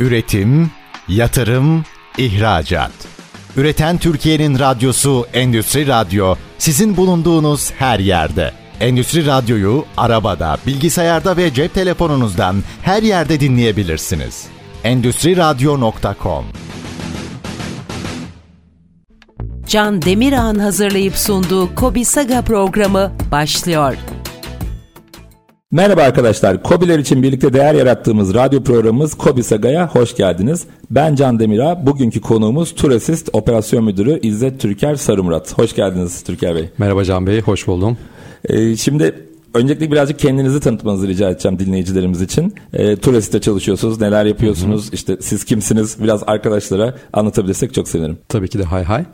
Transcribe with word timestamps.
Üretim, 0.00 0.70
yatırım, 1.08 1.84
ihracat. 2.18 2.92
Üreten 3.56 3.98
Türkiye'nin 3.98 4.58
radyosu 4.58 5.26
Endüstri 5.32 5.86
Radyo 5.86 6.34
sizin 6.58 6.96
bulunduğunuz 6.96 7.72
her 7.72 7.98
yerde. 7.98 8.52
Endüstri 8.80 9.26
Radyo'yu 9.26 9.84
arabada, 9.96 10.58
bilgisayarda 10.66 11.36
ve 11.36 11.54
cep 11.54 11.74
telefonunuzdan 11.74 12.62
her 12.82 13.02
yerde 13.02 13.40
dinleyebilirsiniz. 13.40 14.46
Endüstri 14.84 15.36
Radyo.com 15.36 16.44
Can 19.66 20.02
Demirağ'ın 20.02 20.58
hazırlayıp 20.58 21.16
sunduğu 21.16 21.74
Kobi 21.74 22.04
Saga 22.04 22.42
programı 22.42 23.12
başlıyor. 23.30 23.96
Merhaba 25.72 26.02
arkadaşlar. 26.02 26.62
Kobiler 26.62 26.98
için 26.98 27.22
birlikte 27.22 27.52
değer 27.52 27.74
yarattığımız 27.74 28.34
radyo 28.34 28.62
programımız 28.62 29.14
Kobi 29.14 29.42
Saga'ya 29.42 29.88
hoş 29.88 30.16
geldiniz. 30.16 30.64
Ben 30.90 31.14
Can 31.14 31.38
Demirağ. 31.38 31.86
Bugünkü 31.86 32.20
konuğumuz 32.20 32.74
Turasist 32.74 33.28
Operasyon 33.32 33.84
Müdürü 33.84 34.18
İzzet 34.22 34.60
Türker 34.60 34.96
Sarımrat. 34.96 35.58
Hoş 35.58 35.74
geldiniz 35.74 36.22
Türker 36.22 36.54
Bey. 36.54 36.68
Merhaba 36.78 37.04
Can 37.04 37.26
Bey, 37.26 37.40
hoş 37.40 37.66
buldum. 37.66 37.98
Ee, 38.44 38.76
şimdi 38.76 39.14
öncelikle 39.54 39.92
birazcık 39.92 40.18
kendinizi 40.18 40.60
tanıtmanızı 40.60 41.08
rica 41.08 41.30
edeceğim 41.30 41.58
dinleyicilerimiz 41.58 42.22
için. 42.22 42.54
Ee, 42.72 42.96
Turasist'te 42.96 43.40
çalışıyorsunuz, 43.40 44.00
neler 44.00 44.24
yapıyorsunuz, 44.24 44.86
Hı-hı. 44.86 44.94
işte 44.94 45.16
siz 45.20 45.44
kimsiniz 45.44 45.96
biraz 46.02 46.22
arkadaşlara 46.26 46.94
anlatabilirsek 47.12 47.74
çok 47.74 47.88
sevinirim. 47.88 48.18
Tabii 48.28 48.48
ki 48.48 48.58
de 48.58 48.64
hay 48.64 48.84
hay. 48.84 49.04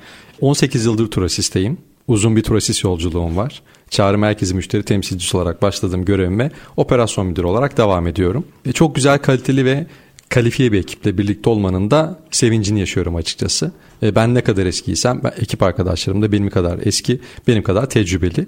18 0.40 0.84
yıldır 0.86 1.10
Turasist'teyim. 1.10 1.78
Uzun 2.08 2.36
bir 2.36 2.42
Turasis 2.42 2.84
yolculuğum 2.84 3.36
var. 3.36 3.62
Çağrı 3.90 4.18
merkezi 4.18 4.54
müşteri 4.54 4.82
temsilcisi 4.82 5.36
olarak 5.36 5.62
başladığım 5.62 6.04
görevime 6.04 6.50
operasyon 6.76 7.26
müdürü 7.26 7.46
olarak 7.46 7.76
devam 7.76 8.06
ediyorum. 8.06 8.44
E, 8.66 8.72
çok 8.72 8.94
güzel 8.94 9.18
kaliteli 9.18 9.64
ve 9.64 9.86
kalifiye 10.28 10.72
bir 10.72 10.78
ekiple 10.78 11.18
birlikte 11.18 11.50
olmanın 11.50 11.90
da 11.90 12.20
sevincini 12.30 12.80
yaşıyorum 12.80 13.16
açıkçası. 13.16 13.72
E, 14.02 14.14
ben 14.14 14.34
ne 14.34 14.40
kadar 14.40 14.66
eskiysem 14.66 15.20
ben, 15.24 15.32
ekip 15.40 15.62
arkadaşlarım 15.62 16.22
da 16.22 16.32
benim 16.32 16.50
kadar 16.50 16.78
eski, 16.82 17.20
benim 17.46 17.62
kadar 17.62 17.90
tecrübeli. 17.90 18.46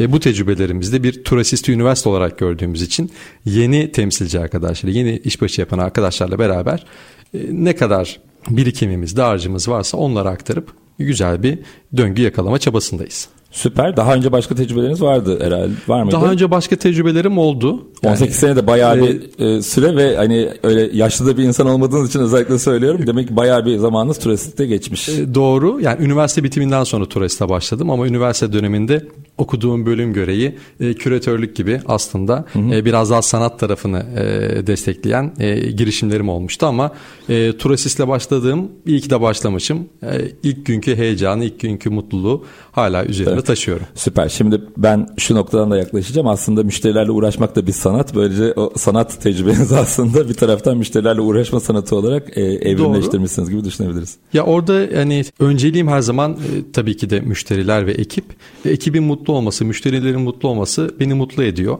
E, 0.00 0.12
bu 0.12 0.20
tecrübelerimizde 0.20 1.02
bir 1.02 1.24
turasisti 1.24 1.72
üniversite 1.72 2.08
olarak 2.08 2.38
gördüğümüz 2.38 2.82
için 2.82 3.10
yeni 3.44 3.92
temsilci 3.92 4.40
arkadaşlar, 4.40 4.90
yeni 4.90 5.18
işbaşı 5.18 5.60
yapan 5.60 5.78
arkadaşlarla 5.78 6.38
beraber 6.38 6.86
e, 7.34 7.38
ne 7.50 7.76
kadar 7.76 8.20
birikimimiz, 8.50 9.16
dağarcığımız 9.16 9.68
varsa 9.68 9.96
onları 9.96 10.28
aktarıp 10.28 10.72
güzel 11.04 11.42
bir 11.42 11.58
döngü 11.96 12.22
yakalama 12.22 12.58
çabasındayız. 12.58 13.28
Süper. 13.50 13.96
Daha 13.96 14.14
önce 14.14 14.32
başka 14.32 14.54
tecrübeleriniz 14.54 15.02
vardı 15.02 15.38
herhalde. 15.44 15.72
Var 15.88 16.02
mıydı? 16.02 16.16
Daha 16.16 16.26
önce 16.26 16.50
başka 16.50 16.76
tecrübelerim 16.76 17.38
oldu. 17.38 17.86
18 18.04 18.20
yani, 18.20 18.32
sene 18.32 18.56
de 18.56 18.66
bayağı 18.66 18.98
e, 18.98 19.02
bir 19.02 19.44
e, 19.44 19.62
süre 19.62 19.96
ve 19.96 20.16
hani 20.16 20.48
öyle 20.62 20.90
yaşlı 20.92 21.26
da 21.26 21.36
bir 21.36 21.44
insan 21.44 21.66
olmadığınız 21.66 22.08
için 22.08 22.20
özellikle 22.20 22.58
söylüyorum. 22.58 23.06
Demek 23.06 23.28
ki 23.28 23.36
bayağı 23.36 23.66
bir 23.66 23.78
zamanınız 23.78 24.18
turistte 24.18 24.66
geçmiş. 24.66 25.08
E, 25.08 25.34
doğru. 25.34 25.80
Yani 25.80 26.04
üniversite 26.04 26.44
bitiminden 26.44 26.84
sonra 26.84 27.04
turiste 27.04 27.48
başladım 27.48 27.90
ama 27.90 28.06
üniversite 28.06 28.52
döneminde 28.52 29.04
okuduğum 29.40 29.86
bölüm 29.86 30.12
göreği 30.12 30.54
e, 30.80 30.94
küratörlük 30.94 31.56
gibi 31.56 31.80
aslında 31.86 32.44
hı 32.52 32.58
hı. 32.58 32.74
E, 32.74 32.84
biraz 32.84 33.10
daha 33.10 33.22
sanat 33.22 33.58
tarafını 33.58 33.98
e, 33.98 34.66
destekleyen 34.66 35.32
e, 35.38 35.70
girişimlerim 35.70 36.28
olmuştu 36.28 36.66
ama 36.66 36.92
e, 37.28 37.56
Turasis'le 37.56 38.08
başladığım 38.08 38.68
iyi 38.86 39.00
ki 39.00 39.10
de 39.10 39.20
başlamışım. 39.20 39.88
E, 40.02 40.08
ilk 40.42 40.66
günkü 40.66 40.96
heyecanı, 40.96 41.44
ilk 41.44 41.60
günkü 41.60 41.90
mutluluğu 41.90 42.44
hala 42.72 43.04
üzerinde 43.04 43.34
evet. 43.34 43.46
taşıyorum. 43.46 43.86
Süper. 43.94 44.28
Şimdi 44.28 44.60
ben 44.76 45.08
şu 45.18 45.34
noktadan 45.34 45.70
da 45.70 45.76
yaklaşacağım. 45.76 46.28
Aslında 46.28 46.62
müşterilerle 46.62 47.10
uğraşmak 47.10 47.56
da 47.56 47.66
bir 47.66 47.72
sanat. 47.72 48.14
Böylece 48.14 48.52
o 48.56 48.72
sanat 48.76 49.22
tecrübenizi 49.22 49.76
aslında 49.76 50.28
bir 50.28 50.34
taraftan 50.34 50.76
müşterilerle 50.76 51.20
uğraşma 51.20 51.60
sanatı 51.60 51.96
olarak 51.96 52.38
e, 52.38 52.42
evrimleştirmişsiniz 52.42 53.48
Doğru. 53.48 53.56
gibi 53.56 53.68
düşünebiliriz. 53.68 54.16
Ya 54.32 54.44
orada 54.44 54.74
yani 54.80 55.24
önceliğim 55.40 55.88
her 55.88 56.00
zaman 56.00 56.32
e, 56.32 56.72
tabii 56.72 56.96
ki 56.96 57.10
de 57.10 57.20
müşteriler 57.20 57.86
ve 57.86 57.92
ekip. 57.92 58.24
E, 58.64 58.70
ekibin 58.70 59.02
mutlu 59.02 59.29
olması, 59.30 59.64
müşterilerin 59.64 60.20
mutlu 60.20 60.48
olması 60.48 60.94
beni 61.00 61.14
mutlu 61.14 61.42
ediyor. 61.42 61.78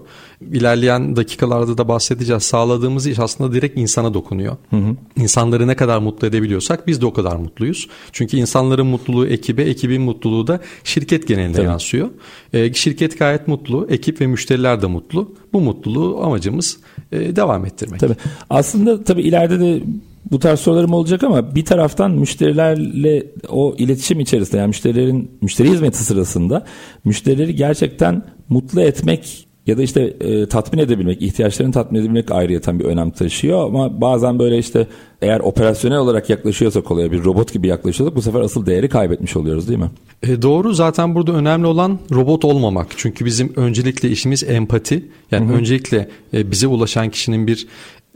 İlerleyen 0.53 1.16
dakikalarda 1.16 1.78
da 1.78 1.88
bahsedeceğiz. 1.88 2.43
Sağladığımız 2.43 3.06
iş 3.06 3.19
aslında 3.19 3.53
direkt 3.53 3.78
insana 3.78 4.15
dokunuyor. 4.15 4.56
Hı 4.71 4.77
hı. 4.77 4.97
İnsanları 5.16 5.66
ne 5.66 5.77
kadar 5.77 5.99
mutlu 5.99 6.27
edebiliyorsak 6.27 6.87
biz 6.87 7.00
de 7.00 7.06
o 7.06 7.12
kadar 7.12 7.37
mutluyuz. 7.37 7.88
Çünkü 8.12 8.37
insanların 8.37 8.87
mutluluğu 8.87 9.27
ekibe, 9.27 9.62
ekibin 9.62 10.03
mutluluğu 10.03 10.47
da 10.47 10.61
şirket 10.84 11.28
genelinde 11.28 11.56
Tabii. 11.56 11.66
yansıyor. 11.66 12.09
E, 12.53 12.72
şirket 12.72 13.19
gayet 13.19 13.49
mutlu, 13.49 13.87
ekip 13.91 14.21
ve 14.21 14.27
müşteriler 14.27 14.82
de 14.82 14.87
mutlu. 14.87 15.32
Bu 15.53 15.61
mutluluğu 15.61 16.25
amacımız 16.25 16.78
e, 17.12 17.37
devam 17.37 17.67
ettirmek. 17.67 18.00
Tabii. 18.00 18.17
Aslında 18.50 19.05
tabii 19.05 19.22
ileride 19.22 19.61
de 19.61 19.82
bu 20.31 20.38
tarz 20.38 20.60
sorularım 20.60 20.92
olacak 20.92 21.22
ama 21.22 21.54
bir 21.54 21.64
taraftan 21.64 22.10
müşterilerle 22.10 23.26
o 23.48 23.75
iletişim 23.78 24.20
içerisinde 24.20 24.56
yani 24.56 24.69
müşterilerin 24.69 25.31
müşteri 25.42 25.70
hizmeti 25.70 26.04
sırasında 26.04 26.64
müşterileri 27.04 27.54
gerçekten 27.54 28.22
mutlu 28.48 28.81
etmek 28.81 29.50
ya 29.66 29.78
da 29.78 29.82
işte 29.82 30.16
e, 30.21 30.47
tatmin 30.47 30.78
edebilmek, 30.81 31.22
ihtiyaçlarını 31.22 31.72
tatmin 31.72 32.00
edebilmek 32.00 32.31
ayrıyeten 32.31 32.78
bir 32.78 32.84
önem 32.84 33.10
taşıyor 33.10 33.66
ama 33.66 34.00
bazen 34.00 34.38
böyle 34.38 34.59
işte 34.59 34.87
eğer 35.22 35.41
operasyonel 35.41 35.98
olarak 35.98 36.31
yaklaşıyorsak 36.31 36.91
olaya 36.91 37.12
bir 37.12 37.25
robot 37.25 37.53
gibi 37.53 37.66
yaklaşıyorsak 37.66 38.16
bu 38.16 38.22
sefer 38.22 38.41
asıl 38.41 38.66
değeri 38.66 38.88
kaybetmiş 38.88 39.37
oluyoruz 39.37 39.69
değil 39.69 39.78
mi? 39.78 39.91
E, 40.22 40.43
doğru 40.43 40.75
zaten 40.75 41.15
burada 41.15 41.32
önemli 41.32 41.66
olan 41.66 41.99
robot 42.12 42.44
olmamak. 42.44 42.87
Çünkü 42.97 43.25
bizim 43.25 43.53
öncelikle 43.56 44.10
işimiz 44.10 44.43
empati. 44.43 45.09
Yani 45.31 45.49
Hı-hı. 45.49 45.56
öncelikle 45.56 46.09
e, 46.34 46.50
bize 46.50 46.66
ulaşan 46.66 47.10
kişinin 47.10 47.47
bir 47.47 47.66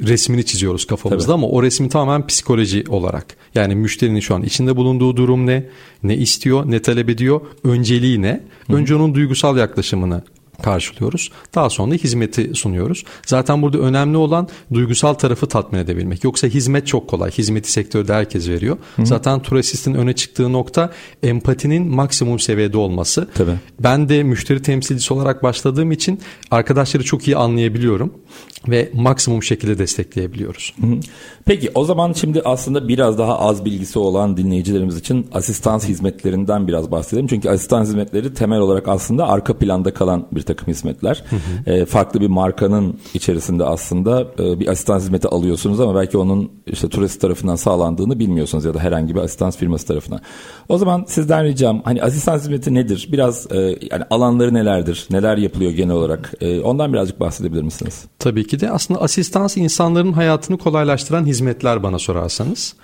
resmini 0.02 0.44
çiziyoruz 0.44 0.84
kafamızda 0.84 1.26
Tabii. 1.26 1.34
ama 1.34 1.48
o 1.48 1.62
resmi 1.62 1.88
tamamen 1.88 2.26
psikoloji 2.26 2.84
olarak. 2.88 3.36
Yani 3.54 3.74
müşterinin 3.74 4.20
şu 4.20 4.34
an 4.34 4.42
içinde 4.42 4.76
bulunduğu 4.76 5.16
durum 5.16 5.46
ne, 5.46 5.66
ne 6.02 6.16
istiyor, 6.16 6.70
ne 6.70 6.82
talep 6.82 7.08
ediyor, 7.08 7.40
önceliği 7.64 8.22
ne? 8.22 8.40
Önce 8.68 8.94
onun 8.94 9.14
duygusal 9.14 9.56
yaklaşımını 9.56 10.22
karşılıyoruz. 10.62 11.30
Daha 11.54 11.70
sonra 11.70 11.94
hizmeti 11.94 12.54
sunuyoruz. 12.54 13.04
Zaten 13.26 13.62
burada 13.62 13.78
önemli 13.78 14.16
olan 14.16 14.48
duygusal 14.74 15.14
tarafı 15.14 15.46
tatmin 15.46 15.78
edebilmek. 15.78 16.24
Yoksa 16.24 16.46
hizmet 16.46 16.86
çok 16.86 17.08
kolay. 17.08 17.30
Hizmeti 17.30 17.72
sektörde 17.72 18.12
herkes 18.12 18.48
veriyor. 18.48 18.76
Hı. 18.96 19.06
Zaten 19.06 19.42
Turasist'in 19.42 19.94
öne 19.94 20.12
çıktığı 20.12 20.52
nokta 20.52 20.92
empatinin 21.22 21.86
maksimum 21.86 22.38
seviyede 22.38 22.78
olması. 22.78 23.28
Tabii. 23.34 23.54
Ben 23.80 24.08
de 24.08 24.22
müşteri 24.22 24.62
temsilcisi 24.62 25.14
olarak 25.14 25.42
başladığım 25.42 25.92
için 25.92 26.20
arkadaşları 26.50 27.04
çok 27.04 27.28
iyi 27.28 27.36
anlayabiliyorum 27.36 28.12
ve 28.68 28.90
maksimum 28.94 29.42
şekilde 29.42 29.78
destekleyebiliyoruz. 29.78 30.74
Hı 30.80 30.86
hı. 30.86 31.00
Peki 31.44 31.70
o 31.74 31.84
zaman 31.84 32.12
şimdi 32.12 32.42
aslında 32.44 32.88
biraz 32.88 33.18
daha 33.18 33.38
az 33.38 33.64
bilgisi 33.64 33.98
olan 33.98 34.36
dinleyicilerimiz 34.36 34.96
için 34.96 35.26
asistans 35.32 35.88
hizmetlerinden 35.88 36.68
biraz 36.68 36.90
bahsedelim. 36.90 37.26
Çünkü 37.26 37.48
asistans 37.48 37.88
hizmetleri 37.88 38.34
temel 38.34 38.60
olarak 38.60 38.88
aslında 38.88 39.28
arka 39.28 39.58
planda 39.58 39.94
kalan 39.94 40.26
bir 40.32 40.42
takım 40.44 40.68
hizmetler. 40.68 41.24
E, 41.66 41.84
farklı 41.84 42.20
bir 42.20 42.26
markanın 42.26 42.98
içerisinde 43.14 43.64
aslında 43.64 44.26
e, 44.38 44.60
bir 44.60 44.66
asistans 44.68 45.02
hizmeti 45.02 45.28
alıyorsunuz 45.28 45.80
ama 45.80 45.94
belki 45.94 46.18
onun 46.18 46.50
işte 46.66 46.88
turist 46.88 47.20
tarafından 47.20 47.56
sağlandığını 47.56 48.18
bilmiyorsunuz 48.18 48.64
ya 48.64 48.74
da 48.74 48.78
herhangi 48.78 49.14
bir 49.14 49.20
asistans 49.20 49.56
firması 49.56 49.86
tarafından. 49.86 50.20
O 50.68 50.78
zaman 50.78 51.04
sizden 51.08 51.44
ricam 51.44 51.82
hani 51.84 52.02
asistans 52.02 52.42
hizmeti 52.42 52.74
nedir? 52.74 53.08
Biraz 53.12 53.52
e, 53.52 53.56
yani 53.90 54.04
alanları 54.10 54.54
nelerdir? 54.54 55.06
Neler 55.10 55.36
yapılıyor 55.36 55.70
genel 55.70 55.94
olarak? 55.94 56.34
E, 56.40 56.60
ondan 56.60 56.92
birazcık 56.92 57.20
bahsedebilir 57.20 57.62
misiniz? 57.62 58.04
Tabii 58.18 58.46
ki 58.46 58.60
de 58.60 58.70
aslında 58.70 59.00
asistans 59.00 59.56
insanların 59.56 60.12
hayatını 60.12 60.58
kolaylaştıran 60.58 61.26
hizmetler 61.26 61.82
bana 61.82 61.98
sorarsanız. 61.98 62.74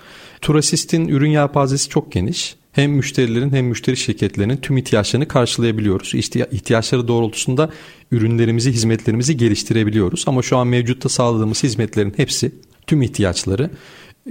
Turasist'in 0.41 1.07
ürün 1.07 1.29
yelpazesi 1.29 1.89
çok 1.89 2.11
geniş. 2.11 2.60
Hem 2.71 2.91
müşterilerin 2.91 3.53
hem 3.53 3.65
müşteri 3.65 3.97
şirketlerinin 3.97 4.57
tüm 4.57 4.77
ihtiyaçlarını 4.77 5.27
karşılayabiliyoruz. 5.27 6.13
İhtiyaçları 6.51 7.07
doğrultusunda 7.07 7.69
ürünlerimizi, 8.11 8.71
hizmetlerimizi 8.71 9.37
geliştirebiliyoruz. 9.37 10.23
Ama 10.27 10.41
şu 10.41 10.57
an 10.57 10.67
mevcutta 10.67 11.09
sağladığımız 11.09 11.63
hizmetlerin 11.63 12.13
hepsi 12.17 12.51
tüm 12.87 13.01
ihtiyaçları 13.01 13.69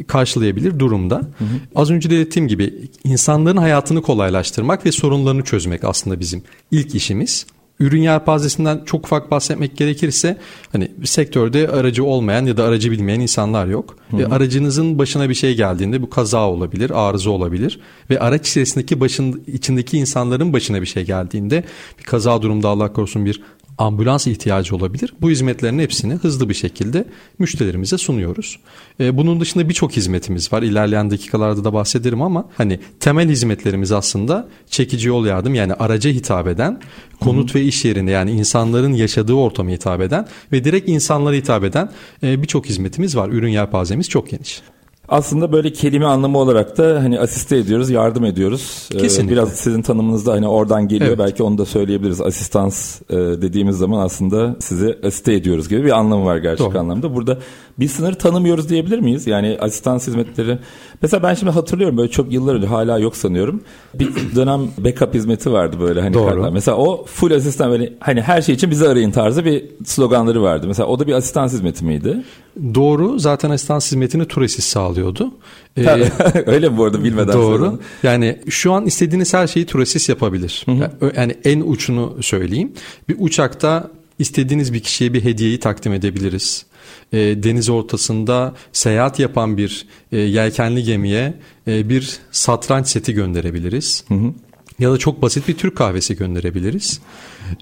karşılayabilir 0.07 0.79
durumda. 0.79 1.17
Hı 1.17 1.45
hı. 1.45 1.49
Az 1.75 1.91
önce 1.91 2.11
de 2.11 2.19
dediğim 2.19 2.49
gibi 2.49 2.75
insanların 3.05 3.57
hayatını 3.57 4.03
kolaylaştırmak 4.03 4.87
ve 4.87 4.93
sorunlarını 4.93 5.45
çözmek 5.45 5.85
aslında 5.85 6.21
bizim 6.21 6.43
ilk 6.71 6.95
işimiz 6.95 7.47
ürün 7.81 8.03
yelpazesinden 8.03 8.81
çok 8.87 9.05
ufak 9.05 9.31
bahsetmek 9.31 9.77
gerekirse 9.77 10.37
hani 10.73 10.91
sektörde 11.05 11.69
aracı 11.69 12.05
olmayan 12.05 12.45
ya 12.45 12.57
da 12.57 12.65
aracı 12.65 12.91
bilmeyen 12.91 13.21
insanlar 13.21 13.67
yok. 13.67 13.97
Hı 14.11 14.17
hı. 14.17 14.21
E, 14.21 14.27
aracınızın 14.27 14.99
başına 14.99 15.29
bir 15.29 15.35
şey 15.35 15.57
geldiğinde 15.57 16.03
bu 16.03 16.11
kaza 16.11 16.49
olabilir, 16.49 17.09
arıza 17.09 17.31
olabilir 17.31 17.81
ve 18.11 18.21
araç 18.21 18.49
içerisindeki 18.49 19.01
başın 19.01 19.43
içindeki 19.47 19.99
insanların 19.99 20.53
başına 20.53 20.81
bir 20.81 20.87
şey 20.87 21.05
geldiğinde 21.05 21.65
bir 21.99 22.05
kaza 22.05 22.43
durumda 22.43 22.69
Allah 22.69 22.93
korusun 22.93 23.25
bir 23.25 23.43
ambulans 23.81 24.27
ihtiyacı 24.27 24.77
olabilir. 24.77 25.15
Bu 25.21 25.31
hizmetlerin 25.31 25.79
hepsini 25.79 26.15
hızlı 26.15 26.49
bir 26.49 26.55
şekilde 26.55 27.05
müşterilerimize 27.39 27.99
sunuyoruz. 27.99 28.59
E, 29.01 29.17
bunun 29.17 29.41
dışında 29.41 29.69
birçok 29.69 29.93
hizmetimiz 29.93 30.53
var. 30.53 30.63
İlerleyen 30.63 31.11
dakikalarda 31.11 31.65
da 31.65 31.73
bahsederim 31.73 32.23
ama 32.23 32.49
hani 32.57 32.81
temel 33.01 33.29
hizmetlerimiz 33.29 33.93
aslında 33.93 34.49
çekici 34.67 35.09
yol 35.09 35.27
yardım 35.27 35.55
yani 35.55 35.75
araca 35.75 36.11
hitap 36.11 36.49
eden, 36.49 36.81
konut 37.21 37.55
Hı-hı. 37.55 37.59
ve 37.59 37.65
iş 37.65 37.85
yerinde 37.85 38.11
yani 38.11 38.31
insanların 38.31 38.93
yaşadığı 38.93 39.35
ortama 39.35 39.71
hitap 39.71 40.01
eden 40.01 40.27
ve 40.53 40.65
direkt 40.65 40.89
insanlara 40.89 41.35
hitap 41.35 41.65
eden 41.65 41.91
e, 42.23 42.43
birçok 42.43 42.67
hizmetimiz 42.67 43.17
var. 43.17 43.29
Ürün 43.29 43.51
yelpazemiz 43.51 44.09
çok 44.09 44.31
geniş. 44.31 44.63
Aslında 45.11 45.53
böyle 45.53 45.73
kelime 45.73 46.07
anlamı 46.07 46.39
olarak 46.39 46.79
da 46.79 47.03
hani 47.03 47.21
asiste 47.21 47.57
ediyoruz, 47.57 47.91
yardım 47.91 48.25
ediyoruz. 48.25 48.89
Ee, 48.95 48.99
Kesinlikle. 48.99 49.33
Biraz 49.33 49.53
sizin 49.53 49.83
tanımınızda 49.83 50.33
hani 50.33 50.49
oradan 50.49 50.89
geliyor. 50.89 51.09
Evet. 51.09 51.19
Belki 51.19 51.43
onu 51.43 51.59
da 51.59 51.65
söyleyebiliriz. 51.65 52.21
Asistans 52.21 53.01
e, 53.11 53.17
dediğimiz 53.17 53.77
zaman 53.77 54.05
aslında 54.05 54.57
sizi 54.61 54.99
asiste 55.05 55.33
ediyoruz 55.33 55.69
gibi 55.69 55.85
bir 55.85 55.99
anlamı 55.99 56.25
var 56.25 56.37
gerçek 56.37 56.67
Doğru. 56.67 56.79
anlamda. 56.79 57.15
Burada 57.15 57.39
bir 57.81 57.89
sınır 57.89 58.15
tanımıyoruz 58.15 58.69
diyebilir 58.69 58.99
miyiz? 58.99 59.27
Yani 59.27 59.59
asistans 59.61 60.07
hizmetleri. 60.07 60.59
Mesela 61.03 61.23
ben 61.23 61.35
şimdi 61.35 61.53
hatırlıyorum 61.53 61.97
böyle 61.97 62.11
çok 62.11 62.33
yıllar 62.33 62.55
önce 62.55 62.67
hala 62.67 62.99
yok 62.99 63.17
sanıyorum. 63.17 63.63
Bir 63.95 64.09
dönem 64.37 64.61
backup 64.79 65.15
hizmeti 65.15 65.53
vardı 65.53 65.77
böyle 65.81 66.01
hani. 66.01 66.15
Doğru. 66.15 66.53
Mesela 66.53 66.77
o 66.77 67.05
full 67.05 67.31
asistan 67.31 67.71
böyle 67.71 67.93
hani 68.01 68.23
her 68.23 68.43
şey 68.43 68.55
için 68.55 68.71
bizi 68.71 68.89
arayın 68.89 69.11
tarzı 69.11 69.45
bir 69.45 69.65
sloganları 69.85 70.43
vardı. 70.43 70.67
Mesela 70.67 70.87
o 70.87 70.99
da 70.99 71.07
bir 71.07 71.13
asistans 71.13 71.53
hizmeti 71.53 71.85
miydi? 71.85 72.23
Doğru. 72.75 73.19
Zaten 73.19 73.51
asistans 73.51 73.87
hizmetini 73.87 74.25
Turesis 74.25 74.65
sağlıyordu. 74.65 75.31
Ee, 75.77 75.87
Öyle 76.47 76.69
mi 76.69 76.79
bu 76.79 76.85
arada 76.85 77.05
bilmeden 77.05 77.33
Doğru. 77.33 77.59
Söyledim. 77.59 77.79
Yani 78.03 78.39
şu 78.49 78.73
an 78.73 78.87
istediğiniz 78.87 79.35
her 79.35 79.47
şeyi 79.47 79.67
Turesis 79.67 80.09
yapabilir. 80.09 80.63
Hı 80.67 80.73
hı. 80.73 81.13
Yani 81.17 81.35
en 81.45 81.61
uçunu 81.61 82.17
söyleyeyim. 82.21 82.73
Bir 83.09 83.17
uçakta 83.19 83.91
istediğiniz 84.19 84.73
bir 84.73 84.81
kişiye 84.81 85.13
bir 85.13 85.25
hediyeyi 85.25 85.61
takdim 85.61 85.93
edebiliriz 85.93 86.67
e, 87.13 87.43
deniz 87.43 87.69
ortasında 87.69 88.55
seyahat 88.73 89.19
yapan 89.19 89.57
bir 89.57 89.87
e, 90.13 90.19
yelkenli 90.19 90.83
gemiye 90.83 91.35
e, 91.67 91.89
bir 91.89 92.19
satranç 92.31 92.87
seti 92.89 93.13
gönderebiliriz. 93.13 94.05
Hı 94.09 94.15
hı. 94.15 94.35
Ya 94.81 94.93
da 94.93 94.99
çok 94.99 95.23
basit 95.23 95.49
bir 95.49 95.57
Türk 95.57 95.77
kahvesi 95.77 96.17
gönderebiliriz. 96.17 97.01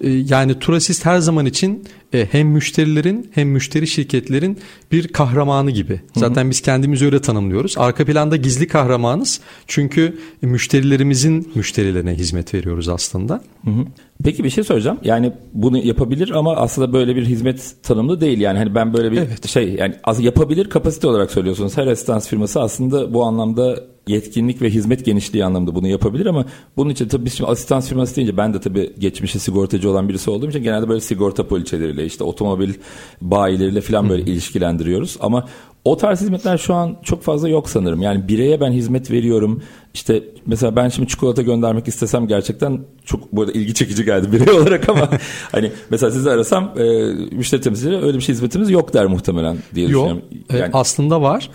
E, 0.01 0.09
yani 0.09 0.59
Turasist 0.59 1.05
her 1.05 1.19
zaman 1.19 1.45
için 1.45 1.83
e, 2.13 2.27
hem 2.31 2.47
müşterilerin 2.47 3.31
hem 3.33 3.49
müşteri 3.49 3.87
şirketlerin 3.87 4.57
bir 4.91 5.07
kahramanı 5.07 5.71
gibi. 5.71 6.01
Zaten 6.15 6.41
hı 6.41 6.45
hı. 6.45 6.49
biz 6.49 6.61
kendimizi 6.61 7.05
öyle 7.05 7.21
tanımlıyoruz. 7.21 7.75
Arka 7.77 8.05
planda 8.05 8.35
gizli 8.35 8.67
kahramanız. 8.67 9.39
Çünkü 9.67 10.19
müşterilerimizin 10.41 11.51
müşterilerine 11.55 12.13
hizmet 12.15 12.53
veriyoruz 12.53 12.89
aslında. 12.89 13.41
Hı 13.65 13.71
hı. 13.71 13.85
Peki 14.23 14.43
bir 14.43 14.49
şey 14.49 14.63
soracağım. 14.63 14.97
Yani 15.03 15.33
bunu 15.53 15.77
yapabilir 15.77 16.29
ama 16.29 16.55
aslında 16.55 16.93
böyle 16.93 17.15
bir 17.15 17.25
hizmet 17.25 17.75
tanımlı 17.83 18.21
değil. 18.21 18.39
Yani 18.39 18.57
hani 18.57 18.75
ben 18.75 18.93
böyle 18.93 19.11
bir 19.11 19.17
evet. 19.17 19.47
şey 19.47 19.73
yani 19.73 19.95
yapabilir 20.19 20.69
kapasite 20.69 21.07
olarak 21.07 21.31
söylüyorsunuz. 21.31 21.77
Her 21.77 21.87
asistans 21.87 22.27
firması 22.27 22.61
aslında 22.61 23.13
bu 23.13 23.23
anlamda 23.23 23.83
yetkinlik 24.09 24.61
ve 24.61 24.69
hizmet 24.69 25.05
genişliği 25.05 25.45
anlamında 25.45 25.75
bunu 25.75 25.87
yapabilir 25.87 26.25
ama 26.25 26.45
bunun 26.77 26.89
için 26.89 27.07
tabii 27.07 27.25
biz 27.25 27.33
şimdi 27.33 27.49
asistans 27.49 27.89
firması 27.89 28.15
deyince 28.15 28.37
ben 28.37 28.53
de 28.53 28.59
tabii 28.59 28.93
geçmişi 28.99 29.39
sigortacı 29.39 29.89
olan 29.89 30.09
birisi 30.09 30.29
olduğum 30.31 30.49
için 30.49 30.63
genelde 30.63 30.89
böyle 30.89 31.01
sigorta 31.01 31.47
poliçeleriyle 31.47 32.05
işte 32.05 32.23
otomobil 32.23 32.73
bayileriyle 33.21 33.81
falan 33.81 34.09
böyle 34.09 34.23
ilişkilendiriyoruz. 34.23 35.17
Ama 35.19 35.45
o 35.85 35.97
tarz 35.97 36.21
hizmetler 36.21 36.57
şu 36.57 36.73
an 36.73 36.97
çok 37.03 37.23
fazla 37.23 37.49
yok 37.49 37.69
sanırım. 37.69 38.01
Yani 38.01 38.27
bireye 38.27 38.61
ben 38.61 38.71
hizmet 38.71 39.11
veriyorum. 39.11 39.61
İşte 39.93 40.23
mesela 40.45 40.75
ben 40.75 40.89
şimdi 40.89 41.07
çikolata 41.07 41.41
göndermek 41.41 41.87
istesem 41.87 42.27
gerçekten 42.27 42.79
çok 43.05 43.33
bu 43.33 43.41
arada 43.41 43.51
ilgi 43.51 43.73
çekici 43.73 44.05
geldi 44.05 44.31
birey 44.31 44.53
olarak 44.53 44.89
ama 44.89 45.09
hani 45.51 45.71
mesela 45.89 46.11
sizi 46.11 46.31
arasam 46.31 46.73
e, 46.79 46.83
müşteri 47.31 47.61
temsilcileri 47.61 48.03
öyle 48.03 48.17
bir 48.17 48.23
şey 48.23 48.35
hizmetimiz 48.35 48.69
yok 48.69 48.93
der 48.93 49.05
muhtemelen 49.05 49.57
diye 49.75 49.87
yok, 49.89 50.03
düşünüyorum. 50.03 50.21
E, 50.49 50.57
yani... 50.57 50.69
E, 50.69 50.71
aslında 50.73 51.21
var. 51.21 51.51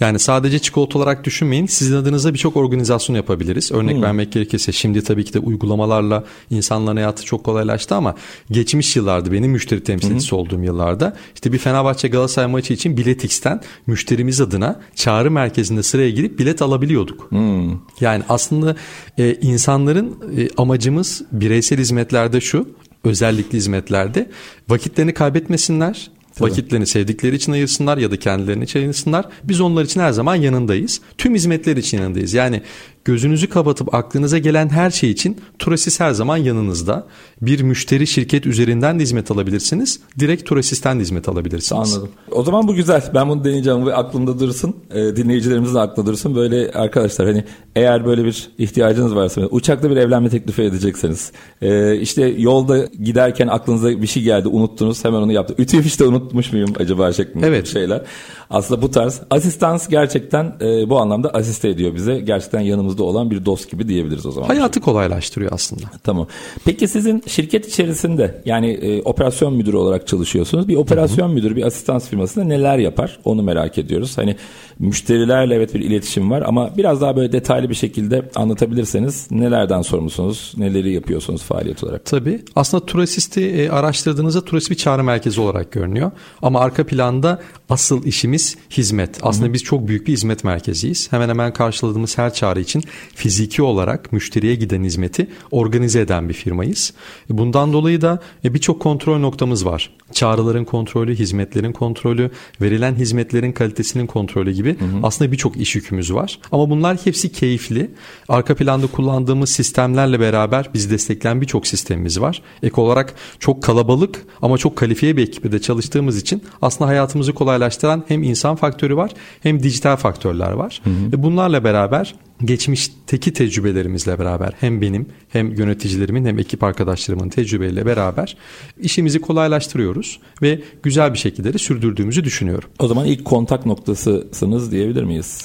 yani 0.00 0.18
sadece 0.18 0.58
çikolata 0.58 0.98
olarak 0.98 1.24
düşünmeyin. 1.24 1.66
Sizin 1.66 1.96
adınıza 1.96 2.34
birçok 2.34 2.56
organizasyon 2.56 3.16
yapabiliriz. 3.16 3.72
Örnek 3.72 3.96
hmm. 3.96 4.02
vermek 4.02 4.32
gerekirse 4.32 4.72
şimdi 4.72 5.04
tabii 5.04 5.24
ki 5.24 5.34
de 5.34 5.38
uygulamalarla 5.38 6.24
insanların 6.50 6.96
hayatı 6.96 7.24
çok 7.24 7.44
kolaylaştı 7.44 7.94
ama 7.94 8.14
geçmiş 8.50 8.96
yıllarda 8.96 9.32
benim 9.32 9.50
müşteri 9.50 9.84
temsilcisi 9.84 10.30
hmm. 10.30 10.38
olduğum 10.38 10.62
yıllarda 10.62 11.16
işte 11.34 11.52
bir 11.52 11.58
Fenerbahçe 11.58 12.08
Galatasaray 12.08 12.50
maçı 12.50 12.72
için 12.74 12.96
Biletix'ten 12.96 13.60
müşterimiz 13.86 14.40
adına 14.40 14.80
çağrı 14.94 15.30
merkezinde 15.30 15.82
sıraya 15.82 16.10
girip 16.10 16.38
bilet 16.38 16.62
alabiliyorduk. 16.62 17.30
Hmm. 17.30 17.77
Yani 18.00 18.24
aslında 18.28 18.76
e, 19.18 19.34
insanların 19.34 20.18
e, 20.38 20.48
amacımız 20.56 21.22
bireysel 21.32 21.78
hizmetlerde 21.78 22.40
şu, 22.40 22.68
özellikli 23.04 23.56
hizmetlerde 23.56 24.30
vakitlerini 24.68 25.14
kaybetmesinler. 25.14 26.10
Tabii. 26.34 26.50
Vakitlerini 26.50 26.86
sevdikleri 26.86 27.36
için 27.36 27.52
ayırsınlar 27.52 27.98
ya 27.98 28.10
da 28.10 28.16
kendilerini 28.16 28.64
için 28.64 28.80
ayırsınlar. 28.80 29.26
Biz 29.44 29.60
onlar 29.60 29.84
için 29.84 30.00
her 30.00 30.12
zaman 30.12 30.34
yanındayız. 30.34 31.00
Tüm 31.18 31.34
hizmetler 31.34 31.76
için 31.76 31.98
yanındayız. 31.98 32.34
Yani 32.34 32.62
gözünüzü 33.08 33.48
kapatıp 33.48 33.94
aklınıza 33.94 34.38
gelen 34.38 34.68
her 34.68 34.90
şey 34.90 35.10
için 35.10 35.36
Turasis 35.58 36.00
her 36.00 36.10
zaman 36.10 36.36
yanınızda. 36.36 37.06
Bir 37.42 37.62
müşteri 37.62 38.06
şirket 38.06 38.46
üzerinden 38.46 38.98
de 38.98 39.02
hizmet 39.02 39.30
alabilirsiniz. 39.30 40.00
Direkt 40.18 40.44
Turasis'ten 40.44 40.98
de 40.98 41.02
hizmet 41.02 41.28
alabilirsiniz. 41.28 41.94
Anladım. 41.94 42.08
O 42.30 42.42
zaman 42.42 42.68
bu 42.68 42.74
güzel. 42.74 43.10
Ben 43.14 43.28
bunu 43.28 43.44
deneyeceğim 43.44 43.86
ve 43.86 43.94
aklımda 43.94 44.40
dursun. 44.40 44.76
E, 44.90 45.16
dinleyicilerimizin 45.16 45.74
de 45.74 45.80
aklında 45.80 46.06
dursun. 46.06 46.34
Böyle 46.34 46.70
arkadaşlar 46.70 47.26
hani 47.26 47.44
eğer 47.76 48.06
böyle 48.06 48.24
bir 48.24 48.50
ihtiyacınız 48.58 49.14
varsa 49.14 49.40
uçakta 49.40 49.90
bir 49.90 49.96
evlenme 49.96 50.28
teklifi 50.28 50.62
edecekseniz 50.62 51.32
e, 51.62 51.96
işte 51.96 52.26
yolda 52.26 52.84
giderken 52.84 53.48
aklınıza 53.48 53.88
bir 54.02 54.06
şey 54.06 54.22
geldi 54.22 54.48
unuttunuz 54.48 55.04
hemen 55.04 55.18
onu 55.18 55.32
yaptı. 55.32 55.54
Ütüyü 55.58 55.84
işte 55.84 56.04
unutmuş 56.04 56.52
muyum 56.52 56.72
acaba 56.78 57.12
şeklinde 57.12 57.46
evet. 57.46 57.66
şeyler. 57.66 58.02
Aslında 58.50 58.82
bu 58.82 58.90
tarz 58.90 59.20
asistans 59.30 59.88
gerçekten 59.88 60.44
e, 60.60 60.90
bu 60.90 60.98
anlamda 60.98 61.30
asiste 61.30 61.68
ediyor 61.68 61.94
bize. 61.94 62.20
Gerçekten 62.20 62.60
yanımızda 62.60 62.97
olan 63.02 63.30
bir 63.30 63.44
dost 63.44 63.70
gibi 63.70 63.88
diyebiliriz 63.88 64.26
o 64.26 64.30
zaman. 64.30 64.46
Hayatı 64.48 64.80
kolaylaştırıyor 64.80 65.52
aslında. 65.52 65.82
Tamam. 66.04 66.26
Peki 66.64 66.88
sizin 66.88 67.22
şirket 67.26 67.68
içerisinde 67.68 68.42
yani 68.44 68.70
e, 68.70 69.02
operasyon 69.02 69.54
müdürü 69.54 69.76
olarak 69.76 70.06
çalışıyorsunuz. 70.06 70.68
Bir 70.68 70.76
operasyon 70.76 71.26
Hı-hı. 71.26 71.34
müdürü 71.34 71.56
bir 71.56 71.62
asistans 71.62 72.08
firmasında 72.08 72.44
neler 72.44 72.78
yapar? 72.78 73.18
Onu 73.24 73.42
merak 73.42 73.78
ediyoruz. 73.78 74.18
Hani 74.18 74.36
müşterilerle 74.78 75.54
evet 75.54 75.74
bir 75.74 75.80
iletişim 75.80 76.30
var 76.30 76.42
ama 76.46 76.70
biraz 76.76 77.00
daha 77.00 77.16
böyle 77.16 77.32
detaylı 77.32 77.70
bir 77.70 77.74
şekilde 77.74 78.22
anlatabilirseniz 78.34 79.30
nelerden 79.30 79.82
sorumlusunuz? 79.82 80.52
Neleri 80.56 80.92
yapıyorsunuz 80.92 81.42
faaliyet 81.42 81.84
olarak? 81.84 82.04
Tabii. 82.04 82.42
Aslında 82.56 82.86
Turasist'i 82.86 83.40
e, 83.40 83.70
araştırdığınızda 83.70 84.44
Turasist 84.44 84.70
bir 84.70 84.76
çağrı 84.76 85.04
merkezi 85.04 85.40
olarak 85.40 85.72
görünüyor. 85.72 86.10
Ama 86.42 86.60
arka 86.60 86.86
planda 86.86 87.40
asıl 87.68 88.04
işimiz 88.04 88.56
hizmet. 88.70 89.18
Aslında 89.22 89.46
Hı-hı. 89.46 89.54
biz 89.54 89.64
çok 89.64 89.88
büyük 89.88 90.06
bir 90.06 90.12
hizmet 90.12 90.44
merkeziyiz. 90.44 91.12
Hemen 91.12 91.28
hemen 91.28 91.52
karşıladığımız 91.52 92.18
her 92.18 92.34
çağrı 92.34 92.60
için 92.60 92.84
fiziki 93.14 93.62
olarak 93.62 94.12
müşteriye 94.12 94.54
giden 94.54 94.84
hizmeti 94.84 95.30
organize 95.50 96.00
eden 96.00 96.28
bir 96.28 96.34
firmayız. 96.34 96.92
Bundan 97.28 97.72
dolayı 97.72 98.00
da 98.00 98.22
e, 98.44 98.54
birçok 98.54 98.80
kontrol 98.80 99.18
noktamız 99.18 99.66
var. 99.66 99.90
Çağrıların 100.12 100.64
kontrolü, 100.64 101.14
hizmetlerin 101.14 101.72
kontrolü, 101.72 102.30
verilen 102.60 102.94
hizmetlerin 102.94 103.52
kalitesinin 103.52 104.06
kontrolü 104.06 104.52
gibi 104.52 104.80
hı 104.80 104.84
hı. 104.84 105.00
aslında 105.02 105.32
birçok 105.32 105.56
iş 105.56 105.74
yükümüz 105.74 106.14
var. 106.14 106.38
Ama 106.52 106.70
bunlar 106.70 106.96
hepsi 107.04 107.32
keyifli. 107.32 107.90
Arka 108.28 108.54
planda 108.54 108.86
kullandığımız 108.86 109.50
sistemlerle 109.50 110.20
beraber 110.20 110.70
bizi 110.74 110.90
destekleyen 110.90 111.40
birçok 111.40 111.66
sistemimiz 111.66 112.20
var. 112.20 112.42
Ek 112.62 112.80
olarak 112.80 113.14
çok 113.38 113.62
kalabalık 113.62 114.26
ama 114.42 114.58
çok 114.58 114.76
kalifiye 114.76 115.16
bir 115.16 115.22
ekiple 115.22 115.60
çalıştığımız 115.60 116.18
için 116.18 116.42
aslında 116.62 116.90
hayatımızı 116.90 117.32
kolaylaştıran 117.58 118.04
hem 118.08 118.22
insan 118.22 118.56
faktörü 118.56 118.96
var 118.96 119.10
hem 119.42 119.62
dijital 119.62 119.96
faktörler 119.96 120.52
var. 120.52 120.80
Hı 120.84 120.90
hı. 120.90 121.12
Ve 121.12 121.22
bunlarla 121.22 121.64
beraber 121.64 122.14
geçmişteki 122.44 123.32
tecrübelerimizle 123.32 124.18
beraber 124.18 124.52
hem 124.60 124.80
benim 124.80 125.06
hem 125.28 125.52
yöneticilerimin 125.52 126.24
hem 126.24 126.38
ekip 126.38 126.62
arkadaşlarımın 126.62 127.28
tecrübeyle 127.28 127.86
beraber 127.86 128.36
işimizi 128.80 129.20
kolaylaştırıyoruz 129.20 130.20
ve 130.42 130.60
güzel 130.82 131.12
bir 131.12 131.18
şekilde 131.18 131.52
de 131.52 131.58
sürdürdüğümüzü 131.58 132.24
düşünüyorum. 132.24 132.68
O 132.78 132.86
zaman 132.86 133.06
ilk 133.06 133.24
kontak 133.24 133.66
noktasısınız 133.66 134.72
diyebilir 134.72 135.02
miyiz? 135.02 135.42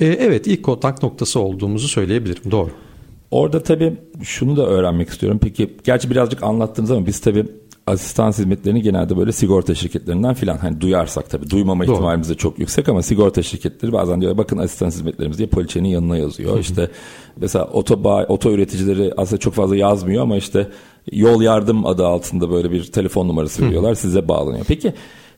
Ee, 0.00 0.06
evet 0.06 0.46
ilk 0.46 0.62
kontak 0.62 1.02
noktası 1.02 1.40
olduğumuzu 1.40 1.88
söyleyebilirim 1.88 2.50
doğru. 2.50 2.70
Orada 3.30 3.62
tabii 3.62 3.92
şunu 4.22 4.56
da 4.56 4.66
öğrenmek 4.66 5.08
istiyorum. 5.08 5.38
Peki 5.42 5.76
gerçi 5.84 6.10
birazcık 6.10 6.42
anlattınız 6.42 6.90
ama 6.90 7.06
biz 7.06 7.20
tabii 7.20 7.46
asistan 7.86 8.28
hizmetlerini 8.28 8.82
genelde 8.82 9.16
böyle 9.16 9.32
sigorta 9.32 9.74
şirketlerinden 9.74 10.34
filan 10.34 10.56
hani 10.56 10.80
duyarsak 10.80 11.30
tabii 11.30 11.50
duymama 11.50 11.86
Doğru. 11.86 11.92
ihtimalimiz 11.92 12.30
de 12.30 12.34
çok 12.34 12.58
yüksek 12.58 12.88
ama 12.88 13.02
sigorta 13.02 13.42
şirketleri 13.42 13.92
bazen 13.92 14.20
diyor 14.20 14.38
bakın 14.38 14.58
asistan 14.58 14.86
hizmetlerimiz 14.86 15.38
diye 15.38 15.48
poliçenin 15.48 15.88
yanına 15.88 16.16
yazıyor. 16.16 16.52
Hı 16.52 16.56
hı. 16.56 16.60
İşte 16.60 16.90
mesela 17.36 17.64
oto, 17.64 17.94
oto 18.28 18.50
üreticileri 18.50 19.12
aslında 19.16 19.40
çok 19.40 19.54
fazla 19.54 19.76
yazmıyor 19.76 20.22
ama 20.22 20.36
işte 20.36 20.68
yol 21.12 21.42
yardım 21.42 21.86
adı 21.86 22.06
altında 22.06 22.50
böyle 22.50 22.70
bir 22.70 22.84
telefon 22.84 23.28
numarası 23.28 23.66
veriyorlar 23.66 23.90
hı. 23.90 23.96
size 23.96 24.28
bağlanıyor. 24.28 24.64
Peki 24.68 24.92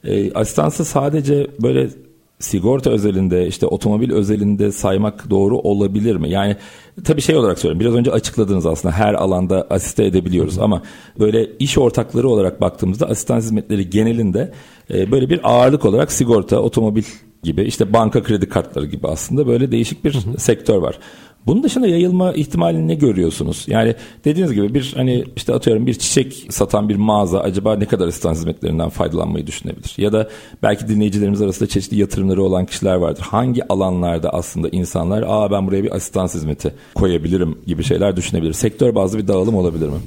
e, 0.04 0.32
asistansı 0.32 0.84
sadece 0.84 1.46
böyle 1.62 1.90
sigorta 2.38 2.90
özelinde 2.90 3.46
işte 3.46 3.66
otomobil 3.66 4.12
özelinde 4.12 4.72
saymak 4.72 5.30
doğru 5.30 5.58
olabilir 5.58 6.16
mi? 6.16 6.30
Yani 6.30 6.56
tabii 7.04 7.20
şey 7.20 7.36
olarak 7.36 7.58
söylüyorum 7.58 7.80
biraz 7.80 7.94
önce 7.94 8.12
açıkladınız 8.12 8.66
aslında 8.66 8.94
her 8.94 9.14
alanda 9.14 9.66
asiste 9.70 10.04
edebiliyoruz 10.04 10.56
Hı. 10.56 10.62
ama 10.62 10.82
böyle 11.18 11.56
iş 11.58 11.78
ortakları 11.78 12.28
olarak 12.28 12.60
baktığımızda 12.60 13.06
asistan 13.06 13.36
hizmetleri 13.36 13.90
genelinde 13.90 14.52
e, 14.90 15.10
böyle 15.10 15.30
bir 15.30 15.40
ağırlık 15.42 15.84
olarak 15.84 16.12
sigorta, 16.12 16.58
otomobil 16.58 17.02
gibi 17.42 17.62
işte 17.62 17.92
banka 17.92 18.22
kredi 18.22 18.48
kartları 18.48 18.86
gibi 18.86 19.08
aslında 19.08 19.46
böyle 19.46 19.72
değişik 19.72 20.04
bir 20.04 20.14
Hı. 20.14 20.40
sektör 20.40 20.76
var. 20.76 20.98
Bunun 21.48 21.62
dışında 21.62 21.86
yayılma 21.86 22.32
ihtimalini 22.32 22.88
ne 22.88 22.94
görüyorsunuz? 22.94 23.64
Yani 23.66 23.94
dediğiniz 24.24 24.52
gibi 24.52 24.74
bir 24.74 24.92
hani 24.96 25.24
işte 25.36 25.54
atıyorum 25.54 25.86
bir 25.86 25.94
çiçek 25.94 26.46
satan 26.50 26.88
bir 26.88 26.96
mağaza 26.96 27.40
acaba 27.40 27.76
ne 27.76 27.86
kadar 27.86 28.08
asistan 28.08 28.32
hizmetlerinden 28.32 28.88
faydalanmayı 28.88 29.46
düşünebilir? 29.46 29.94
Ya 29.98 30.12
da 30.12 30.28
belki 30.62 30.88
dinleyicilerimiz 30.88 31.42
arasında 31.42 31.68
çeşitli 31.68 31.98
yatırımları 31.98 32.42
olan 32.42 32.66
kişiler 32.66 32.94
vardır. 32.94 33.22
Hangi 33.22 33.68
alanlarda 33.68 34.30
aslında 34.30 34.68
insanlar 34.68 35.24
aa 35.26 35.50
ben 35.50 35.66
buraya 35.66 35.84
bir 35.84 35.96
asistan 35.96 36.26
hizmeti 36.26 36.74
koyabilirim 36.94 37.58
gibi 37.66 37.84
şeyler 37.84 38.16
düşünebilir? 38.16 38.52
Sektör 38.52 38.94
bazlı 38.94 39.18
bir 39.18 39.28
dağılım 39.28 39.54
olabilir 39.54 39.86
mi? 39.88 39.98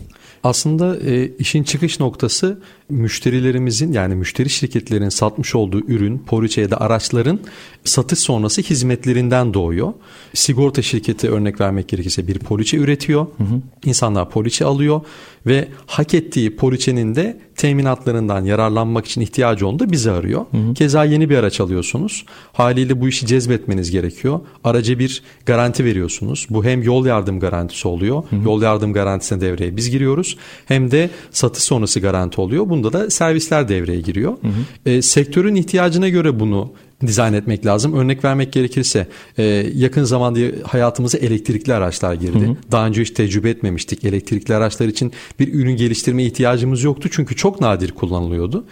Aslında 0.44 0.98
e, 0.98 1.32
işin 1.40 1.64
çıkış 1.64 2.00
noktası 2.00 2.60
müşterilerimizin 2.90 3.94
yani 3.94 4.16
müşteri 4.16 4.50
şirketlerin 4.50 5.10
satmış 5.10 5.56
olduğu 5.56 5.80
ürün, 5.88 6.18
poliçe 6.18 6.62
ya 6.62 6.72
da 6.72 6.82
araçların 6.82 7.40
satış 7.86 8.20
sonrası 8.20 8.62
hizmetlerinden 8.62 9.54
doğuyor. 9.54 9.94
Sigorta 10.34 10.82
şirketi 10.82 11.30
örnek 11.30 11.62
vermek 11.62 11.88
gerekirse 11.88 12.28
bir 12.28 12.40
poliçe 12.40 12.78
üretiyor. 12.78 13.22
Hı 13.38 13.44
hı. 13.44 13.62
İnsanlar 13.86 14.30
poliçe 14.30 14.66
alıyor 14.66 15.02
ve 15.46 15.68
hak 15.86 16.14
ettiği 16.14 16.56
poliçenin 16.56 17.16
de 17.16 17.40
teminatlarından 17.56 18.46
yararlanmak 18.46 19.06
için 19.06 19.22
ihtiyacı 19.22 19.68
olduğunda 19.68 19.92
bizi 19.92 20.12
arıyor. 20.12 20.46
Hı 20.52 20.58
hı. 20.58 20.74
Keza 20.74 21.04
yeni 21.06 21.30
bir 21.30 21.38
araç 21.38 21.62
alıyorsunuz. 21.62 22.26
Haliyle 22.54 23.02
bu 23.02 23.08
işi 23.08 23.26
cezbetmeniz 23.26 23.92
gerekiyor. 23.92 24.40
Araca 24.64 25.00
bir 25.00 25.24
garanti 25.46 25.86
veriyorsunuz. 25.86 26.48
Bu 26.50 26.66
hem 26.66 26.84
yol 26.84 27.06
yardım 27.06 27.40
garantisi 27.40 27.88
oluyor. 27.88 28.24
Hı 28.30 28.36
hı. 28.36 28.44
Yol 28.46 28.62
yardım 28.62 28.94
garantisine 28.94 29.42
devreye 29.42 29.78
biz 29.78 29.90
giriyoruz. 29.90 30.38
Hem 30.66 30.92
de 30.92 31.10
satış 31.32 31.64
sonrası 31.64 32.00
garanti 32.00 32.42
oluyor. 32.42 32.70
Bunda 32.70 32.94
da 32.94 33.10
servisler 33.10 33.70
devreye 33.70 34.02
giriyor. 34.02 34.32
Hı 34.32 34.48
hı. 34.48 34.90
E, 34.90 35.02
sektörün 35.02 35.56
ihtiyacına 35.56 36.10
göre 36.10 36.40
bunu 36.40 36.72
dizayn 37.08 37.34
etmek 37.34 37.66
lazım. 37.66 37.94
Örnek 37.94 38.24
vermek 38.24 38.54
gerekirse 38.54 39.08
e, 39.38 39.44
yakın 39.76 40.04
zamanda 40.04 40.40
hayatımıza 40.68 41.18
elektrikli 41.18 41.74
araçlar 41.74 42.14
girdi. 42.14 42.46
Hı 42.46 42.52
hı. 42.52 42.56
Daha 42.72 42.88
önce 42.88 43.02
hiç 43.02 43.12
tecrübe 43.12 43.50
etmemiştik. 43.50 44.04
Elektrikli 44.06 44.56
araçlar 44.56 44.88
için 44.88 45.12
bir 45.40 45.54
ürün 45.54 45.76
geliştirme 45.76 46.24
ihtiyacımız 46.24 46.84
yoktu 46.84 47.10
çünkü 47.12 47.36
çok 47.36 47.62
nadir 47.62 47.92
kullanılıyordu 47.92 48.66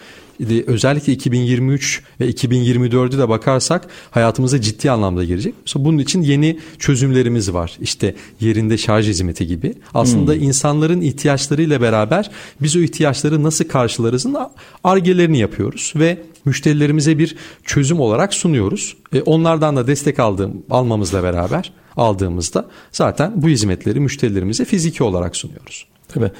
özellikle 0.66 1.12
2023 1.12 2.02
ve 2.20 2.30
2024'ü 2.30 3.18
de 3.18 3.28
bakarsak 3.28 3.88
hayatımıza 4.10 4.60
ciddi 4.60 4.90
anlamda 4.90 5.24
girecek. 5.24 5.54
Mesela 5.66 5.84
bunun 5.84 5.98
için 5.98 6.22
yeni 6.22 6.58
çözümlerimiz 6.78 7.52
var. 7.52 7.76
İşte 7.80 8.14
yerinde 8.40 8.78
şarj 8.78 9.06
hizmeti 9.06 9.46
gibi. 9.46 9.74
Aslında 9.94 10.32
hmm. 10.32 10.42
insanların 10.42 11.00
ihtiyaçlarıyla 11.00 11.80
beraber 11.80 12.30
biz 12.62 12.76
o 12.76 12.80
ihtiyaçları 12.80 13.42
nasıl 13.42 13.64
karşılarızın 13.64 14.36
argelerini 14.84 15.38
yapıyoruz 15.38 15.92
ve 15.96 16.18
müşterilerimize 16.44 17.18
bir 17.18 17.36
çözüm 17.64 18.00
olarak 18.00 18.34
sunuyoruz. 18.34 18.96
E, 19.12 19.22
onlardan 19.22 19.76
da 19.76 19.86
destek 19.86 20.18
aldığım 20.18 20.62
almamızla 20.70 21.22
beraber 21.22 21.72
aldığımızda 21.96 22.68
zaten 22.92 23.32
bu 23.36 23.48
hizmetleri 23.48 24.00
müşterilerimize 24.00 24.64
fiziki 24.64 25.04
olarak 25.04 25.36
sunuyoruz. 25.36 25.86
Tabii. 26.08 26.30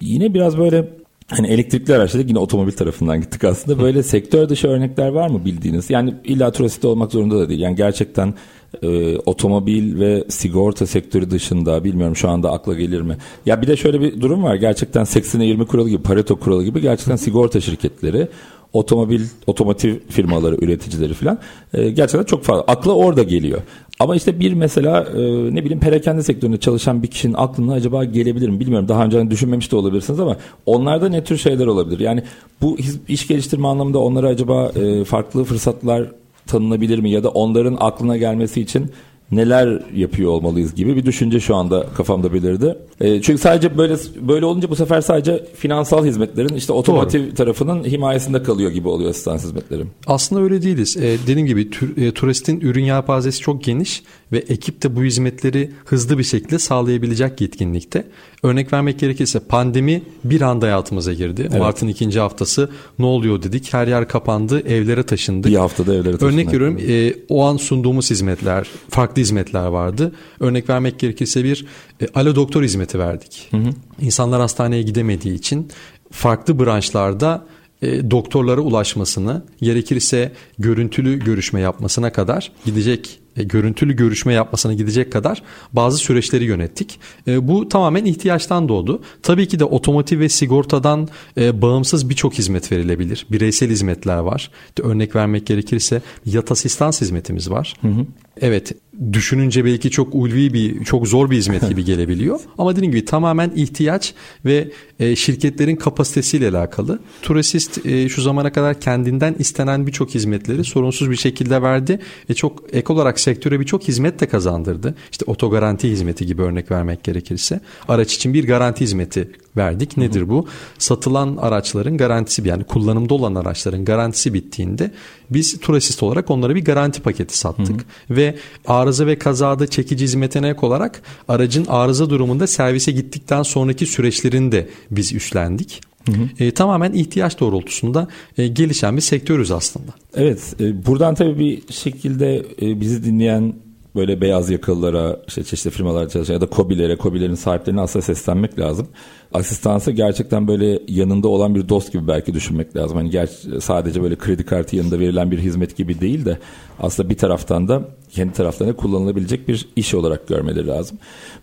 Yine 0.00 0.34
biraz 0.34 0.58
böyle 0.58 0.88
Hani 1.28 1.46
elektrikli 1.46 1.94
araçlar 1.94 2.20
yine 2.20 2.38
otomobil 2.38 2.72
tarafından 2.72 3.20
gittik 3.20 3.44
aslında. 3.44 3.82
Böyle 3.82 4.02
sektör 4.02 4.48
dışı 4.48 4.68
örnekler 4.68 5.08
var 5.08 5.30
mı 5.30 5.44
bildiğiniz? 5.44 5.90
Yani 5.90 6.14
illa 6.24 6.52
turist 6.52 6.84
olmak 6.84 7.12
zorunda 7.12 7.38
da 7.38 7.48
değil. 7.48 7.60
Yani 7.60 7.76
gerçekten 7.76 8.34
e, 8.82 9.18
otomobil 9.18 10.00
ve 10.00 10.24
sigorta 10.28 10.86
sektörü 10.86 11.30
dışında 11.30 11.84
bilmiyorum 11.84 12.16
şu 12.16 12.28
anda 12.28 12.52
akla 12.52 12.74
gelir 12.74 13.00
mi? 13.00 13.16
Ya 13.46 13.62
bir 13.62 13.66
de 13.66 13.76
şöyle 13.76 14.00
bir 14.00 14.20
durum 14.20 14.42
var. 14.42 14.54
Gerçekten 14.54 15.02
80'e 15.02 15.46
20 15.46 15.66
kuralı 15.66 15.88
gibi, 15.88 16.02
Pareto 16.02 16.36
kuralı 16.36 16.64
gibi 16.64 16.80
gerçekten 16.80 17.16
sigorta 17.16 17.60
şirketleri 17.60 18.28
otomobil, 18.74 19.20
otomotiv 19.46 19.94
firmaları, 20.08 20.56
üreticileri 20.56 21.14
falan 21.14 21.38
e, 21.74 21.90
gerçekten 21.90 22.24
çok 22.24 22.44
fazla. 22.44 22.62
Akla 22.62 22.92
orada 22.92 23.22
geliyor. 23.22 23.60
Ama 24.00 24.16
işte 24.16 24.40
bir 24.40 24.52
mesela 24.52 25.02
e, 25.02 25.20
ne 25.54 25.64
bileyim 25.64 25.80
perakende 25.80 26.22
sektöründe 26.22 26.56
çalışan 26.56 27.02
bir 27.02 27.08
kişinin 27.08 27.34
aklına 27.34 27.72
acaba 27.72 28.04
gelebilir 28.04 28.48
mi 28.48 28.60
bilmiyorum. 28.60 28.88
Daha 28.88 29.04
önce 29.04 29.30
düşünmemiş 29.30 29.72
de 29.72 29.76
olabilirsiniz 29.76 30.20
ama 30.20 30.36
onlarda 30.66 31.08
ne 31.08 31.24
tür 31.24 31.36
şeyler 31.36 31.66
olabilir? 31.66 32.00
Yani 32.00 32.22
bu 32.62 32.76
iş 33.08 33.26
geliştirme 33.26 33.68
anlamında 33.68 33.98
onlara 33.98 34.28
acaba 34.28 34.72
e, 34.76 35.04
farklı 35.04 35.44
fırsatlar 35.44 36.10
tanınabilir 36.46 36.98
mi? 36.98 37.10
Ya 37.10 37.24
da 37.24 37.28
onların 37.28 37.76
aklına 37.80 38.16
gelmesi 38.16 38.60
için 38.60 38.90
neler 39.36 39.82
yapıyor 39.94 40.30
olmalıyız 40.30 40.74
gibi 40.74 40.96
bir 40.96 41.06
düşünce 41.06 41.40
şu 41.40 41.54
anda 41.54 41.86
kafamda 41.96 42.32
belirdi. 42.32 42.78
E, 43.00 43.22
çünkü 43.22 43.42
sadece 43.42 43.78
böyle 43.78 43.96
böyle 44.20 44.46
olunca 44.46 44.70
bu 44.70 44.76
sefer 44.76 45.00
sadece 45.00 45.44
finansal 45.56 46.04
hizmetlerin 46.04 46.54
işte 46.54 46.72
otomotiv 46.72 47.26
Doğru. 47.26 47.34
tarafının 47.34 47.84
himayesinde 47.84 48.42
kalıyor 48.42 48.70
gibi 48.70 48.88
oluyor 48.88 49.10
asistans 49.10 49.44
hizmetleri. 49.44 49.84
Aslında 50.06 50.42
öyle 50.42 50.62
değiliz. 50.62 50.96
E, 50.96 51.18
dediğim 51.26 51.46
gibi 51.46 51.70
tür, 51.70 51.96
e, 51.96 52.12
turistin 52.12 52.60
ürün 52.60 52.84
yelpazesi 52.84 53.40
çok 53.40 53.64
geniş 53.64 54.02
ve 54.34 54.38
ekip 54.38 54.82
de 54.82 54.96
bu 54.96 55.04
hizmetleri 55.04 55.70
hızlı 55.84 56.18
bir 56.18 56.24
şekilde 56.24 56.58
sağlayabilecek 56.58 57.40
yetkinlikte. 57.40 58.06
Örnek 58.42 58.72
vermek 58.72 58.98
gerekirse 58.98 59.40
pandemi 59.40 60.02
bir 60.24 60.40
anda 60.40 60.66
hayatımıza 60.66 61.12
girdi. 61.12 61.48
Evet. 61.50 61.60
Mart'ın 61.60 61.88
ikinci 61.88 62.20
haftası 62.20 62.70
ne 62.98 63.06
oluyor 63.06 63.42
dedik. 63.42 63.72
Her 63.72 63.86
yer 63.86 64.08
kapandı, 64.08 64.60
evlere 64.60 65.02
taşındık. 65.02 65.50
Bir 65.50 65.56
haftada 65.56 65.94
evlere 65.94 66.12
taşındık. 66.12 66.22
Örnek 66.34 66.48
veriyorum 66.48 66.78
e, 66.88 67.14
o 67.28 67.44
an 67.44 67.56
sunduğumuz 67.56 68.10
hizmetler, 68.10 68.66
farklı 68.88 69.22
hizmetler 69.22 69.66
vardı. 69.66 70.12
Örnek 70.40 70.68
vermek 70.68 70.98
gerekirse 70.98 71.44
bir 71.44 71.66
e, 72.00 72.06
alo 72.14 72.34
doktor 72.34 72.62
hizmeti 72.62 72.98
verdik. 72.98 73.48
Hı 73.50 73.56
hı. 73.56 73.70
İnsanlar 74.00 74.40
hastaneye 74.40 74.82
gidemediği 74.82 75.34
için 75.34 75.68
farklı 76.10 76.58
branşlarda 76.58 77.46
e, 77.84 78.10
doktorlara 78.10 78.60
ulaşmasını, 78.60 79.42
gerekirse 79.62 80.32
görüntülü 80.58 81.18
görüşme 81.18 81.60
yapmasına 81.60 82.12
kadar 82.12 82.52
gidecek 82.64 83.20
e, 83.36 83.42
görüntülü 83.42 83.96
görüşme 83.96 84.32
yapmasına 84.32 84.74
gidecek 84.74 85.12
kadar 85.12 85.42
bazı 85.72 85.98
süreçleri 85.98 86.44
yönettik. 86.44 87.00
E, 87.26 87.48
bu 87.48 87.68
tamamen 87.68 88.04
ihtiyaçtan 88.04 88.68
doğdu. 88.68 89.02
Tabii 89.22 89.48
ki 89.48 89.58
de 89.58 89.64
otomotiv 89.64 90.20
ve 90.20 90.28
sigortadan 90.28 91.08
e, 91.36 91.62
bağımsız 91.62 92.10
birçok 92.10 92.34
hizmet 92.34 92.72
verilebilir. 92.72 93.26
Bireysel 93.30 93.70
hizmetler 93.70 94.16
var. 94.16 94.50
Örnek 94.82 95.16
vermek 95.16 95.46
gerekirse 95.46 96.02
yat 96.26 96.52
asistans 96.52 97.00
hizmetimiz 97.00 97.50
var. 97.50 97.74
Hı 97.80 97.88
hı. 97.88 98.06
Evet 98.40 98.72
düşününce 99.12 99.64
belki 99.64 99.90
çok 99.90 100.14
ulvi 100.14 100.52
bir 100.52 100.84
çok 100.84 101.08
zor 101.08 101.30
bir 101.30 101.36
hizmet 101.36 101.68
gibi 101.68 101.84
gelebiliyor. 101.94 102.40
Ama 102.58 102.76
dediğim 102.76 102.92
gibi 102.92 103.04
tamamen 103.04 103.52
ihtiyaç 103.54 104.14
ve 104.44 104.70
e, 105.00 105.16
şirketlerin 105.16 105.76
kapasitesiyle 105.76 106.48
alakalı. 106.48 106.98
Turesist 107.22 107.86
e, 107.86 108.08
şu 108.08 108.22
zamana 108.22 108.52
kadar 108.52 108.80
kendinden 108.80 109.36
istenen 109.38 109.86
birçok 109.86 110.10
hizmetleri 110.10 110.64
sorunsuz 110.64 111.10
bir 111.10 111.16
şekilde 111.16 111.62
verdi. 111.62 112.00
E, 112.28 112.34
çok 112.34 112.62
ek 112.72 112.92
olarak 112.92 113.20
sektöre 113.20 113.60
birçok 113.60 113.88
hizmet 113.88 114.20
de 114.20 114.28
kazandırdı. 114.28 114.94
İşte 115.12 115.24
otogaranti 115.28 115.90
hizmeti 115.90 116.26
gibi 116.26 116.42
örnek 116.42 116.70
vermek 116.70 117.04
gerekirse. 117.04 117.60
Araç 117.88 118.14
için 118.14 118.34
bir 118.34 118.46
garanti 118.46 118.80
hizmeti 118.80 119.28
verdik. 119.56 119.96
Nedir 119.96 120.28
bu? 120.28 120.46
Satılan 120.78 121.36
araçların 121.36 121.96
garantisi 121.96 122.48
yani 122.48 122.64
kullanımda 122.64 123.14
olan 123.14 123.34
araçların 123.34 123.84
garantisi 123.84 124.34
bittiğinde 124.34 124.90
biz 125.30 125.60
Turasist 125.60 126.02
olarak 126.02 126.30
onlara 126.30 126.54
bir 126.54 126.64
garanti 126.64 127.02
paketi 127.02 127.38
sattık. 127.38 127.68
Hı 127.68 128.12
hı. 128.12 128.16
Ve 128.16 128.34
arıza 128.66 129.06
ve 129.06 129.18
kazada 129.18 129.66
çekici 129.66 130.04
hizmetine 130.04 130.48
ek 130.48 130.58
olarak 130.62 131.02
aracın 131.28 131.66
arıza 131.68 132.10
durumunda 132.10 132.46
servise 132.46 132.92
gittikten 132.92 133.42
sonraki 133.42 133.86
süreçlerini 133.86 134.52
de 134.52 134.68
biz 134.90 135.12
üstlendik. 135.12 135.80
Hı 136.06 136.12
hı. 136.12 136.44
E, 136.44 136.50
tamamen 136.50 136.92
ihtiyaç 136.92 137.40
doğrultusunda 137.40 138.08
e, 138.38 138.48
gelişen 138.48 138.96
bir 138.96 139.02
sektörüz 139.02 139.50
aslında. 139.50 139.92
Evet, 140.14 140.56
e, 140.60 140.86
buradan 140.86 141.14
tabii 141.14 141.38
bir 141.38 141.72
şekilde 141.72 142.46
e, 142.62 142.80
bizi 142.80 143.04
dinleyen 143.04 143.54
böyle 143.96 144.20
beyaz 144.20 144.50
yakalılara, 144.50 145.16
işte 145.28 145.44
çeşitli 145.44 145.70
firmalarda 145.70 146.08
çalışan 146.08 146.34
ya 146.34 146.40
da 146.40 146.46
kobilere, 146.46 146.96
kobilerin 146.96 147.34
sahiplerine 147.34 147.80
aslında 147.80 148.02
seslenmek 148.02 148.58
lazım. 148.58 148.88
Asistansı 149.32 149.90
gerçekten 149.90 150.48
böyle 150.48 150.80
yanında 150.88 151.28
olan 151.28 151.54
bir 151.54 151.68
dost 151.68 151.92
gibi 151.92 152.08
belki 152.08 152.34
düşünmek 152.34 152.76
lazım. 152.76 152.96
Hani 152.96 153.10
ger- 153.10 153.60
sadece 153.60 154.02
böyle 154.02 154.16
kredi 154.16 154.44
kartı 154.44 154.76
yanında 154.76 155.00
verilen 155.00 155.30
bir 155.30 155.38
hizmet 155.38 155.76
gibi 155.76 156.00
değil 156.00 156.24
de 156.24 156.38
aslında 156.80 157.10
bir 157.10 157.16
taraftan 157.16 157.68
da 157.68 157.88
kendi 158.10 158.32
taraflarına 158.32 158.76
kullanılabilecek 158.76 159.48
bir 159.48 159.68
iş 159.76 159.94
olarak 159.94 160.28
görmeleri 160.28 160.66
lazım. 160.66 160.98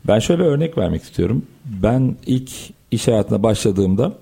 Ben 0.08 0.20
şöyle 0.20 0.44
örnek 0.44 0.78
vermek 0.78 1.04
istiyorum. 1.04 1.44
Ben 1.66 2.16
ilk 2.26 2.52
iş 2.92 3.08
hayatına 3.08 3.44
başladığımda 3.44 4.14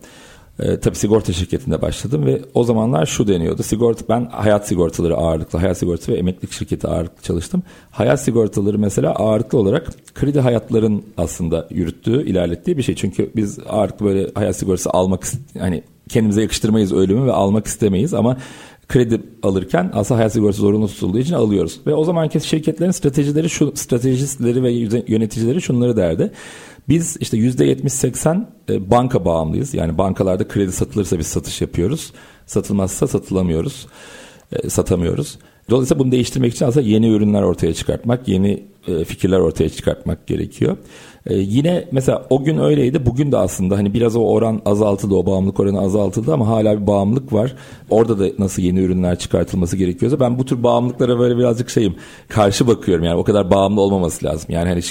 e, 0.59 0.79
tabii 0.79 0.95
sigorta 0.95 1.33
şirketinde 1.33 1.81
başladım 1.81 2.25
ve 2.25 2.41
o 2.53 2.63
zamanlar 2.63 3.05
şu 3.05 3.27
deniyordu. 3.27 3.63
Sigorta 3.63 4.05
ben 4.09 4.25
hayat 4.25 4.67
sigortaları 4.67 5.15
ağırlıklı, 5.15 5.59
hayat 5.59 5.77
sigortası 5.77 6.11
ve 6.11 6.17
emeklilik 6.17 6.51
şirketi 6.51 6.87
ağırlıklı 6.87 7.23
çalıştım. 7.23 7.63
Hayat 7.91 8.21
sigortaları 8.21 8.79
mesela 8.79 9.11
ağırlıklı 9.11 9.57
olarak 9.57 9.87
kredi 10.15 10.39
hayatların 10.39 11.03
aslında 11.17 11.67
yürüttüğü, 11.69 12.25
ilerlettiği 12.27 12.77
bir 12.77 12.83
şey. 12.83 12.95
Çünkü 12.95 13.31
biz 13.35 13.59
ağırlıklı 13.69 14.05
böyle 14.05 14.27
hayat 14.35 14.55
sigortası 14.55 14.89
almak 14.89 15.23
hani 15.59 15.83
kendimize 16.09 16.41
yakıştırmayız 16.41 16.93
ölümü 16.93 17.25
ve 17.25 17.31
almak 17.31 17.67
istemeyiz 17.67 18.13
ama 18.13 18.37
kredi 18.87 19.21
alırken 19.43 19.91
aslında 19.93 20.19
hayat 20.19 20.33
sigortası 20.33 20.61
zorunlu 20.61 20.87
tutulduğu 20.87 21.19
için 21.19 21.33
alıyoruz. 21.33 21.79
Ve 21.87 21.93
o 21.93 22.03
zamanki 22.03 22.39
şirketlerin 22.39 22.91
stratejileri 22.91 23.49
şu 23.49 23.71
stratejistleri 23.75 24.63
ve 24.63 24.71
yöneticileri 25.07 25.61
şunları 25.61 25.97
derdi. 25.97 26.31
Biz 26.89 27.17
işte 27.19 27.38
%70-80 27.38 28.46
e, 28.69 28.91
banka 28.91 29.25
bağımlıyız. 29.25 29.74
Yani 29.74 29.98
bankalarda 29.98 30.48
kredi 30.48 30.72
satılırsa 30.72 31.19
biz 31.19 31.27
satış 31.27 31.62
yapıyoruz. 31.62 32.13
Satılmazsa 32.46 33.08
satılamıyoruz. 33.08 33.88
E, 34.51 34.69
satamıyoruz. 34.69 35.39
Dolayısıyla 35.69 36.03
bunu 36.03 36.12
değiştirmek 36.12 36.53
için 36.53 36.65
aslında 36.65 36.88
yeni 36.88 37.10
ürünler 37.10 37.41
ortaya 37.41 37.74
çıkartmak, 37.74 38.27
yeni 38.27 38.63
e, 38.88 39.05
fikirler 39.05 39.39
ortaya 39.39 39.69
çıkartmak 39.69 40.27
gerekiyor. 40.27 40.77
Ee, 41.25 41.35
yine 41.35 41.85
mesela 41.91 42.25
o 42.29 42.43
gün 42.43 42.57
öyleydi. 42.57 43.05
Bugün 43.05 43.31
de 43.31 43.38
aslında 43.38 43.77
hani 43.77 43.93
biraz 43.93 44.15
o 44.15 44.21
oran 44.21 44.61
azaltıldı. 44.65 45.15
O 45.15 45.25
bağımlılık 45.25 45.59
oranı 45.59 45.81
azaltıldı 45.81 46.33
ama 46.33 46.47
hala 46.47 46.81
bir 46.81 46.88
bağımlılık 46.88 47.33
var. 47.33 47.55
Orada 47.89 48.19
da 48.19 48.25
nasıl 48.39 48.61
yeni 48.61 48.79
ürünler 48.79 49.19
çıkartılması 49.19 49.77
gerekiyorsa 49.77 50.19
ben 50.19 50.39
bu 50.39 50.45
tür 50.45 50.63
bağımlılıklara 50.63 51.19
böyle 51.19 51.38
birazcık 51.38 51.69
şeyim 51.69 51.95
karşı 52.27 52.67
bakıyorum. 52.67 53.03
Yani 53.03 53.17
o 53.17 53.23
kadar 53.23 53.51
bağımlı 53.51 53.81
olmaması 53.81 54.25
lazım. 54.25 54.45
Yani 54.49 54.69
hani 54.69 54.81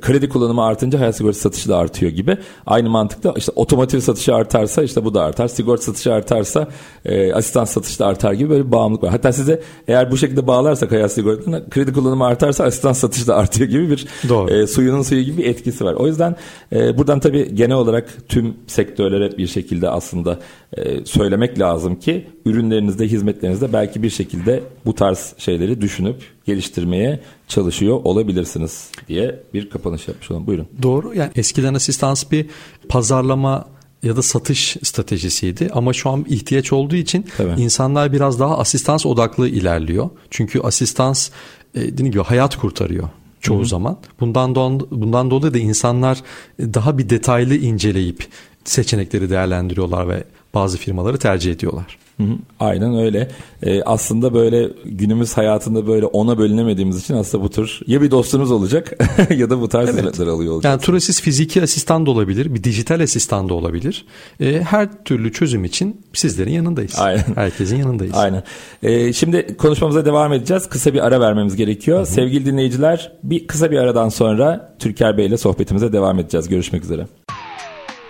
kredi 0.00 0.28
kullanımı 0.28 0.64
artınca 0.64 1.00
hayat 1.00 1.16
sigortası 1.16 1.40
satışı 1.40 1.68
da 1.68 1.76
artıyor 1.76 2.12
gibi. 2.12 2.38
Aynı 2.66 2.90
mantıkta 2.90 3.34
işte 3.36 3.52
otomotiv 3.56 4.00
satışı 4.00 4.34
artarsa 4.34 4.82
işte 4.82 5.04
bu 5.04 5.14
da 5.14 5.22
artar. 5.22 5.48
Sigorta 5.48 5.82
satışı 5.82 6.12
artarsa 6.12 6.68
e, 7.04 7.32
asistan 7.32 7.64
satışı 7.64 7.98
da 7.98 8.06
artar 8.06 8.32
gibi 8.32 8.50
böyle 8.50 8.66
bir 8.66 8.72
bağımlılık 8.72 9.02
var. 9.02 9.10
Hatta 9.10 9.32
size 9.32 9.62
eğer 9.88 10.10
bu 10.10 10.16
şekilde 10.16 10.46
bağlarsak 10.46 10.92
hayat 10.92 11.12
sigortasına 11.12 11.64
kredi 11.70 11.92
kullanımı 11.92 12.26
artarsa 12.26 12.64
asistan 12.64 12.92
satışı 12.92 13.26
da 13.26 13.36
artıyor 13.36 13.70
gibi 13.70 13.90
bir 13.90 14.06
Doğru. 14.28 14.50
E, 14.50 14.66
suyunun 14.66 15.02
suyu 15.02 15.22
gibi 15.22 15.38
bir 15.38 15.44
etkisi 15.44 15.75
var. 15.84 15.94
O 15.94 16.06
yüzden 16.06 16.36
e, 16.72 16.98
buradan 16.98 17.20
tabii 17.20 17.54
genel 17.54 17.76
olarak 17.76 18.28
tüm 18.28 18.54
sektörlere 18.66 19.38
bir 19.38 19.46
şekilde 19.46 19.88
aslında 19.88 20.38
e, 20.76 21.04
söylemek 21.04 21.58
lazım 21.58 21.96
ki 21.96 22.26
ürünlerinizde, 22.44 23.08
hizmetlerinizde 23.08 23.72
belki 23.72 24.02
bir 24.02 24.10
şekilde 24.10 24.62
bu 24.84 24.94
tarz 24.94 25.34
şeyleri 25.38 25.80
düşünüp 25.80 26.16
geliştirmeye 26.44 27.20
çalışıyor 27.48 28.00
olabilirsiniz 28.04 28.90
diye 29.08 29.40
bir 29.54 29.70
kapanış 29.70 30.08
yapmış 30.08 30.30
olalım. 30.30 30.46
Buyurun. 30.46 30.66
Doğru. 30.82 31.14
Yani 31.14 31.30
eskiden 31.36 31.74
asistans 31.74 32.30
bir 32.30 32.46
pazarlama 32.88 33.64
ya 34.02 34.16
da 34.16 34.22
satış 34.22 34.76
stratejisiydi 34.82 35.68
ama 35.72 35.92
şu 35.92 36.10
an 36.10 36.24
ihtiyaç 36.28 36.72
olduğu 36.72 36.96
için 36.96 37.26
Tabii. 37.36 37.60
insanlar 37.60 38.12
biraz 38.12 38.40
daha 38.40 38.58
asistans 38.58 39.06
odaklı 39.06 39.48
ilerliyor. 39.48 40.10
Çünkü 40.30 40.60
asistans 40.60 41.30
e, 41.74 41.80
dediğim 41.80 42.12
gibi 42.12 42.22
hayat 42.22 42.56
kurtarıyor 42.56 43.08
çoğu 43.40 43.58
Hı-hı. 43.58 43.66
zaman. 43.66 43.98
Bundan 44.20 44.52
do- 44.52 44.86
bundan 44.90 45.30
dolayı 45.30 45.54
da 45.54 45.58
insanlar 45.58 46.22
daha 46.60 46.98
bir 46.98 47.10
detaylı 47.10 47.56
inceleyip 47.56 48.26
seçenekleri 48.64 49.30
değerlendiriyorlar 49.30 50.08
ve 50.08 50.24
bazı 50.54 50.78
firmaları 50.78 51.18
tercih 51.18 51.52
ediyorlar. 51.52 51.98
Hı 52.16 52.22
hı, 52.22 52.36
aynen 52.60 52.98
öyle. 52.98 53.28
Ee, 53.62 53.82
aslında 53.82 54.34
böyle 54.34 54.68
günümüz 54.84 55.36
hayatında 55.36 55.86
böyle 55.86 56.06
ona 56.06 56.38
bölünemediğimiz 56.38 56.98
için 56.98 57.14
aslında 57.14 57.44
bu 57.44 57.50
tür 57.50 57.80
ya 57.86 58.02
bir 58.02 58.10
dostunuz 58.10 58.50
olacak 58.50 58.92
ya 59.36 59.50
da 59.50 59.60
bu 59.60 59.68
tarz 59.68 59.88
evet. 59.88 59.98
hizmetler 59.98 60.26
alıyor 60.26 60.52
olacak. 60.52 60.70
Yani 60.70 60.80
Turasys 60.80 61.20
fiziki 61.20 61.62
asistan 61.62 62.06
da 62.06 62.10
olabilir, 62.10 62.54
bir 62.54 62.64
dijital 62.64 63.00
asistan 63.00 63.48
da 63.48 63.54
olabilir. 63.54 64.04
Ee, 64.40 64.60
her 64.60 65.04
türlü 65.04 65.32
çözüm 65.32 65.64
için 65.64 66.00
sizlerin 66.12 66.52
yanındayız. 66.52 66.98
Aynen. 66.98 67.24
Herkesin 67.34 67.76
yanındayız. 67.76 68.14
Aynen. 68.14 68.42
Ee, 68.82 69.12
şimdi 69.12 69.56
konuşmamıza 69.56 70.04
devam 70.04 70.32
edeceğiz. 70.32 70.68
Kısa 70.68 70.94
bir 70.94 71.06
ara 71.06 71.20
vermemiz 71.20 71.56
gerekiyor. 71.56 71.98
Hı 71.98 72.02
hı. 72.02 72.06
Sevgili 72.06 72.46
dinleyiciler, 72.46 73.12
bir 73.22 73.46
kısa 73.46 73.70
bir 73.70 73.78
aradan 73.78 74.08
sonra 74.08 74.76
Türker 74.78 75.18
Bey 75.18 75.26
ile 75.26 75.36
sohbetimize 75.36 75.92
devam 75.92 76.18
edeceğiz. 76.18 76.48
Görüşmek 76.48 76.84
üzere. 76.84 77.06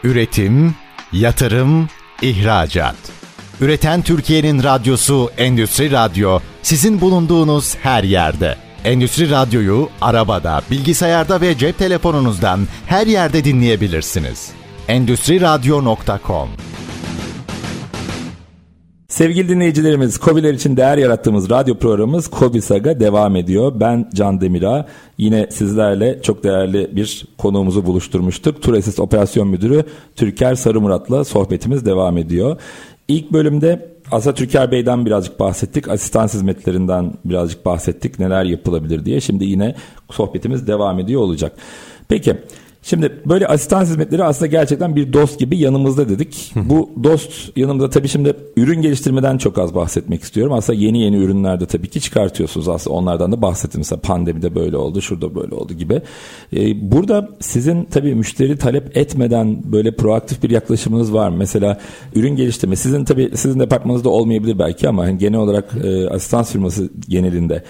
Üretim, 0.04 0.74
yatırım, 1.12 1.88
ihracat. 2.22 3.25
Üreten 3.60 4.02
Türkiye'nin 4.02 4.62
radyosu 4.62 5.30
Endüstri 5.38 5.90
Radyo 5.90 6.38
sizin 6.62 7.00
bulunduğunuz 7.00 7.76
her 7.76 8.04
yerde. 8.04 8.56
Endüstri 8.84 9.30
Radyo'yu 9.30 9.88
arabada, 10.00 10.62
bilgisayarda 10.70 11.40
ve 11.40 11.58
cep 11.58 11.78
telefonunuzdan 11.78 12.60
her 12.86 13.06
yerde 13.06 13.44
dinleyebilirsiniz. 13.44 14.50
Endüstri 14.88 15.40
Radyo.com 15.40 16.48
Sevgili 19.08 19.48
dinleyicilerimiz, 19.48 20.18
Kobiler 20.18 20.54
için 20.54 20.76
değer 20.76 20.98
yarattığımız 20.98 21.50
radyo 21.50 21.78
programımız 21.78 22.28
Kobi 22.28 22.62
Saga 22.62 23.00
devam 23.00 23.36
ediyor. 23.36 23.72
Ben 23.80 24.10
Can 24.14 24.40
Demira. 24.40 24.86
Yine 25.18 25.46
sizlerle 25.50 26.22
çok 26.22 26.44
değerli 26.44 26.96
bir 26.96 27.24
konuğumuzu 27.38 27.86
buluşturmuştuk. 27.86 28.62
Turesis 28.62 28.98
Operasyon 28.98 29.48
Müdürü 29.48 29.84
Türker 30.16 30.54
Sarımurat'la 30.54 31.24
sohbetimiz 31.24 31.86
devam 31.86 32.18
ediyor. 32.18 32.60
İlk 33.08 33.32
bölümde 33.32 33.96
aslında 34.10 34.34
Türker 34.34 34.70
Bey'den 34.70 35.06
birazcık 35.06 35.40
bahsettik. 35.40 35.88
Asistan 35.88 36.24
hizmetlerinden 36.24 37.12
birazcık 37.24 37.64
bahsettik. 37.64 38.18
Neler 38.18 38.44
yapılabilir 38.44 39.04
diye. 39.04 39.20
Şimdi 39.20 39.44
yine 39.44 39.74
sohbetimiz 40.10 40.66
devam 40.66 40.98
ediyor 40.98 41.20
olacak. 41.20 41.52
Peki 42.08 42.36
Şimdi 42.86 43.12
böyle 43.26 43.46
asistan 43.46 43.82
hizmetleri 43.82 44.24
aslında 44.24 44.46
gerçekten 44.46 44.96
bir 44.96 45.12
dost 45.12 45.38
gibi 45.38 45.58
yanımızda 45.58 46.08
dedik. 46.08 46.52
Bu 46.56 46.90
dost 47.04 47.56
yanımızda 47.56 47.90
tabii 47.90 48.08
şimdi 48.08 48.34
ürün 48.56 48.82
geliştirmeden 48.82 49.38
çok 49.38 49.58
az 49.58 49.74
bahsetmek 49.74 50.22
istiyorum. 50.22 50.52
Aslında 50.52 50.78
yeni 50.78 51.02
yeni 51.02 51.16
ürünlerde 51.16 51.66
tabii 51.66 51.88
ki 51.88 52.00
çıkartıyorsunuz 52.00 52.68
aslında 52.68 52.96
onlardan 52.96 53.32
da 53.32 53.42
bahsettim. 53.42 53.80
Mesela 53.80 54.00
pandemide 54.00 54.54
böyle 54.54 54.76
oldu, 54.76 55.00
şurada 55.00 55.34
böyle 55.34 55.54
oldu 55.54 55.74
gibi. 55.74 56.02
Ee, 56.56 56.90
burada 56.92 57.28
sizin 57.40 57.84
tabii 57.84 58.14
müşteri 58.14 58.58
talep 58.58 58.96
etmeden 58.96 59.72
böyle 59.72 59.96
proaktif 59.96 60.42
bir 60.42 60.50
yaklaşımınız 60.50 61.14
var 61.14 61.28
mı? 61.28 61.36
Mesela 61.36 61.80
ürün 62.14 62.36
geliştirme 62.36 62.76
sizin 62.76 63.04
tabii 63.04 63.30
sizin 63.34 63.60
departmanınızda 63.60 64.08
olmayabilir 64.08 64.58
belki 64.58 64.88
ama 64.88 65.04
hani 65.04 65.18
genel 65.18 65.38
olarak 65.38 65.74
e, 65.84 66.08
asistan 66.08 66.44
firması 66.44 66.90
genelinde 67.08 67.62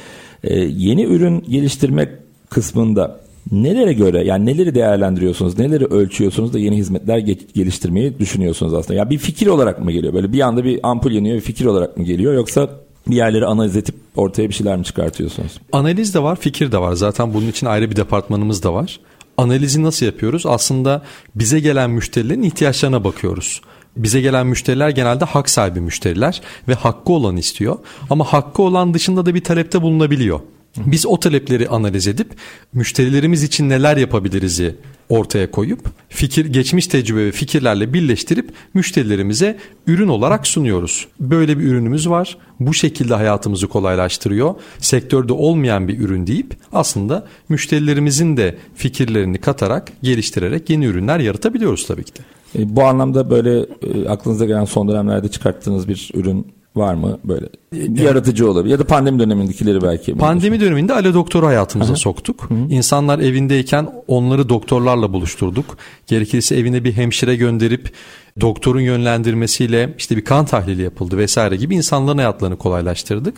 e, 0.44 0.58
yeni 0.58 1.04
ürün 1.04 1.40
geliştirme 1.40 2.08
kısmında 2.50 3.25
Nelere 3.52 3.92
göre 3.92 4.24
yani 4.24 4.46
neleri 4.46 4.74
değerlendiriyorsunuz, 4.74 5.58
neleri 5.58 5.84
ölçüyorsunuz 5.84 6.52
da 6.52 6.58
yeni 6.58 6.76
hizmetler 6.76 7.18
geliştirmeyi 7.54 8.18
düşünüyorsunuz 8.18 8.74
aslında? 8.74 8.94
Ya 8.94 8.98
yani 8.98 9.10
bir 9.10 9.18
fikir 9.18 9.46
olarak 9.46 9.84
mı 9.84 9.92
geliyor? 9.92 10.14
Böyle 10.14 10.32
bir 10.32 10.40
anda 10.40 10.64
bir 10.64 10.80
ampul 10.82 11.12
yanıyor, 11.12 11.36
bir 11.36 11.40
fikir 11.40 11.64
olarak 11.64 11.96
mı 11.96 12.04
geliyor 12.04 12.34
yoksa 12.34 12.70
bir 13.08 13.16
yerleri 13.16 13.46
analiz 13.46 13.76
edip 13.76 13.94
ortaya 14.16 14.48
bir 14.48 14.54
şeyler 14.54 14.76
mi 14.76 14.84
çıkartıyorsunuz? 14.84 15.52
Analiz 15.72 16.14
de 16.14 16.22
var, 16.22 16.36
fikir 16.36 16.72
de 16.72 16.78
var. 16.78 16.92
Zaten 16.92 17.34
bunun 17.34 17.48
için 17.48 17.66
ayrı 17.66 17.90
bir 17.90 17.96
departmanımız 17.96 18.62
da 18.62 18.74
var. 18.74 19.00
Analizi 19.36 19.82
nasıl 19.82 20.06
yapıyoruz? 20.06 20.46
Aslında 20.46 21.02
bize 21.34 21.60
gelen 21.60 21.90
müşterilerin 21.90 22.42
ihtiyaçlarına 22.42 23.04
bakıyoruz. 23.04 23.60
Bize 23.96 24.20
gelen 24.20 24.46
müşteriler 24.46 24.88
genelde 24.88 25.24
hak 25.24 25.50
sahibi 25.50 25.80
müşteriler 25.80 26.40
ve 26.68 26.74
hakkı 26.74 27.12
olan 27.12 27.36
istiyor. 27.36 27.78
Ama 28.10 28.24
hakkı 28.24 28.62
olan 28.62 28.94
dışında 28.94 29.26
da 29.26 29.34
bir 29.34 29.44
talepte 29.44 29.82
bulunabiliyor. 29.82 30.40
Biz 30.86 31.06
o 31.06 31.20
talepleri 31.20 31.68
analiz 31.68 32.08
edip 32.08 32.28
müşterilerimiz 32.72 33.42
için 33.42 33.68
neler 33.68 33.96
yapabiliriz'i 33.96 34.76
ortaya 35.08 35.50
koyup 35.50 35.80
fikir 36.08 36.46
geçmiş 36.46 36.86
tecrübe 36.86 37.26
ve 37.26 37.32
fikirlerle 37.32 37.92
birleştirip 37.92 38.50
müşterilerimize 38.74 39.58
ürün 39.86 40.08
olarak 40.08 40.46
sunuyoruz. 40.46 41.08
Böyle 41.20 41.58
bir 41.58 41.64
ürünümüz 41.64 42.08
var. 42.08 42.38
Bu 42.60 42.74
şekilde 42.74 43.14
hayatımızı 43.14 43.68
kolaylaştırıyor. 43.68 44.54
Sektörde 44.78 45.32
olmayan 45.32 45.88
bir 45.88 45.98
ürün 46.00 46.26
deyip 46.26 46.56
aslında 46.72 47.26
müşterilerimizin 47.48 48.36
de 48.36 48.56
fikirlerini 48.74 49.38
katarak, 49.38 49.92
geliştirerek 50.02 50.70
yeni 50.70 50.84
ürünler 50.84 51.20
yaratabiliyoruz 51.20 51.86
tabii 51.86 52.04
ki 52.04 52.12
de. 52.14 52.20
E, 52.62 52.76
bu 52.76 52.84
anlamda 52.84 53.30
böyle 53.30 53.58
e, 53.60 54.08
aklınıza 54.08 54.44
gelen 54.44 54.64
son 54.64 54.88
dönemlerde 54.88 55.28
çıkarttığınız 55.28 55.88
bir 55.88 56.10
ürün 56.14 56.55
var 56.76 56.94
mı 56.94 57.18
böyle? 57.24 57.46
Bir 57.72 58.02
yaratıcı 58.02 58.50
olabilir 58.50 58.72
ya 58.72 58.78
da 58.78 58.84
pandemi 58.84 59.18
dönemindekileri 59.18 59.82
belki. 59.82 60.14
Pandemi 60.14 60.60
döneminde 60.60 60.94
Ale 60.94 61.14
Doktor'u 61.14 61.46
hayatımıza 61.46 61.92
Aha. 61.92 61.96
soktuk. 61.96 62.50
Hı. 62.50 62.54
İnsanlar 62.54 63.18
evindeyken 63.18 63.88
onları 64.08 64.48
doktorlarla 64.48 65.12
buluşturduk. 65.12 65.78
Gerekirse 66.06 66.56
evine 66.56 66.84
bir 66.84 66.92
hemşire 66.92 67.36
gönderip 67.36 67.92
doktorun 68.40 68.80
yönlendirmesiyle 68.80 69.94
işte 69.98 70.16
bir 70.16 70.24
kan 70.24 70.46
tahlili 70.46 70.82
yapıldı 70.82 71.18
vesaire 71.18 71.56
gibi 71.56 71.74
insanların 71.74 72.18
hayatlarını 72.18 72.56
kolaylaştırdık. 72.56 73.34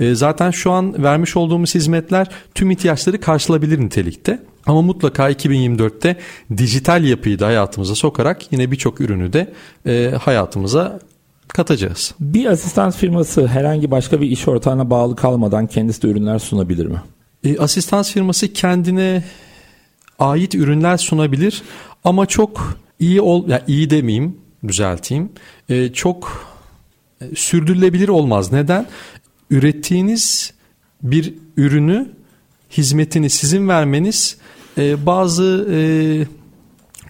E, 0.00 0.14
zaten 0.14 0.50
şu 0.50 0.72
an 0.72 1.02
vermiş 1.02 1.36
olduğumuz 1.36 1.74
hizmetler 1.74 2.26
tüm 2.54 2.70
ihtiyaçları 2.70 3.20
karşılayabilir 3.20 3.80
nitelikte. 3.80 4.42
Ama 4.66 4.82
mutlaka 4.82 5.30
2024'te 5.30 6.16
dijital 6.56 7.04
yapıyı 7.04 7.38
da 7.38 7.46
hayatımıza 7.46 7.94
sokarak 7.94 8.52
yine 8.52 8.70
birçok 8.70 9.00
ürünü 9.00 9.32
de 9.32 9.52
e, 9.86 10.14
hayatımıza 10.20 11.00
katacağız. 11.48 12.14
Bir 12.20 12.46
asistan 12.46 12.90
firması 12.90 13.46
herhangi 13.46 13.90
başka 13.90 14.20
bir 14.20 14.26
iş 14.30 14.48
ortağına 14.48 14.90
bağlı 14.90 15.16
kalmadan 15.16 15.66
kendisi 15.66 16.02
de 16.02 16.08
ürünler 16.08 16.38
sunabilir 16.38 16.86
mi? 16.86 17.02
E, 17.44 17.58
asistans 17.58 18.12
firması 18.12 18.52
kendine 18.52 19.24
ait 20.18 20.54
ürünler 20.54 20.96
sunabilir 20.96 21.62
ama 22.04 22.26
çok 22.26 22.78
iyi 23.00 23.20
ol 23.20 23.48
ya 23.48 23.64
iyi 23.66 23.90
demeyeyim 23.90 24.36
düzelteyim. 24.68 25.32
E, 25.68 25.92
çok 25.92 26.48
e, 27.20 27.24
sürdürülebilir 27.36 28.08
olmaz. 28.08 28.52
Neden? 28.52 28.86
Ürettiğiniz 29.50 30.54
bir 31.02 31.34
ürünü 31.56 32.08
hizmetini 32.70 33.30
sizin 33.30 33.68
vermeniz 33.68 34.36
e, 34.78 35.06
bazı 35.06 35.68
e, 35.70 35.78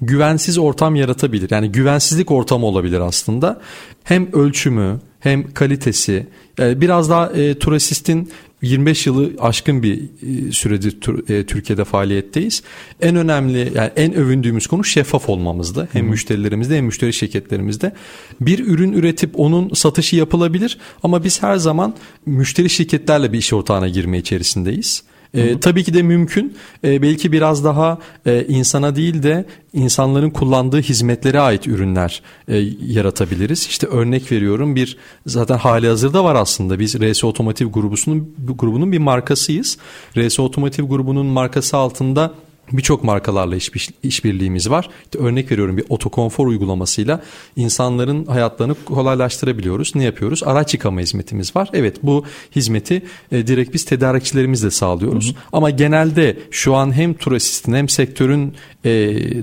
güvensiz 0.01 0.59
ortam 0.59 0.95
yaratabilir. 0.97 1.51
Yani 1.51 1.73
güvensizlik 1.73 2.31
ortamı 2.31 2.67
olabilir 2.67 3.01
aslında. 3.01 3.61
Hem 4.05 4.33
ölçümü 4.33 5.01
hem 5.21 5.53
kalitesi 5.55 6.27
e, 6.59 6.81
biraz 6.81 7.11
daha 7.11 7.33
e, 7.33 7.59
Turasist'in 7.59 8.31
25 8.63 9.07
yılı 9.07 9.31
aşkın 9.41 9.83
bir 9.83 10.03
e, 10.03 10.53
süredir 10.53 10.99
e, 11.31 11.47
Türkiye'de 11.47 11.85
faaliyetteyiz. 11.85 12.63
En 13.01 13.17
önemli 13.17 13.73
yani 13.75 13.91
en 13.97 14.15
övündüğümüz 14.15 14.67
konu 14.67 14.85
şeffaf 14.85 15.29
olmamızda. 15.29 15.89
Hem 15.93 16.03
Hı-hı. 16.03 16.11
müşterilerimizde 16.11 16.77
hem 16.77 16.85
müşteri 16.85 17.13
şirketlerimizde. 17.13 17.93
Bir 18.41 18.67
ürün 18.67 18.93
üretip 18.93 19.41
onun 19.41 19.75
satışı 19.75 20.17
yapılabilir 20.17 20.79
ama 21.03 21.25
biz 21.25 21.43
her 21.43 21.57
zaman 21.57 21.95
müşteri 22.27 22.71
şirketlerle 22.71 23.33
bir 23.33 23.39
iş 23.39 23.53
ortağına 23.53 23.89
girme 23.89 24.19
içerisindeyiz. 24.19 25.03
E, 25.35 25.61
tabii 25.61 25.85
ki 25.85 25.95
de 25.95 26.03
mümkün. 26.03 26.57
E, 26.85 27.03
belki 27.03 27.33
biraz 27.33 27.65
daha 27.65 27.99
e, 28.27 28.45
insana 28.49 28.97
değil 28.97 29.23
de 29.23 29.45
insanların 29.73 30.31
kullandığı 30.31 30.81
hizmetlere 30.81 31.41
ait 31.41 31.67
ürünler 31.67 32.23
e, 32.49 32.57
yaratabiliriz. 32.87 33.67
İşte 33.67 33.87
örnek 33.87 34.33
veriyorum 34.33 34.77
bir 34.77 34.97
zaten 35.27 35.59
hali 35.59 35.89
hazırda 35.89 36.25
var 36.25 36.35
aslında. 36.35 36.79
Biz 36.79 37.01
RS 37.01 37.25
Otomotiv 37.25 37.67
grubusunun 37.67 38.35
grubunun 38.59 38.93
bir 38.93 38.99
markasıyız. 38.99 39.79
RS 40.17 40.41
Otomotiv 40.41 40.85
grubunun 40.85 41.27
markası 41.27 41.77
altında 41.77 42.35
Birçok 42.73 43.05
markalarla 43.05 43.57
iş, 43.57 43.71
işbirliğimiz 44.03 44.71
var. 44.71 44.91
İşte 45.05 45.19
örnek 45.19 45.53
veriyorum 45.53 45.77
bir 45.77 45.85
otokonfor 45.89 46.47
uygulamasıyla 46.47 47.23
insanların 47.57 48.27
hayatlarını 48.27 48.75
kolaylaştırabiliyoruz. 48.85 49.93
Ne 49.95 50.05
yapıyoruz? 50.05 50.43
Araç 50.43 50.75
yıkama 50.75 51.01
hizmetimiz 51.01 51.57
var. 51.57 51.69
Evet 51.73 51.97
bu 52.03 52.25
hizmeti 52.57 53.03
e, 53.33 53.47
direkt 53.47 53.75
biz 53.75 53.85
tedarikçilerimizle 53.85 54.71
sağlıyoruz. 54.71 55.27
Hı 55.27 55.31
hı. 55.31 55.43
Ama 55.53 55.71
genelde 55.71 56.39
şu 56.51 56.75
an 56.75 56.93
hem 56.93 57.15
tur 57.15 57.33
asistin 57.33 57.75
hem 57.75 57.89
sektörün 57.89 58.55
e, 58.85 58.91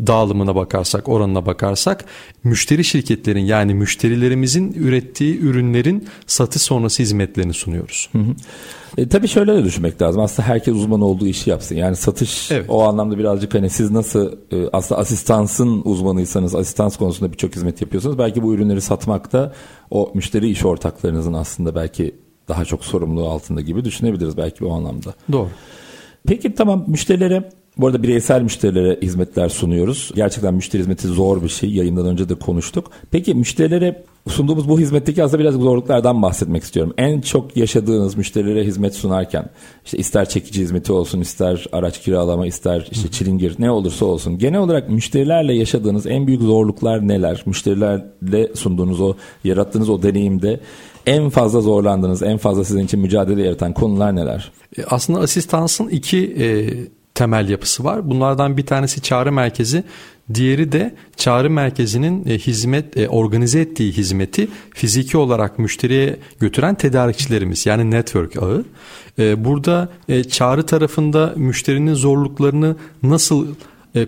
dağılımına 0.07 0.55
bakarsak, 0.55 1.09
oranına 1.09 1.45
bakarsak 1.45 2.05
müşteri 2.43 2.83
şirketlerin 2.83 3.45
yani 3.45 3.73
müşterilerimizin 3.73 4.73
ürettiği 4.73 5.39
ürünlerin 5.39 6.07
satış 6.27 6.61
sonrası 6.61 7.03
hizmetlerini 7.03 7.53
sunuyoruz. 7.53 8.09
Hı 8.11 8.17
hı. 8.17 8.35
E, 8.97 9.07
tabii 9.09 9.27
şöyle 9.27 9.55
de 9.55 9.63
düşünmek 9.63 10.01
lazım. 10.01 10.21
Aslında 10.21 10.47
herkes 10.47 10.73
uzman 10.73 11.01
olduğu 11.01 11.27
işi 11.27 11.49
yapsın. 11.49 11.75
Yani 11.75 11.95
satış 11.95 12.51
evet. 12.51 12.65
o 12.69 12.83
anlamda 12.83 13.17
birazcık 13.17 13.53
hani 13.53 13.69
siz 13.69 13.91
nasıl 13.91 14.31
e, 14.51 14.69
aslında 14.73 15.01
asistansın 15.01 15.81
uzmanıysanız, 15.85 16.55
asistans 16.55 16.97
konusunda 16.97 17.31
birçok 17.31 17.55
hizmet 17.55 17.81
yapıyorsanız 17.81 18.17
belki 18.17 18.43
bu 18.43 18.53
ürünleri 18.53 18.81
satmakta 18.81 19.53
o 19.91 20.11
müşteri 20.13 20.49
iş 20.49 20.65
ortaklarınızın 20.65 21.33
aslında 21.33 21.75
belki 21.75 22.15
daha 22.47 22.65
çok 22.65 22.85
sorumluluğu 22.85 23.29
altında 23.29 23.61
gibi 23.61 23.85
düşünebiliriz 23.85 24.37
belki 24.37 24.65
o 24.65 24.73
anlamda. 24.73 25.13
Doğru. 25.31 25.49
Peki 26.27 26.55
tamam 26.55 26.85
müşterilere 26.87 27.49
bu 27.77 27.87
arada 27.87 28.03
bireysel 28.03 28.41
müşterilere 28.41 28.99
hizmetler 29.01 29.49
sunuyoruz. 29.49 30.11
Gerçekten 30.15 30.53
müşteri 30.53 30.81
hizmeti 30.81 31.07
zor 31.07 31.43
bir 31.43 31.49
şey. 31.49 31.69
Yayından 31.69 32.05
önce 32.05 32.29
de 32.29 32.35
konuştuk. 32.35 32.91
Peki 33.11 33.35
müşterilere 33.35 34.03
sunduğumuz 34.27 34.69
bu 34.69 34.79
hizmetteki 34.79 35.23
aslında 35.23 35.39
biraz 35.43 35.53
zorluklardan 35.53 36.21
bahsetmek 36.21 36.63
istiyorum. 36.63 36.93
En 36.97 37.21
çok 37.21 37.57
yaşadığınız 37.57 38.17
müşterilere 38.17 38.63
hizmet 38.63 38.95
sunarken 38.95 39.49
işte 39.85 39.97
ister 39.97 40.29
çekici 40.29 40.61
hizmeti 40.61 40.93
olsun, 40.93 41.21
ister 41.21 41.65
araç 41.71 42.01
kiralama, 42.01 42.47
ister 42.47 42.87
işte 42.91 43.11
çilingir 43.11 43.55
ne 43.59 43.71
olursa 43.71 44.05
olsun. 44.05 44.37
Genel 44.37 44.59
olarak 44.59 44.89
müşterilerle 44.89 45.53
yaşadığınız 45.53 46.07
en 46.07 46.27
büyük 46.27 46.41
zorluklar 46.41 47.07
neler? 47.07 47.43
Müşterilerle 47.45 48.55
sunduğunuz 48.55 49.01
o, 49.01 49.15
yarattığınız 49.43 49.89
o 49.89 50.03
deneyimde 50.03 50.59
en 51.05 51.29
fazla 51.29 51.61
zorlandığınız, 51.61 52.23
en 52.23 52.37
fazla 52.37 52.63
sizin 52.63 52.85
için 52.85 52.99
mücadele 52.99 53.43
yaratan 53.43 53.73
konular 53.73 54.15
neler? 54.15 54.51
E, 54.77 54.83
aslında 54.83 55.19
asistansın 55.19 55.87
iki 55.87 56.35
e, 56.39 56.45
temel 57.15 57.49
yapısı 57.49 57.83
var. 57.83 58.09
Bunlardan 58.09 58.57
bir 58.57 58.65
tanesi 58.65 59.01
çağrı 59.01 59.31
merkezi, 59.31 59.83
diğeri 60.33 60.71
de 60.71 60.95
çağrı 61.17 61.49
merkezinin 61.49 62.25
e, 62.29 62.37
hizmet 62.37 62.97
e, 62.97 63.09
organize 63.09 63.59
ettiği 63.59 63.91
hizmeti 63.91 64.47
fiziki 64.73 65.17
olarak 65.17 65.59
müşteriye 65.59 66.19
götüren 66.39 66.75
tedarikçilerimiz 66.75 67.65
yani 67.65 67.91
network 67.91 68.43
ağı. 68.43 68.65
E, 69.19 69.45
burada 69.45 69.89
çağrı 70.29 70.65
tarafında 70.65 71.33
müşterinin 71.35 71.93
zorluklarını 71.93 72.75
nasıl 73.03 73.47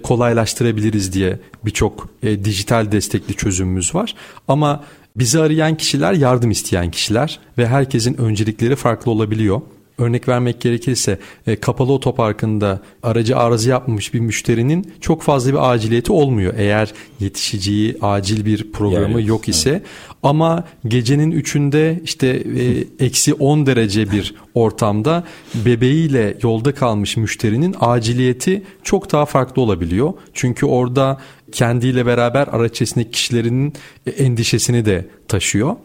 kolaylaştırabiliriz 0.03 1.13
diye 1.13 1.39
birçok 1.65 2.09
dijital 2.23 2.91
destekli 2.91 3.33
çözümümüz 3.33 3.95
var. 3.95 4.15
Ama 4.47 4.83
bizi 5.15 5.39
arayan 5.39 5.77
kişiler 5.77 6.13
yardım 6.13 6.51
isteyen 6.51 6.91
kişiler 6.91 7.39
ve 7.57 7.67
herkesin 7.67 8.21
öncelikleri 8.21 8.75
farklı 8.75 9.11
olabiliyor. 9.11 9.61
Örnek 9.97 10.27
vermek 10.27 10.61
gerekirse 10.61 11.19
e, 11.47 11.55
kapalı 11.55 11.91
otoparkında 11.91 12.81
aracı 13.03 13.37
arıza 13.37 13.69
yapmamış 13.69 14.13
bir 14.13 14.19
müşterinin 14.19 14.93
çok 15.01 15.21
fazla 15.21 15.51
bir 15.51 15.71
aciliyeti 15.71 16.11
olmuyor. 16.11 16.53
Eğer 16.57 16.93
yetişeceği 17.19 17.97
acil 18.01 18.45
bir 18.45 18.71
programı 18.71 19.19
yani, 19.19 19.29
yok 19.29 19.47
ise 19.47 19.69
evet. 19.69 19.81
ama 20.23 20.63
gecenin 20.87 21.31
üçünde 21.31 22.01
işte 22.03 22.27
e, 22.27 22.83
eksi 23.05 23.33
10 23.33 23.65
derece 23.65 24.11
bir 24.11 24.35
ortamda 24.53 25.23
bebeğiyle 25.65 26.37
yolda 26.43 26.73
kalmış 26.73 27.17
müşterinin 27.17 27.75
aciliyeti 27.79 28.63
çok 28.83 29.11
daha 29.11 29.25
farklı 29.25 29.61
olabiliyor. 29.61 30.13
Çünkü 30.33 30.65
orada 30.65 31.17
kendiyle 31.51 32.05
beraber 32.05 32.47
araç 32.47 32.71
içerisindeki 32.71 33.11
kişilerin 33.11 33.73
e, 34.05 34.09
endişesini 34.11 34.85
de 34.85 35.05
taşıyor. 35.27 35.75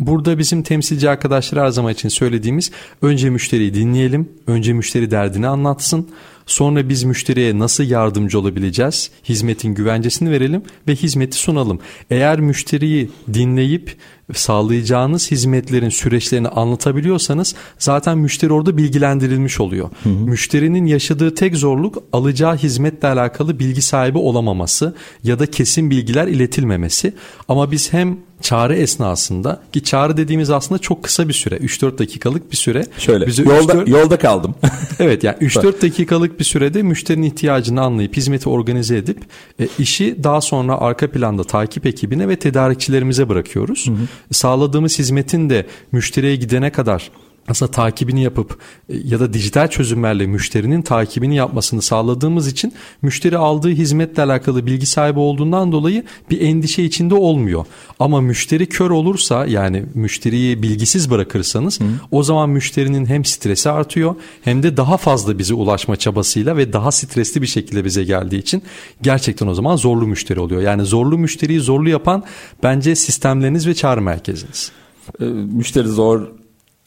Burada 0.00 0.38
bizim 0.38 0.62
temsilci 0.62 1.10
arkadaşlar 1.10 1.64
her 1.64 1.70
zaman 1.70 1.92
için 1.92 2.08
söylediğimiz 2.08 2.70
önce 3.02 3.30
müşteriyi 3.30 3.74
dinleyelim, 3.74 4.28
önce 4.46 4.72
müşteri 4.72 5.10
derdini 5.10 5.46
anlatsın. 5.46 6.08
Sonra 6.46 6.88
biz 6.88 7.04
müşteriye 7.04 7.58
nasıl 7.58 7.84
yardımcı 7.84 8.38
olabileceğiz? 8.38 9.10
Hizmetin 9.24 9.74
güvencesini 9.74 10.30
verelim 10.30 10.62
ve 10.88 10.94
hizmeti 10.94 11.36
sunalım. 11.36 11.80
Eğer 12.10 12.40
müşteriyi 12.40 13.10
dinleyip 13.34 13.96
sağlayacağınız 14.34 15.30
hizmetlerin 15.30 15.88
süreçlerini 15.88 16.48
anlatabiliyorsanız 16.48 17.54
zaten 17.78 18.18
müşteri 18.18 18.52
orada 18.52 18.76
bilgilendirilmiş 18.76 19.60
oluyor. 19.60 19.90
Hı 20.02 20.08
hı. 20.08 20.12
Müşterinin 20.12 20.86
yaşadığı 20.86 21.34
tek 21.34 21.56
zorluk 21.56 22.02
alacağı 22.12 22.56
hizmetle 22.56 23.08
alakalı 23.08 23.58
bilgi 23.58 23.82
sahibi 23.82 24.18
olamaması 24.18 24.94
ya 25.24 25.38
da 25.38 25.46
kesin 25.46 25.90
bilgiler 25.90 26.26
iletilmemesi. 26.28 27.14
Ama 27.48 27.70
biz 27.70 27.92
hem 27.92 28.18
çağrı 28.40 28.76
esnasında 28.76 29.60
ki 29.72 29.82
çağrı 29.84 30.16
dediğimiz 30.16 30.50
aslında 30.50 30.78
çok 30.78 31.02
kısa 31.02 31.28
bir 31.28 31.32
süre 31.32 31.56
3-4 31.56 31.98
dakikalık 31.98 32.52
bir 32.52 32.56
süre. 32.56 32.86
Şöyle 32.98 33.26
Bize 33.26 33.42
yolda 33.42 33.72
3-4... 33.72 33.90
yolda 33.90 34.18
kaldım. 34.18 34.54
evet 34.98 35.24
yani 35.24 35.36
3-4 35.36 35.82
dakikalık 35.82 36.38
bir 36.38 36.44
sürede 36.44 36.82
müşterinin 36.82 37.26
ihtiyacını 37.26 37.80
anlayıp 37.82 38.16
hizmeti 38.16 38.48
organize 38.48 38.96
edip 38.96 39.18
e, 39.60 39.68
işi 39.78 40.24
daha 40.24 40.40
sonra 40.40 40.80
arka 40.80 41.10
planda 41.10 41.44
takip 41.44 41.86
ekibine 41.86 42.28
ve 42.28 42.36
tedarikçilerimize 42.36 43.28
bırakıyoruz. 43.28 43.86
Hı 43.86 43.90
hı. 43.90 43.96
Sağladığımız 44.32 44.98
hizmetin 44.98 45.50
de 45.50 45.66
müşteriye 45.92 46.36
gidene 46.36 46.72
kadar 46.72 47.10
aslında 47.50 47.70
takibini 47.70 48.22
yapıp 48.22 48.58
e, 48.88 48.96
ya 49.04 49.20
da 49.20 49.32
dijital 49.32 49.68
çözümlerle 49.68 50.26
müşterinin 50.26 50.82
takibini 50.82 51.36
yapmasını 51.36 51.82
sağladığımız 51.82 52.46
için 52.48 52.72
müşteri 53.02 53.38
aldığı 53.38 53.70
hizmetle 53.70 54.22
alakalı 54.22 54.66
bilgi 54.66 54.86
sahibi 54.86 55.18
olduğundan 55.18 55.72
dolayı 55.72 56.04
bir 56.30 56.40
endişe 56.40 56.82
içinde 56.82 57.14
olmuyor. 57.14 57.64
Ama 57.98 58.20
müşteri 58.20 58.66
kör 58.66 58.90
olursa 58.90 59.46
yani 59.46 59.84
müşteriyi 59.94 60.62
bilgisiz 60.62 61.10
bırakırsanız 61.10 61.80
Hı. 61.80 61.84
o 62.10 62.22
zaman 62.22 62.50
müşterinin 62.50 63.06
hem 63.06 63.24
stresi 63.24 63.70
artıyor 63.70 64.14
hem 64.42 64.62
de 64.62 64.76
daha 64.76 64.96
fazla 64.96 65.38
bize 65.38 65.54
ulaşma 65.54 65.96
çabasıyla 65.96 66.56
ve 66.56 66.72
daha 66.72 66.92
stresli 66.92 67.42
bir 67.42 67.46
şekilde 67.46 67.84
bize 67.84 68.04
geldiği 68.04 68.38
için 68.38 68.62
gerçekten 69.02 69.46
o 69.46 69.54
zaman 69.54 69.76
zorlu 69.76 70.06
müşteri 70.06 70.40
oluyor. 70.40 70.62
Yani 70.62 70.84
zorlu 70.84 71.18
müşteriyi 71.18 71.60
zorlu 71.60 71.88
yapan 71.88 72.24
bence 72.62 72.94
sistemleriniz 72.94 73.66
ve 73.66 73.74
çağrı 73.74 74.02
merkeziniz. 74.02 74.72
Ee, 75.20 75.24
müşteri 75.24 75.88
zor 75.88 76.39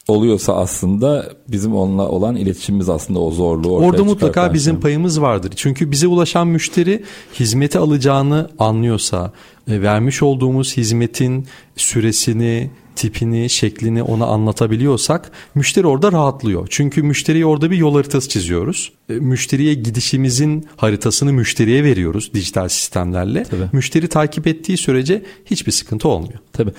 oluyorsa 0.08 0.56
aslında 0.56 1.32
bizim 1.48 1.74
onunla 1.74 2.08
olan 2.08 2.36
iletişimimiz 2.36 2.88
aslında 2.88 3.20
o 3.20 3.30
zorluğu 3.30 3.74
ortaya 3.74 3.86
Orada 3.86 4.04
mutlaka 4.04 4.54
bizim 4.54 4.80
payımız 4.80 5.20
vardır. 5.20 5.52
Çünkü 5.56 5.90
bize 5.90 6.06
ulaşan 6.06 6.46
müşteri 6.48 7.04
hizmeti 7.40 7.78
alacağını 7.78 8.50
anlıyorsa, 8.58 9.32
vermiş 9.68 10.22
olduğumuz 10.22 10.76
hizmetin 10.76 11.46
süresini, 11.76 12.70
tipini, 12.96 13.50
şeklini 13.50 14.02
ona 14.02 14.26
anlatabiliyorsak 14.26 15.30
müşteri 15.54 15.86
orada 15.86 16.12
rahatlıyor. 16.12 16.66
Çünkü 16.70 17.02
müşteriye 17.02 17.46
orada 17.46 17.70
bir 17.70 17.76
yol 17.76 17.94
haritası 17.94 18.28
çiziyoruz. 18.28 18.92
E, 19.08 19.12
müşteriye 19.12 19.74
gidişimizin 19.74 20.66
haritasını 20.76 21.32
müşteriye 21.32 21.84
veriyoruz 21.84 22.30
dijital 22.34 22.68
sistemlerle. 22.68 23.42
Tabii. 23.42 23.68
Müşteri 23.72 24.08
takip 24.08 24.46
ettiği 24.46 24.76
sürece 24.76 25.22
hiçbir 25.44 25.72
sıkıntı 25.72 26.08
olmuyor. 26.08 26.38
Tabii. 26.52 26.72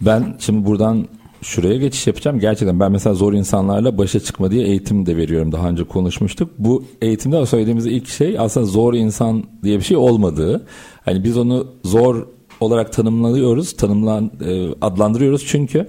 Ben 0.00 0.36
şimdi 0.40 0.66
buradan 0.66 1.08
şuraya 1.42 1.76
geçiş 1.76 2.06
yapacağım. 2.06 2.40
Gerçekten 2.40 2.80
ben 2.80 2.92
mesela 2.92 3.14
zor 3.14 3.32
insanlarla 3.32 3.98
başa 3.98 4.20
çıkma 4.20 4.50
diye 4.50 4.66
eğitim 4.66 5.06
de 5.06 5.16
veriyorum. 5.16 5.52
Daha 5.52 5.68
önce 5.68 5.84
konuşmuştuk. 5.84 6.50
Bu 6.58 6.84
eğitimde 7.02 7.46
söylediğimiz 7.46 7.86
ilk 7.86 8.08
şey 8.08 8.38
aslında 8.38 8.66
zor 8.66 8.94
insan 8.94 9.44
diye 9.62 9.78
bir 9.78 9.84
şey 9.84 9.96
olmadığı. 9.96 10.66
Hani 11.04 11.24
biz 11.24 11.36
onu 11.36 11.66
zor 11.84 12.26
olarak 12.60 12.92
tanımlıyoruz, 12.92 13.72
tanımlan 13.72 14.30
e, 14.44 14.68
adlandırıyoruz 14.80 15.46
çünkü 15.46 15.88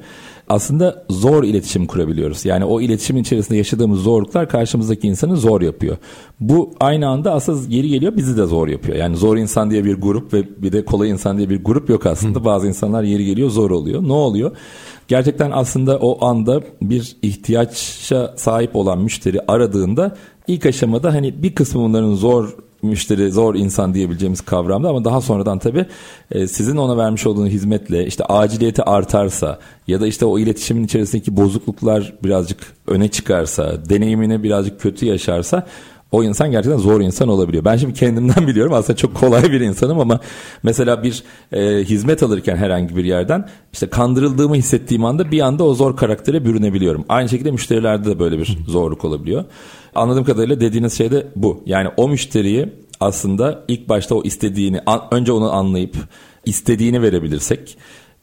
aslında 0.50 1.06
zor 1.10 1.44
iletişim 1.44 1.88
kurabiliyoruz. 1.88 2.46
Yani 2.46 2.66
o 2.66 2.82
iletişimin 2.82 3.22
içerisinde 3.22 3.58
yaşadığımız 3.58 4.00
zorluklar 4.00 4.50
karşımızdaki 4.50 5.08
insanı 5.08 5.38
zor 5.38 5.62
yapıyor. 5.62 5.98
Bu 6.40 6.74
aynı 6.80 7.08
anda 7.08 7.34
aslında 7.34 7.68
geri 7.68 7.90
geliyor 7.90 8.18
bizi 8.18 8.38
de 8.38 8.46
zor 8.46 8.68
yapıyor. 8.68 8.98
Yani 8.98 9.18
zor 9.18 9.38
insan 9.38 9.72
diye 9.72 9.86
bir 9.86 9.96
grup 9.96 10.34
ve 10.34 10.44
bir 10.62 10.72
de 10.72 10.86
kolay 10.86 11.10
insan 11.10 11.38
diye 11.38 11.50
bir 11.50 11.64
grup 11.64 11.90
yok 11.90 12.06
aslında. 12.06 12.46
Bazı 12.46 12.68
insanlar 12.68 13.04
yeri 13.04 13.26
geliyor 13.26 13.50
zor 13.50 13.72
oluyor. 13.72 14.04
Ne 14.04 14.14
oluyor? 14.14 14.52
Gerçekten 15.10 15.52
aslında 15.52 15.98
o 16.00 16.26
anda 16.26 16.62
bir 16.82 17.16
ihtiyaça 17.22 18.34
sahip 18.38 18.76
olan 18.76 19.00
müşteri 19.02 19.40
aradığında 19.48 20.16
ilk 20.48 20.66
aşamada 20.66 21.14
hani 21.14 21.44
bir 21.44 21.56
kısmı 21.56 21.82
bunların 21.82 22.14
zor 22.14 22.56
müşteri, 22.82 23.32
zor 23.32 23.56
insan 23.56 23.94
diyebileceğimiz 23.94 24.42
kavramda 24.42 24.90
ama 24.90 25.06
daha 25.06 25.22
sonradan 25.22 25.60
tabii 25.60 25.86
e, 26.32 26.48
sizin 26.48 26.78
ona 26.78 26.98
vermiş 26.98 27.28
olduğunuz 27.28 27.50
hizmetle 27.50 28.06
işte 28.06 28.24
aciliyeti 28.24 28.84
artarsa 28.84 29.60
ya 29.88 30.02
da 30.02 30.08
işte 30.08 30.26
o 30.26 30.40
iletişimin 30.40 30.84
içerisindeki 30.84 31.38
bozukluklar 31.38 32.14
birazcık 32.24 32.60
öne 32.88 33.08
çıkarsa, 33.08 33.90
deneyimini 33.90 34.44
birazcık 34.44 34.82
kötü 34.82 35.06
yaşarsa 35.06 35.68
o 36.12 36.24
insan 36.24 36.52
gerçekten 36.52 36.78
zor 36.78 37.02
insan 37.02 37.30
olabiliyor. 37.30 37.66
Ben 37.66 37.78
şimdi 37.78 37.94
kendimden 37.94 38.48
biliyorum 38.48 38.74
aslında 38.74 38.98
çok 38.98 39.16
kolay 39.16 39.44
bir 39.52 39.62
insanım 39.62 40.00
ama 40.00 40.20
mesela 40.64 41.04
bir 41.04 41.24
e, 41.52 41.84
hizmet 41.84 42.24
alırken 42.24 42.56
herhangi 42.56 42.96
bir 42.96 43.06
yerden 43.06 43.50
işte 43.74 43.90
kandırıldığımı 43.90 44.56
hissettiğim 44.56 45.06
anda 45.06 45.32
bir 45.32 45.40
anda 45.40 45.64
o 45.64 45.74
zor 45.74 45.98
karaktere 45.98 46.46
bürünebiliyorum. 46.46 47.06
Aynı 47.10 47.30
şekilde 47.30 47.52
müşterilerde 47.52 48.10
de 48.10 48.20
böyle 48.20 48.38
bir 48.38 48.58
zorluk 48.68 49.06
olabiliyor. 49.06 49.46
Anladığım 49.96 50.24
kadarıyla 50.24 50.62
dediğiniz 50.62 50.98
şey 50.98 51.12
de 51.12 51.28
bu. 51.36 51.64
Yani 51.66 51.90
o 51.98 52.10
müşteriyi 52.10 52.70
aslında 53.00 53.64
ilk 53.68 53.90
başta 53.90 54.16
o 54.16 54.24
istediğini 54.24 54.80
önce 55.12 55.32
onu 55.32 55.54
anlayıp 55.54 55.96
istediğini 56.46 57.02
verebilirsek 57.02 57.78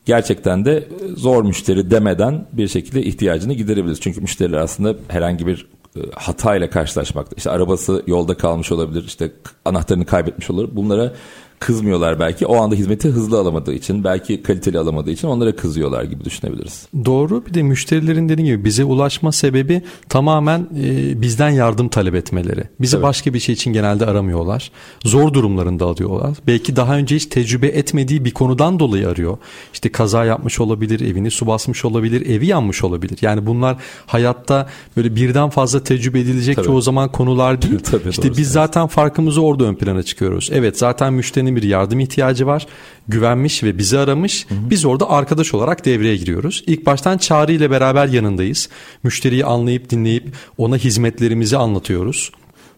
gerçekten 0.06 0.64
de 0.64 0.88
zor 1.16 1.44
müşteri 1.44 1.90
demeden 1.90 2.46
bir 2.52 2.68
şekilde 2.68 3.02
ihtiyacını 3.02 3.54
giderebiliriz. 3.54 4.00
Çünkü 4.00 4.20
müşteriler 4.20 4.58
aslında 4.58 4.96
herhangi 5.08 5.46
bir 5.46 5.66
e, 5.66 5.75
hatayla 6.14 6.70
karşılaşmakta. 6.70 7.34
İşte 7.36 7.50
arabası 7.50 8.02
yolda 8.06 8.36
kalmış 8.36 8.72
olabilir, 8.72 9.04
işte 9.04 9.32
anahtarını 9.64 10.06
kaybetmiş 10.06 10.50
olur. 10.50 10.68
Bunlara 10.72 11.12
kızmıyorlar 11.58 12.20
belki. 12.20 12.46
O 12.46 12.56
anda 12.56 12.74
hizmeti 12.74 13.08
hızlı 13.08 13.38
alamadığı 13.38 13.74
için, 13.74 14.04
belki 14.04 14.42
kaliteli 14.42 14.78
alamadığı 14.78 15.10
için 15.10 15.28
onlara 15.28 15.56
kızıyorlar 15.56 16.04
gibi 16.04 16.24
düşünebiliriz. 16.24 16.88
Doğru. 17.04 17.46
Bir 17.46 17.54
de 17.54 17.62
müşterilerin 17.62 18.28
dediğim 18.28 18.46
gibi 18.46 18.64
bize 18.64 18.84
ulaşma 18.84 19.32
sebebi 19.32 19.82
tamamen 20.08 20.68
e, 20.84 21.20
bizden 21.22 21.50
yardım 21.50 21.88
talep 21.88 22.14
etmeleri. 22.14 22.64
Bizi 22.80 22.96
evet. 22.96 23.04
başka 23.04 23.34
bir 23.34 23.40
şey 23.40 23.52
için 23.52 23.72
genelde 23.72 24.06
aramıyorlar. 24.06 24.70
Zor 25.04 25.34
durumlarında 25.34 25.84
alıyorlar. 25.84 26.36
Belki 26.46 26.76
daha 26.76 26.96
önce 26.96 27.16
hiç 27.16 27.26
tecrübe 27.26 27.66
etmediği 27.66 28.24
bir 28.24 28.30
konudan 28.30 28.78
dolayı 28.78 29.08
arıyor. 29.08 29.38
İşte 29.72 29.92
kaza 29.92 30.24
yapmış 30.24 30.60
olabilir, 30.60 31.00
evini 31.00 31.30
su 31.30 31.46
basmış 31.46 31.84
olabilir, 31.84 32.26
evi 32.26 32.46
yanmış 32.46 32.84
olabilir. 32.84 33.18
Yani 33.20 33.46
bunlar 33.46 33.76
hayatta 34.06 34.68
böyle 34.96 35.16
birden 35.16 35.50
fazla 35.50 35.84
tecrübe 35.84 36.20
edilecek 36.20 36.56
Tabii. 36.56 36.66
çoğu 36.66 36.80
zaman 36.80 37.12
konular 37.12 37.62
değil. 37.62 37.78
Tabii, 37.90 38.08
işte 38.08 38.36
biz 38.36 38.52
zaten 38.52 38.86
farkımızı 38.86 39.42
orada 39.42 39.64
ön 39.64 39.74
plana 39.74 40.02
çıkıyoruz. 40.02 40.50
Evet 40.52 40.78
zaten 40.78 41.12
müşteri 41.12 41.45
müşterinin 41.46 41.56
bir 41.56 41.62
yardım 41.62 42.00
ihtiyacı 42.00 42.46
var. 42.46 42.66
Güvenmiş 43.08 43.62
ve 43.62 43.78
bizi 43.78 43.98
aramış. 43.98 44.46
Hı 44.48 44.54
hı. 44.54 44.70
Biz 44.70 44.84
orada 44.84 45.10
arkadaş 45.10 45.54
olarak 45.54 45.84
devreye 45.84 46.16
giriyoruz. 46.16 46.62
İlk 46.66 46.86
baştan 46.86 47.18
Çağrı 47.18 47.52
ile 47.52 47.70
beraber 47.70 48.08
yanındayız. 48.08 48.68
Müşteriyi 49.02 49.44
anlayıp 49.44 49.90
dinleyip 49.90 50.34
ona 50.58 50.76
hizmetlerimizi 50.76 51.56
anlatıyoruz. 51.56 52.32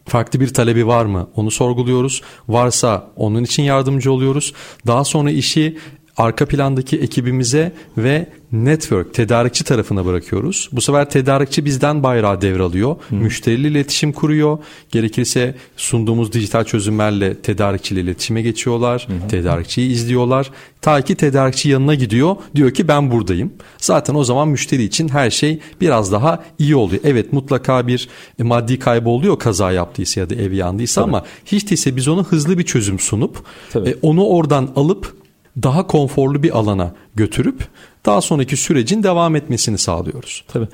Farklı 0.06 0.40
bir 0.40 0.54
talebi 0.54 0.86
var 0.86 1.06
mı? 1.06 1.28
Onu 1.36 1.50
sorguluyoruz. 1.50 2.22
Varsa 2.48 3.10
onun 3.16 3.44
için 3.44 3.62
yardımcı 3.62 4.12
oluyoruz. 4.12 4.52
Daha 4.86 5.04
sonra 5.04 5.30
işi 5.30 5.78
arka 6.18 6.46
plandaki 6.46 6.96
ekibimize 6.98 7.72
ve 7.98 8.26
network 8.52 9.14
tedarikçi 9.14 9.64
tarafına 9.64 10.06
bırakıyoruz. 10.06 10.68
Bu 10.72 10.80
sefer 10.80 11.10
tedarikçi 11.10 11.64
bizden 11.64 12.02
bayrağı 12.02 12.40
devralıyor. 12.40 12.96
Hı. 13.08 13.14
Müşteriyle 13.14 13.68
iletişim 13.68 14.12
kuruyor. 14.12 14.58
Gerekirse 14.92 15.54
sunduğumuz 15.76 16.32
dijital 16.32 16.64
çözümlerle 16.64 17.34
tedarikçiyle 17.34 18.00
iletişime 18.00 18.42
geçiyorlar. 18.42 19.08
Hı. 19.08 19.28
Tedarikçiyi 19.28 19.90
izliyorlar. 19.90 20.50
Ta 20.80 21.02
ki 21.02 21.14
tedarikçi 21.14 21.68
yanına 21.68 21.94
gidiyor. 21.94 22.36
Diyor 22.54 22.70
ki 22.70 22.88
ben 22.88 23.10
buradayım. 23.10 23.52
Zaten 23.78 24.14
o 24.14 24.24
zaman 24.24 24.48
müşteri 24.48 24.82
için 24.82 25.08
her 25.08 25.30
şey 25.30 25.58
biraz 25.80 26.12
daha 26.12 26.44
iyi 26.58 26.76
oluyor. 26.76 27.02
Evet 27.04 27.32
mutlaka 27.32 27.86
bir 27.86 28.08
maddi 28.38 28.78
kaybı 28.78 29.08
oluyor 29.08 29.38
kaza 29.38 29.72
yaptıysa 29.72 30.20
ya 30.20 30.30
da 30.30 30.34
ev 30.34 30.52
yandıysa 30.52 31.00
Tabii. 31.00 31.10
ama 31.10 31.24
hiç 31.46 31.70
değilse 31.70 31.96
biz 31.96 32.08
ona 32.08 32.22
hızlı 32.22 32.58
bir 32.58 32.64
çözüm 32.64 32.98
sunup 32.98 33.42
e, 33.74 33.94
onu 34.02 34.26
oradan 34.26 34.70
alıp 34.76 35.17
daha 35.62 35.86
konforlu 35.86 36.42
bir 36.42 36.58
alana 36.58 36.94
götürüp 37.14 37.68
daha 38.06 38.20
sonraki 38.20 38.56
sürecin 38.56 39.02
devam 39.02 39.36
etmesini 39.36 39.78
sağlıyoruz. 39.78 40.44
Tabii. 40.48 40.68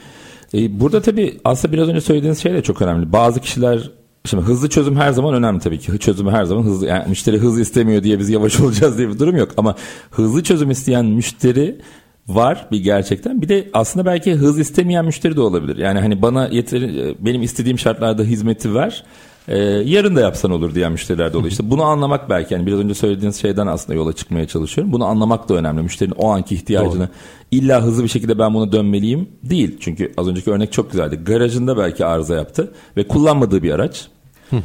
Ee, 0.55 0.81
burada 0.81 1.03
tabii 1.03 1.41
aslında 1.45 1.75
biraz 1.75 1.89
önce 1.89 2.01
söylediğiniz 2.01 2.39
şey 2.39 2.53
de 2.53 2.63
çok 2.63 2.83
önemli. 2.83 3.13
Bazı 3.13 3.41
kişiler 3.41 3.91
Şimdi 4.27 4.43
hızlı 4.43 4.69
çözüm 4.69 4.97
her 4.97 5.13
zaman 5.13 5.35
önemli 5.35 5.61
tabii 5.61 5.79
ki. 5.79 5.99
Çözümü 5.99 6.31
her 6.31 6.45
zaman 6.45 6.63
hızlı. 6.63 6.87
Yani 6.87 7.09
müşteri 7.09 7.39
hızlı 7.39 7.61
istemiyor 7.61 8.03
diye 8.03 8.19
biz 8.19 8.31
yavaş 8.31 8.61
olacağız 8.61 8.99
diye 8.99 9.09
bir 9.09 9.19
durum 9.19 9.37
yok. 9.37 9.51
Ama 9.57 9.77
hızlı 10.11 10.43
çözüm 10.43 10.71
isteyen 10.71 11.05
müşteri 11.05 11.81
var 12.29 12.69
bir 12.73 12.81
gerçekten. 12.81 13.43
Bir 13.43 13.49
de 13.49 13.69
aslında 13.73 14.07
belki 14.07 14.35
hız 14.35 14.59
istemeyen 14.59 15.05
müşteri 15.05 15.37
de 15.37 15.41
olabilir. 15.41 15.77
Yani 15.77 16.01
hani 16.01 16.23
bana 16.23 16.49
yeteri, 16.49 17.17
benim 17.21 17.43
istediğim 17.43 17.79
şartlarda 17.79 18.23
hizmeti 18.23 18.75
ver 18.75 19.05
ee, 19.49 19.59
yarın 19.85 20.17
da 20.17 20.21
yapsan 20.21 20.51
olur 20.51 20.75
diyen 20.75 20.93
müşteriler 20.93 21.33
de 21.33 21.37
oluyor. 21.37 21.51
İşte 21.51 21.71
bunu 21.71 21.83
anlamak 21.83 22.31
belki 22.31 22.55
yani 22.55 22.67
biraz 22.67 22.79
önce 22.79 22.95
söylediğiniz 22.95 23.41
şeyden 23.41 23.67
aslında 23.67 23.95
yola 23.95 24.13
çıkmaya 24.13 24.47
çalışıyorum. 24.47 24.93
Bunu 24.93 25.05
anlamak 25.05 25.49
da 25.49 25.55
önemli. 25.55 25.83
Müşterinin 25.83 26.15
o 26.19 26.31
anki 26.31 26.55
ihtiyacını 26.55 27.01
Doğru. 27.01 27.09
illa 27.51 27.83
hızlı 27.83 28.03
bir 28.03 28.09
şekilde 28.09 28.39
ben 28.39 28.55
bunu 28.55 28.73
dönmeliyim 28.73 29.29
değil. 29.43 29.77
Çünkü 29.81 30.13
az 30.17 30.29
önceki 30.29 30.51
örnek 30.51 30.73
çok 30.73 30.91
güzeldi. 30.91 31.21
Garajında 31.25 31.77
belki 31.77 32.05
arıza 32.05 32.35
yaptı 32.35 32.73
ve 32.97 33.09
kullanmadığı 33.09 33.63
bir 33.63 33.73
araç. 33.73 34.09
ee, 34.53 34.59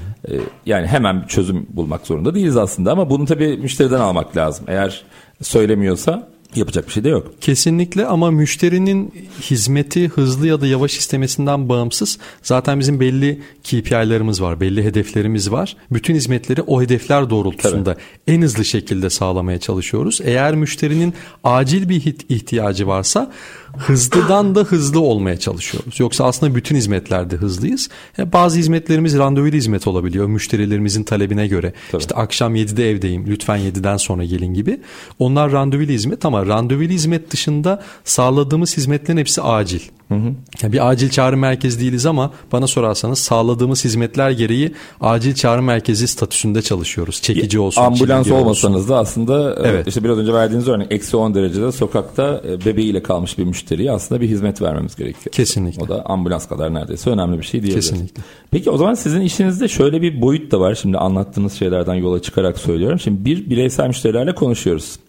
yani 0.65 0.87
hemen 0.87 1.21
bir 1.21 1.27
çözüm 1.27 1.67
bulmak 1.69 2.07
zorunda 2.07 2.35
değiliz 2.35 2.57
aslında 2.57 2.91
ama 2.91 3.09
bunu 3.09 3.25
tabii 3.25 3.57
müşteriden 3.57 3.99
almak 3.99 4.37
lazım. 4.37 4.65
Eğer 4.67 5.03
söylemiyorsa 5.41 6.29
Yapacak 6.55 6.87
bir 6.87 6.91
şey 6.91 7.03
de 7.03 7.09
yok. 7.09 7.31
Kesinlikle 7.41 8.05
ama 8.05 8.31
müşterinin 8.31 9.13
hizmeti 9.41 10.07
hızlı 10.07 10.47
ya 10.47 10.61
da 10.61 10.67
yavaş 10.67 10.97
istemesinden 10.97 11.69
bağımsız. 11.69 12.19
Zaten 12.41 12.79
bizim 12.79 12.99
belli 12.99 13.41
KPI'lerimiz 13.63 14.41
var, 14.41 14.59
belli 14.59 14.83
hedeflerimiz 14.83 15.51
var. 15.51 15.77
Bütün 15.91 16.15
hizmetleri 16.15 16.61
o 16.61 16.81
hedefler 16.81 17.29
doğrultusunda 17.29 17.93
Tabii. 17.93 18.03
en 18.27 18.41
hızlı 18.41 18.65
şekilde 18.65 19.09
sağlamaya 19.09 19.59
çalışıyoruz. 19.59 20.19
Eğer 20.23 20.55
müşterinin 20.55 21.13
acil 21.43 21.89
bir 21.89 22.15
ihtiyacı 22.29 22.87
varsa 22.87 23.31
hızlıdan 23.77 24.55
da 24.55 24.59
hızlı 24.59 24.99
olmaya 24.99 25.39
çalışıyoruz. 25.39 25.99
Yoksa 25.99 26.25
aslında 26.25 26.55
bütün 26.55 26.75
hizmetlerde 26.75 27.35
hızlıyız. 27.35 27.89
Bazı 28.17 28.59
hizmetlerimiz 28.59 29.17
randevulu 29.17 29.51
hizmet 29.51 29.87
olabiliyor 29.87 30.27
müşterilerimizin 30.27 31.03
talebine 31.03 31.47
göre. 31.47 31.73
Tabii. 31.91 32.01
İşte 32.01 32.15
akşam 32.15 32.55
7'de 32.55 32.89
evdeyim 32.89 33.27
lütfen 33.27 33.59
7'den 33.59 33.97
sonra 33.97 34.23
gelin 34.23 34.53
gibi. 34.53 34.79
Onlar 35.19 35.51
randevulu 35.51 35.87
hizmet 35.87 36.25
ama 36.25 36.45
randevulu 36.45 36.89
hizmet 36.89 37.31
dışında 37.31 37.83
sağladığımız 38.03 38.77
hizmetlerin 38.77 39.17
hepsi 39.17 39.41
acil. 39.41 39.81
Hı 40.09 40.15
hı. 40.15 40.33
Yani 40.63 40.73
bir 40.73 40.89
acil 40.89 41.09
çağrı 41.09 41.37
merkezi 41.37 41.79
değiliz 41.79 42.05
ama 42.05 42.31
bana 42.51 42.67
sorarsanız 42.67 43.19
sağladığımız 43.19 43.85
hizmetler 43.85 44.31
gereği 44.31 44.73
acil 45.01 45.33
çağrı 45.33 45.61
merkezi 45.61 46.07
statüsünde 46.07 46.61
çalışıyoruz. 46.61 47.21
Çekici 47.21 47.59
olsun. 47.59 47.81
Ambulans 47.81 48.31
olmasanız 48.31 48.75
olsun. 48.75 48.89
da 48.89 48.99
aslında 48.99 49.55
e, 49.55 49.69
evet. 49.69 49.87
işte 49.87 50.03
biraz 50.03 50.17
önce 50.17 50.33
verdiğiniz 50.33 50.67
örnek 50.67 50.91
eksi 50.91 51.17
10 51.17 51.35
derecede 51.35 51.71
sokakta 51.71 52.41
e, 52.47 52.65
bebeğiyle 52.65 53.03
kalmış 53.03 53.37
bir 53.37 53.43
müşteriye 53.43 53.91
aslında 53.91 54.21
bir 54.21 54.29
hizmet 54.29 54.61
vermemiz 54.61 54.95
gerekiyor. 54.95 55.31
Kesinlikle. 55.31 55.83
O 55.83 55.87
da 55.87 56.05
ambulans 56.05 56.47
kadar 56.47 56.73
neredeyse 56.73 57.09
önemli 57.09 57.37
bir 57.37 57.43
şey 57.43 57.63
diyebiliriz. 57.63 57.89
Kesinlikle. 57.89 58.23
Peki 58.51 58.69
o 58.69 58.77
zaman 58.77 58.93
sizin 58.93 59.21
işinizde 59.21 59.67
şöyle 59.67 60.01
bir 60.01 60.21
boyut 60.21 60.51
da 60.51 60.59
var. 60.59 60.75
Şimdi 60.75 60.97
anlattığınız 60.97 61.53
şeylerden 61.53 61.95
yola 61.95 62.21
çıkarak 62.21 62.57
söylüyorum. 62.57 62.99
Şimdi 62.99 63.25
bir 63.25 63.49
bireysel 63.49 63.87
müşterilerle 63.87 64.35
konuşuyoruz. 64.35 64.99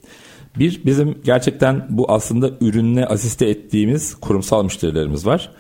Bir 0.59 0.81
bizim 0.85 1.19
gerçekten 1.25 1.87
bu 1.91 2.13
aslında 2.13 2.51
ürünle 2.61 3.07
asiste 3.07 3.47
ettiğimiz 3.47 4.15
kurumsal 4.15 4.65
müşterilerimiz 4.65 5.27
var. 5.27 5.51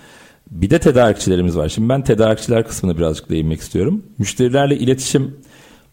Bir 0.51 0.71
de 0.71 0.79
tedarikçilerimiz 0.79 1.57
var. 1.57 1.69
Şimdi 1.69 1.89
ben 1.89 2.05
tedarikçiler 2.05 2.67
kısmına 2.67 2.99
birazcık 2.99 3.31
değinmek 3.31 3.61
istiyorum. 3.61 4.03
Müşterilerle 4.19 4.77
iletişim 4.77 5.37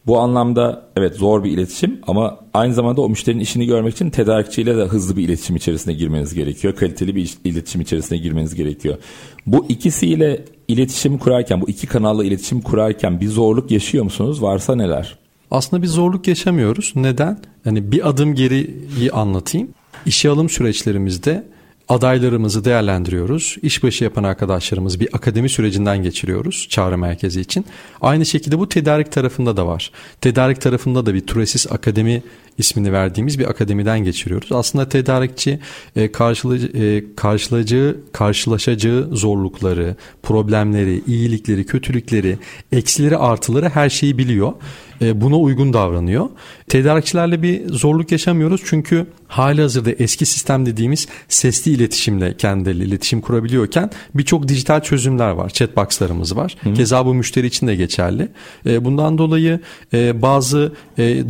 bu 0.08 0.20
anlamda 0.20 0.88
evet 0.96 1.16
zor 1.16 1.44
bir 1.44 1.52
iletişim 1.52 2.00
ama 2.08 2.40
aynı 2.54 2.74
zamanda 2.74 3.02
o 3.02 3.10
müşterinin 3.10 3.42
işini 3.42 3.66
görmek 3.66 3.94
için 3.94 4.10
tedarikçiyle 4.10 4.78
de 4.78 4.84
hızlı 4.84 5.18
bir 5.18 5.24
iletişim 5.24 5.56
içerisine 5.56 5.94
girmeniz 5.94 6.34
gerekiyor. 6.34 6.76
Kaliteli 6.76 7.16
bir 7.16 7.38
iletişim 7.44 7.82
içerisine 7.82 8.18
girmeniz 8.18 8.56
gerekiyor. 8.56 8.98
Bu 9.46 9.66
ikisiyle 9.70 10.46
iletişim 10.68 11.18
kurarken, 11.18 11.62
bu 11.62 11.70
iki 11.70 11.88
kanalla 11.88 12.24
iletişim 12.24 12.62
kurarken 12.62 13.22
bir 13.22 13.28
zorluk 13.28 13.72
yaşıyor 13.72 14.04
musunuz? 14.04 14.42
Varsa 14.42 14.76
neler? 14.76 15.27
Aslında 15.52 15.84
bir 15.84 15.88
zorluk 15.88 16.28
yaşamıyoruz. 16.28 16.94
Neden? 16.96 17.40
Yani 17.66 17.92
bir 17.92 18.10
adım 18.10 18.36
geriyi 18.36 19.12
anlatayım. 19.12 19.70
İşe 20.06 20.30
alım 20.30 20.50
süreçlerimizde 20.50 21.44
adaylarımızı 21.90 22.66
değerlendiriyoruz. 22.66 23.58
İşbaşı 23.62 24.04
yapan 24.04 24.24
arkadaşlarımız 24.24 25.00
bir 25.00 25.10
akademi 25.14 25.50
sürecinden 25.50 26.04
geçiriyoruz 26.04 26.68
çağrı 26.70 26.98
merkezi 26.98 27.42
için. 27.42 27.66
Aynı 28.02 28.26
şekilde 28.26 28.60
bu 28.60 28.70
tedarik 28.70 29.12
tarafında 29.12 29.58
da 29.58 29.68
var. 29.68 29.92
Tedarik 30.22 30.62
tarafında 30.62 31.06
da 31.06 31.14
bir 31.14 31.22
Turesis 31.22 31.72
Akademi 31.72 32.24
ismini 32.58 32.94
verdiğimiz 32.94 33.40
bir 33.40 33.50
akademiden 33.50 34.00
geçiriyoruz. 34.00 34.52
Aslında 34.52 34.90
tedarikçi 34.90 35.60
e, 35.96 36.12
karşılayıcı, 36.12 36.68
e, 36.68 37.16
karşılayacağı, 37.16 37.98
karşılaşacağı 38.14 39.10
zorlukları, 39.12 39.96
problemleri, 40.24 41.04
iyilikleri, 41.08 41.66
kötülükleri, 41.66 42.38
eksileri, 42.72 43.18
artıları 43.18 43.70
her 43.70 43.90
şeyi 43.90 44.18
biliyor. 44.18 44.54
E, 45.02 45.22
buna 45.22 45.38
uygun 45.38 45.74
davranıyor. 45.74 46.30
Tedarikçilerle 46.68 47.42
bir 47.42 47.74
zorluk 47.74 48.12
yaşamıyoruz 48.12 48.62
çünkü 48.66 49.08
hali 49.28 49.62
hazırda 49.62 49.92
eski 49.92 50.26
sistem 50.26 50.66
dediğimiz 50.66 51.08
sesli 51.28 51.72
iletişimle 51.72 52.38
kendileri 52.38 52.88
iletişim 52.88 53.22
kurabiliyorken 53.22 53.92
birçok 54.16 54.48
dijital 54.48 54.82
çözümler 54.82 55.30
var. 55.30 55.50
Chatbox'larımız 55.50 56.36
var. 56.36 56.56
Hı. 56.64 56.74
Keza 56.74 57.06
bu 57.06 57.14
müşteri 57.14 57.48
için 57.48 57.68
de 57.68 57.76
geçerli. 57.76 58.30
E, 58.66 58.86
bundan 58.86 59.18
dolayı 59.18 59.60
e, 59.94 60.22
bazı 60.22 60.72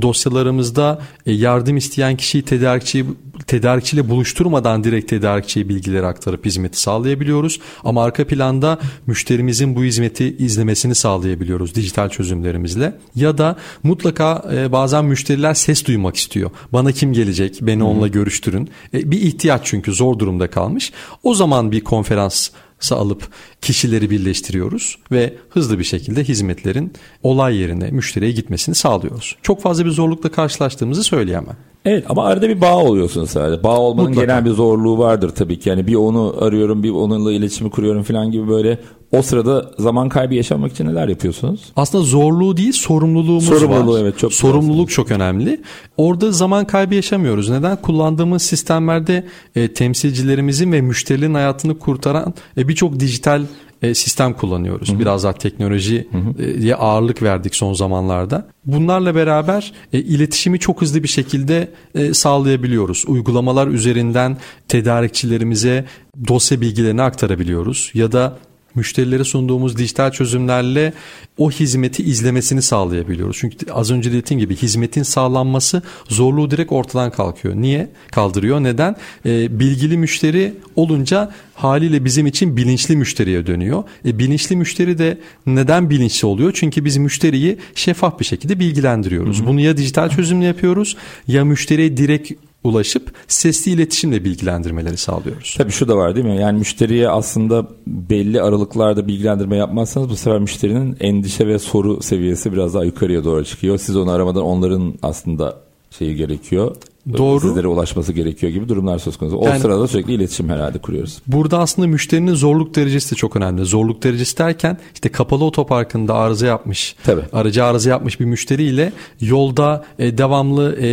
dosyalarımızda 0.01 1.01
yardım 1.33 1.77
isteyen 1.77 2.17
kişiyi 2.17 2.45
tedarikçi 2.45 3.05
tedarikçiyle 3.47 4.09
buluşturmadan 4.09 4.83
direkt 4.83 5.09
tedarikçiye 5.09 5.69
bilgileri 5.69 6.05
aktarıp 6.05 6.45
hizmeti 6.45 6.81
sağlayabiliyoruz. 6.81 7.59
Ama 7.83 8.03
arka 8.03 8.27
planda 8.27 8.79
müşterimizin 9.07 9.75
bu 9.75 9.83
hizmeti 9.83 10.37
izlemesini 10.37 10.95
sağlayabiliyoruz 10.95 11.75
dijital 11.75 12.09
çözümlerimizle. 12.09 12.97
Ya 13.15 13.37
da 13.37 13.55
mutlaka 13.83 14.45
e, 14.53 14.71
bazen 14.71 15.05
müşteriler 15.05 15.53
ses 15.53 15.85
duymak 15.85 16.15
istiyor. 16.15 16.51
Bana 16.73 16.91
kim 16.91 17.13
gelecek? 17.13 17.59
Beni 17.61 17.79
hmm. 17.79 17.87
onunla 17.87 18.07
görüştürün. 18.07 18.69
E, 18.93 19.11
bir 19.11 19.21
ihtiyaç 19.21 19.61
çünkü 19.63 19.93
zor 19.93 20.19
durumda 20.19 20.49
kalmış. 20.49 20.93
O 21.23 21.33
zaman 21.33 21.71
bir 21.71 21.83
konferans 21.83 22.49
alıp 22.91 23.27
kişileri 23.61 24.09
birleştiriyoruz 24.09 24.97
ve 25.11 25.33
hızlı 25.49 25.79
bir 25.79 25.83
şekilde 25.83 26.23
hizmetlerin 26.23 26.93
olay 27.23 27.55
yerine 27.55 27.91
müşteriye 27.91 28.31
gitmesini 28.31 28.75
sağlıyoruz. 28.75 29.35
Çok 29.41 29.61
fazla 29.61 29.85
bir 29.85 29.91
zorlukla 29.91 30.31
karşılaştığımızı 30.31 31.03
söyleyemem. 31.03 31.57
Evet 31.89 32.05
ama 32.09 32.23
arada 32.25 32.49
bir 32.49 32.61
bağ 32.61 32.77
oluyorsun 32.77 33.25
sadece. 33.25 33.63
Bağ 33.63 33.79
olmanın 33.79 34.09
Mutlaka. 34.09 34.25
genel 34.27 34.45
bir 34.45 34.49
zorluğu 34.49 34.97
vardır 34.97 35.29
tabii 35.29 35.59
ki. 35.59 35.69
Yani 35.69 35.87
bir 35.87 35.95
onu 35.95 36.35
arıyorum, 36.41 36.83
bir 36.83 36.89
onunla 36.89 37.31
iletişimi 37.31 37.69
kuruyorum 37.69 38.03
falan 38.03 38.31
gibi 38.31 38.47
böyle 38.49 38.79
o 39.11 39.21
sırada 39.21 39.71
zaman 39.79 40.09
kaybı 40.09 40.33
yaşamak 40.33 40.71
için 40.71 40.85
neler 40.85 41.07
yapıyorsunuz? 41.07 41.61
Aslında 41.75 42.03
zorluğu 42.03 42.57
değil 42.57 42.71
sorumluluğumuz 42.71 43.45
Sorumluluğu, 43.45 43.93
var. 43.93 43.99
evet 44.01 44.17
çok 44.17 44.33
Sorumluluk 44.33 44.89
çok 44.89 45.11
önemli. 45.11 45.61
Orada 45.97 46.31
zaman 46.31 46.65
kaybı 46.65 46.95
yaşamıyoruz. 46.95 47.49
Neden? 47.49 47.81
Kullandığımız 47.81 48.41
sistemlerde 48.41 49.23
e, 49.55 49.73
temsilcilerimizin 49.73 50.71
ve 50.71 50.81
müşterilerin 50.81 51.33
hayatını 51.33 51.79
kurtaran 51.79 52.33
e, 52.57 52.67
birçok 52.67 52.99
dijital 52.99 53.41
e, 53.81 53.95
sistem 53.95 54.33
kullanıyoruz. 54.33 54.89
Hı-hı. 54.89 54.99
Biraz 54.99 55.23
daha 55.23 55.33
teknolojiye 55.33 56.07
e, 56.39 56.73
ağırlık 56.73 57.23
verdik 57.23 57.55
son 57.55 57.73
zamanlarda. 57.73 58.47
Bunlarla 58.65 59.15
beraber 59.15 59.73
e, 59.93 59.99
iletişimi 59.99 60.59
çok 60.59 60.81
hızlı 60.81 61.03
bir 61.03 61.07
şekilde 61.07 61.71
e, 61.95 62.13
sağlayabiliyoruz. 62.13 63.03
Uygulamalar 63.07 63.67
üzerinden 63.67 64.37
tedarikçilerimize 64.67 65.85
dosya 66.27 66.61
bilgilerini 66.61 67.01
aktarabiliyoruz 67.01 67.91
ya 67.93 68.11
da 68.11 68.37
müşterilere 68.77 69.23
sunduğumuz 69.23 69.77
dijital 69.77 70.11
çözümlerle 70.11 70.93
o 71.37 71.51
hizmeti 71.51 72.03
izlemesini 72.03 72.61
sağlayabiliyoruz. 72.61 73.37
Çünkü 73.39 73.71
az 73.71 73.91
önce 73.91 74.13
dediğim 74.13 74.39
gibi 74.39 74.55
hizmetin 74.55 75.03
sağlanması 75.03 75.81
zorluğu 76.09 76.51
direkt 76.51 76.71
ortadan 76.71 77.11
kalkıyor. 77.11 77.55
Niye? 77.55 77.89
Kaldırıyor. 78.11 78.63
Neden? 78.63 78.95
E, 79.25 79.59
bilgili 79.59 79.97
müşteri 79.97 80.53
olunca 80.75 81.31
haliyle 81.55 82.05
bizim 82.05 82.27
için 82.27 82.57
bilinçli 82.57 82.95
müşteriye 82.95 83.47
dönüyor. 83.47 83.83
E, 84.05 84.19
bilinçli 84.19 84.55
müşteri 84.55 84.97
de 84.97 85.17
neden 85.45 85.89
bilinçli 85.89 86.25
oluyor? 86.25 86.51
Çünkü 86.55 86.85
biz 86.85 86.97
müşteriyi 86.97 87.57
şeffaf 87.75 88.19
bir 88.19 88.25
şekilde 88.25 88.59
bilgilendiriyoruz. 88.59 89.39
Hı 89.39 89.43
hı. 89.43 89.47
Bunu 89.47 89.61
ya 89.61 89.77
dijital 89.77 90.09
çözümle 90.09 90.45
yapıyoruz 90.45 90.97
ya 91.27 91.45
müşteriye 91.45 91.97
direkt 91.97 92.31
ulaşıp 92.67 93.11
sesli 93.27 93.71
iletişimle 93.71 94.23
bilgilendirmeleri 94.23 94.97
sağlıyoruz. 94.97 95.55
Tabii 95.57 95.71
şu 95.71 95.87
da 95.87 95.97
var 95.97 96.15
değil 96.15 96.25
mi? 96.25 96.37
Yani 96.37 96.59
müşteriye 96.59 97.09
aslında 97.09 97.67
belli 97.87 98.41
aralıklarda 98.41 99.07
bilgilendirme 99.07 99.57
yapmazsanız 99.57 100.09
bu 100.09 100.15
sefer 100.15 100.39
müşterinin 100.39 100.97
endişe 100.99 101.47
ve 101.47 101.59
soru 101.59 102.01
seviyesi 102.01 102.53
biraz 102.53 102.73
daha 102.73 102.83
yukarıya 102.83 103.23
doğru 103.23 103.45
çıkıyor. 103.45 103.77
Siz 103.77 103.97
onu 103.97 104.11
aramadan 104.11 104.43
onların 104.43 104.93
aslında 105.01 105.57
şeyi 105.91 106.15
gerekiyor. 106.15 106.75
Doğru. 107.17 107.39
Sizlere 107.39 107.67
ulaşması 107.67 108.13
gerekiyor 108.13 108.51
gibi 108.51 108.69
durumlar 108.69 108.99
söz 108.99 109.17
konusu. 109.17 109.37
O 109.37 109.45
yani, 109.45 109.59
sırada 109.59 109.87
sürekli 109.87 110.13
iletişim 110.13 110.49
herhalde 110.49 110.77
kuruyoruz. 110.77 111.21
Burada 111.27 111.59
aslında 111.59 111.87
müşterinin 111.87 112.33
zorluk 112.33 112.75
derecesi 112.75 113.11
de 113.11 113.15
çok 113.15 113.35
önemli. 113.35 113.65
Zorluk 113.65 114.03
derecesi 114.03 114.37
derken 114.37 114.77
işte 114.93 115.09
kapalı 115.09 115.45
otoparkında 115.45 116.13
arıza 116.13 116.45
yapmış, 116.45 116.95
Tabii. 117.03 117.21
aracı 117.33 117.63
arıza 117.63 117.89
yapmış 117.89 118.19
bir 118.19 118.25
müşteriyle 118.25 118.91
yolda 119.21 119.85
e, 119.99 120.17
devamlı 120.17 120.75
e, 120.79 120.87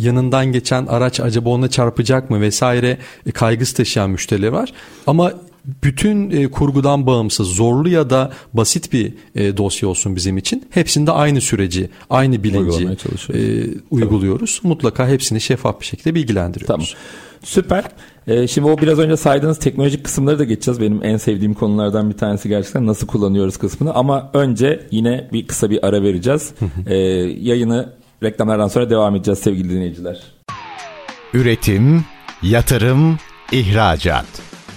yanından 0.00 0.46
geçen 0.46 0.86
araç 0.86 1.20
acaba 1.20 1.50
ona 1.50 1.68
çarpacak 1.68 2.30
mı 2.30 2.40
vesaire 2.40 2.98
e, 3.26 3.30
kaygısı 3.30 3.76
taşıyan 3.76 4.10
müşteriler 4.10 4.48
var. 4.48 4.72
Ama 5.06 5.32
bütün 5.84 6.30
e, 6.30 6.50
kurgudan 6.50 7.06
bağımsız 7.06 7.48
zorlu 7.48 7.88
ya 7.88 8.10
da 8.10 8.32
basit 8.52 8.92
bir 8.92 9.14
e, 9.34 9.56
dosya 9.56 9.88
olsun 9.88 10.16
bizim 10.16 10.38
için 10.38 10.64
hepsinde 10.70 11.12
aynı 11.12 11.40
süreci 11.40 11.90
aynı 12.10 12.44
bilinci 12.44 12.88
e, 13.34 13.66
uyguluyoruz. 13.90 14.58
Tabii. 14.58 14.68
Mutlaka 14.68 15.08
hepsini 15.08 15.40
şeffaf 15.40 15.80
bir 15.80 15.86
şekilde 15.86 16.14
bilgilendiriyoruz. 16.14 16.66
Tamam. 16.66 16.86
Süper. 17.42 17.84
Ee, 18.26 18.46
şimdi 18.46 18.68
o 18.68 18.78
biraz 18.78 18.98
önce 18.98 19.16
saydığınız 19.16 19.58
teknolojik 19.58 20.04
kısımları 20.04 20.38
da 20.38 20.44
geçeceğiz. 20.44 20.80
Benim 20.80 21.04
en 21.04 21.16
sevdiğim 21.16 21.54
konulardan 21.54 22.10
bir 22.10 22.16
tanesi 22.16 22.48
gerçekten 22.48 22.86
nasıl 22.86 23.06
kullanıyoruz 23.06 23.56
kısmını. 23.56 23.94
Ama 23.94 24.30
önce 24.34 24.86
yine 24.90 25.28
bir 25.32 25.46
kısa 25.46 25.70
bir 25.70 25.86
ara 25.86 26.02
vereceğiz. 26.02 26.52
ee, 26.86 26.96
yayını 27.40 27.92
reklamlardan 28.22 28.68
sonra 28.68 28.90
devam 28.90 29.16
edeceğiz 29.16 29.38
sevgili 29.38 29.70
dinleyiciler. 29.70 30.22
Üretim, 31.34 32.04
yatırım, 32.42 33.18
ihracat. 33.52 34.51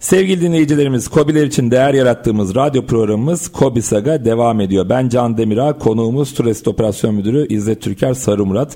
Sevgili 0.00 0.40
dinleyicilerimiz, 0.40 1.08
Kobiler 1.08 1.46
için 1.46 1.70
değer 1.70 1.94
yarattığımız 1.94 2.54
radyo 2.54 2.86
programımız 2.86 3.48
Kobi 3.48 3.82
Saga 3.82 4.24
devam 4.24 4.60
ediyor. 4.60 4.88
Ben 4.88 5.08
Can 5.08 5.38
Demirağ, 5.38 5.78
konuğumuz 5.78 6.34
Turist 6.34 6.68
Operasyon 6.68 7.14
Müdürü 7.14 7.46
İzzet 7.48 7.82
Türker 7.82 8.14
Sarı 8.14 8.66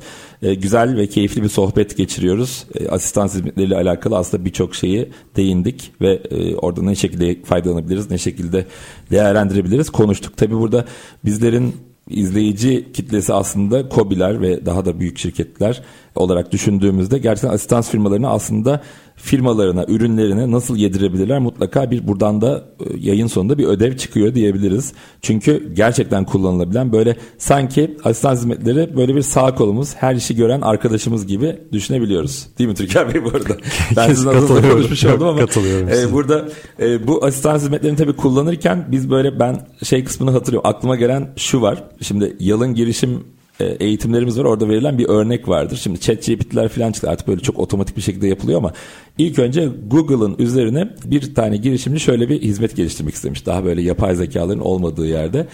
Ee, 0.42 0.54
güzel 0.54 0.96
ve 0.96 1.06
keyifli 1.06 1.42
bir 1.42 1.48
sohbet 1.48 1.96
geçiriyoruz. 1.96 2.66
Ee, 2.74 2.88
asistan 2.88 3.26
hizmetleriyle 3.26 3.76
alakalı 3.76 4.16
aslında 4.16 4.44
birçok 4.44 4.74
şeyi 4.74 5.08
değindik 5.36 5.92
ve 6.00 6.12
e, 6.30 6.56
orada 6.56 6.82
ne 6.82 6.94
şekilde 6.94 7.42
faydalanabiliriz, 7.42 8.10
ne 8.10 8.18
şekilde 8.18 8.66
değerlendirebiliriz 9.10 9.90
konuştuk. 9.90 10.36
Tabi 10.36 10.54
burada 10.58 10.84
bizlerin 11.24 11.74
izleyici 12.10 12.92
kitlesi 12.92 13.34
aslında 13.34 13.88
kobiler 13.88 14.40
ve 14.40 14.66
daha 14.66 14.84
da 14.84 15.00
büyük 15.00 15.18
şirketler 15.18 15.82
olarak 16.14 16.52
düşündüğümüzde 16.52 17.18
gerçekten 17.18 17.54
asistans 17.54 17.90
firmalarını 17.90 18.30
aslında 18.30 18.82
firmalarına, 19.22 19.84
ürünlerine 19.88 20.50
nasıl 20.50 20.76
yedirebilirler 20.76 21.38
mutlaka 21.38 21.90
bir 21.90 22.08
buradan 22.08 22.40
da 22.40 22.64
e, 22.80 22.84
yayın 22.98 23.26
sonunda 23.26 23.58
bir 23.58 23.64
ödev 23.64 23.96
çıkıyor 23.96 24.34
diyebiliriz. 24.34 24.92
Çünkü 25.22 25.74
gerçekten 25.74 26.24
kullanılabilen 26.24 26.92
böyle 26.92 27.16
sanki 27.38 27.96
asistan 28.04 28.34
hizmetleri 28.34 28.96
böyle 28.96 29.16
bir 29.16 29.22
sağ 29.22 29.54
kolumuz, 29.54 29.94
her 29.94 30.14
işi 30.14 30.36
gören 30.36 30.60
arkadaşımız 30.60 31.26
gibi 31.26 31.58
düşünebiliyoruz. 31.72 32.46
Değil 32.58 32.70
mi 32.70 32.74
Türker 32.76 33.14
Bey 33.14 33.24
bu 33.24 33.28
arada? 33.28 33.56
Ben 33.96 34.08
sizin 34.08 34.28
adınızda 34.28 34.70
konuşmuş 34.70 35.04
oldum 35.04 35.28
ama 35.28 35.40
e, 35.96 36.12
burada 36.12 36.48
e, 36.80 37.06
bu 37.06 37.24
asistan 37.24 37.54
hizmetlerini 37.56 37.96
tabii 37.96 38.16
kullanırken 38.16 38.84
biz 38.88 39.10
böyle 39.10 39.40
ben 39.40 39.66
şey 39.82 40.04
kısmını 40.04 40.30
hatırlıyorum. 40.30 40.70
Aklıma 40.70 40.96
gelen 40.96 41.28
şu 41.36 41.62
var. 41.62 41.84
Şimdi 42.00 42.36
yalın 42.40 42.74
girişim 42.74 43.24
eğitimlerimiz 43.60 44.38
var. 44.38 44.44
Orada 44.44 44.68
verilen 44.68 44.98
bir 44.98 45.08
örnek 45.08 45.48
vardır. 45.48 45.80
Şimdi 45.82 46.00
chat 46.00 46.26
GPT'ler 46.26 46.68
falan 46.68 46.92
çıktı. 46.92 47.10
Artık 47.10 47.28
böyle 47.28 47.40
çok 47.40 47.58
otomatik 47.58 47.96
bir 47.96 48.02
şekilde 48.02 48.28
yapılıyor 48.28 48.58
ama 48.58 48.72
ilk 49.18 49.38
önce 49.38 49.68
Google'ın 49.86 50.36
üzerine 50.38 50.94
bir 51.04 51.34
tane 51.34 51.56
girişimci 51.56 52.00
şöyle 52.00 52.28
bir 52.28 52.42
hizmet 52.42 52.76
geliştirmek 52.76 53.14
istemiş. 53.14 53.46
Daha 53.46 53.64
böyle 53.64 53.82
yapay 53.82 54.14
zekaların 54.14 54.64
olmadığı 54.64 55.06
yerde. 55.06 55.46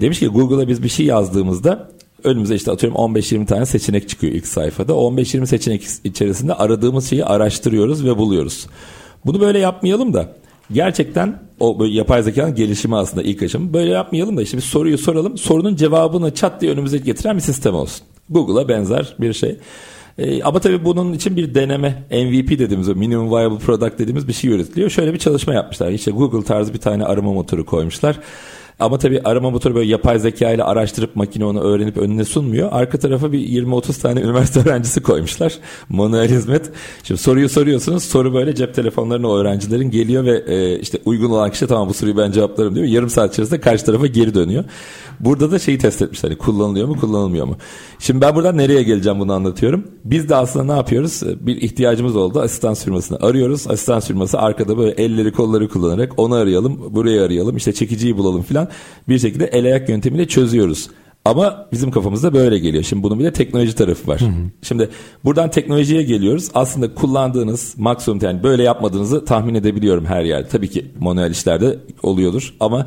Demiş 0.00 0.18
ki 0.18 0.26
Google'a 0.26 0.68
biz 0.68 0.82
bir 0.82 0.88
şey 0.88 1.06
yazdığımızda 1.06 1.90
önümüze 2.24 2.54
işte 2.54 2.70
atıyorum 2.70 2.98
15-20 2.98 3.46
tane 3.46 3.66
seçenek 3.66 4.08
çıkıyor 4.08 4.32
ilk 4.32 4.46
sayfada. 4.46 4.94
O 4.94 5.12
15-20 5.14 5.46
seçenek 5.46 5.82
içerisinde 6.04 6.54
aradığımız 6.54 7.10
şeyi 7.10 7.24
araştırıyoruz 7.24 8.04
ve 8.04 8.18
buluyoruz. 8.18 8.66
Bunu 9.26 9.40
böyle 9.40 9.58
yapmayalım 9.58 10.14
da 10.14 10.36
gerçekten 10.72 11.42
o 11.60 11.78
böyle 11.78 11.94
yapay 11.94 12.22
zekanın 12.22 12.54
gelişimi 12.54 12.96
aslında 12.96 13.22
ilk 13.22 13.42
aşamı. 13.42 13.72
Böyle 13.72 13.90
yapmayalım 13.90 14.36
da 14.36 14.42
işte 14.42 14.56
bir 14.56 14.62
soruyu 14.62 14.98
soralım. 14.98 15.38
Sorunun 15.38 15.76
cevabını 15.76 16.34
çat 16.34 16.60
diye 16.60 16.72
önümüze 16.72 16.98
getiren 16.98 17.36
bir 17.36 17.42
sistem 17.42 17.74
olsun. 17.74 18.06
Google'a 18.30 18.68
benzer 18.68 19.14
bir 19.20 19.32
şey. 19.32 19.58
E, 20.18 20.42
ama 20.42 20.60
tabii 20.60 20.84
bunun 20.84 21.12
için 21.12 21.36
bir 21.36 21.54
deneme 21.54 22.04
MVP 22.10 22.50
dediğimiz 22.58 22.88
o 22.88 22.94
minimum 22.94 23.30
viable 23.30 23.58
product 23.58 23.98
dediğimiz 23.98 24.28
bir 24.28 24.32
şey 24.32 24.50
üretiliyor. 24.50 24.90
Şöyle 24.90 25.12
bir 25.12 25.18
çalışma 25.18 25.54
yapmışlar. 25.54 25.90
İşte 25.90 26.10
Google 26.10 26.44
tarzı 26.44 26.74
bir 26.74 26.78
tane 26.78 27.04
arama 27.04 27.32
motoru 27.32 27.66
koymuşlar. 27.66 28.18
Ama 28.80 28.98
tabii 28.98 29.20
arama 29.24 29.50
motoru 29.50 29.74
böyle 29.74 29.90
yapay 29.90 30.18
zeka 30.18 30.50
ile 30.50 30.64
araştırıp 30.64 31.16
makine 31.16 31.44
onu 31.44 31.60
öğrenip 31.60 31.96
önüne 31.96 32.24
sunmuyor. 32.24 32.68
Arka 32.72 32.98
tarafa 32.98 33.32
bir 33.32 33.38
20-30 33.38 34.02
tane 34.02 34.20
üniversite 34.20 34.60
öğrencisi 34.66 35.02
koymuşlar. 35.02 35.58
Manuel 35.88 36.28
hizmet. 36.28 36.70
Şimdi 37.02 37.20
soruyu 37.20 37.48
soruyorsunuz. 37.48 38.04
Soru 38.04 38.34
böyle 38.34 38.54
cep 38.54 38.74
telefonlarına 38.74 39.28
o 39.28 39.36
öğrencilerin 39.36 39.90
geliyor 39.90 40.24
ve 40.24 40.44
e, 40.46 40.78
işte 40.78 40.98
uygun 41.04 41.30
olan 41.30 41.50
kişi 41.50 41.66
tamam 41.66 41.88
bu 41.88 41.94
soruyu 41.94 42.16
ben 42.16 42.30
cevaplarım 42.30 42.74
diyor. 42.74 42.86
Yarım 42.86 43.10
saat 43.10 43.32
içerisinde 43.32 43.60
karşı 43.60 43.84
tarafa 43.86 44.06
geri 44.06 44.34
dönüyor. 44.34 44.64
Burada 45.20 45.50
da 45.50 45.58
şeyi 45.58 45.78
test 45.78 46.02
etmişler. 46.02 46.28
Hani 46.28 46.38
kullanılıyor 46.38 46.88
mu 46.88 47.00
kullanılmıyor 47.00 47.46
mu? 47.46 47.56
Şimdi 47.98 48.20
ben 48.20 48.34
buradan 48.34 48.56
nereye 48.56 48.82
geleceğim 48.82 49.20
bunu 49.20 49.32
anlatıyorum. 49.32 49.84
Biz 50.04 50.28
de 50.28 50.36
aslında 50.36 50.64
ne 50.64 50.78
yapıyoruz? 50.78 51.22
Bir 51.40 51.56
ihtiyacımız 51.56 52.16
oldu. 52.16 52.40
Asistan 52.40 52.74
firmasını 52.74 53.18
arıyoruz. 53.18 53.66
Asistan 53.68 54.00
firması 54.00 54.38
arkada 54.38 54.78
böyle 54.78 54.90
elleri 54.90 55.32
kolları 55.32 55.68
kullanarak 55.68 56.12
onu 56.16 56.34
arayalım, 56.34 56.94
burayı 56.94 57.22
arayalım, 57.22 57.56
işte 57.56 57.72
çekiciyi 57.72 58.16
bulalım 58.16 58.42
filan. 58.42 58.65
Bir 59.08 59.18
şekilde 59.18 59.46
el 59.46 59.64
ayak 59.64 59.88
yöntemiyle 59.88 60.28
çözüyoruz. 60.28 60.88
Ama 61.26 61.66
bizim 61.72 61.90
kafamızda 61.90 62.34
böyle 62.34 62.58
geliyor. 62.58 62.84
Şimdi 62.84 63.02
bunun 63.02 63.18
bir 63.18 63.24
de 63.24 63.32
teknoloji 63.32 63.74
tarafı 63.74 64.08
var. 64.08 64.20
Hı 64.20 64.24
hı. 64.24 64.30
Şimdi 64.62 64.88
buradan 65.24 65.50
teknolojiye 65.50 66.02
geliyoruz. 66.02 66.50
Aslında 66.54 66.94
kullandığınız 66.94 67.74
maksimum 67.78 68.20
yani 68.22 68.42
böyle 68.42 68.62
yapmadığınızı 68.62 69.24
tahmin 69.24 69.54
edebiliyorum 69.54 70.04
her 70.04 70.24
yerde. 70.24 70.48
Tabii 70.48 70.70
ki 70.70 70.86
manuel 71.00 71.30
işlerde 71.30 71.78
oluyordur 72.02 72.54
ama 72.60 72.86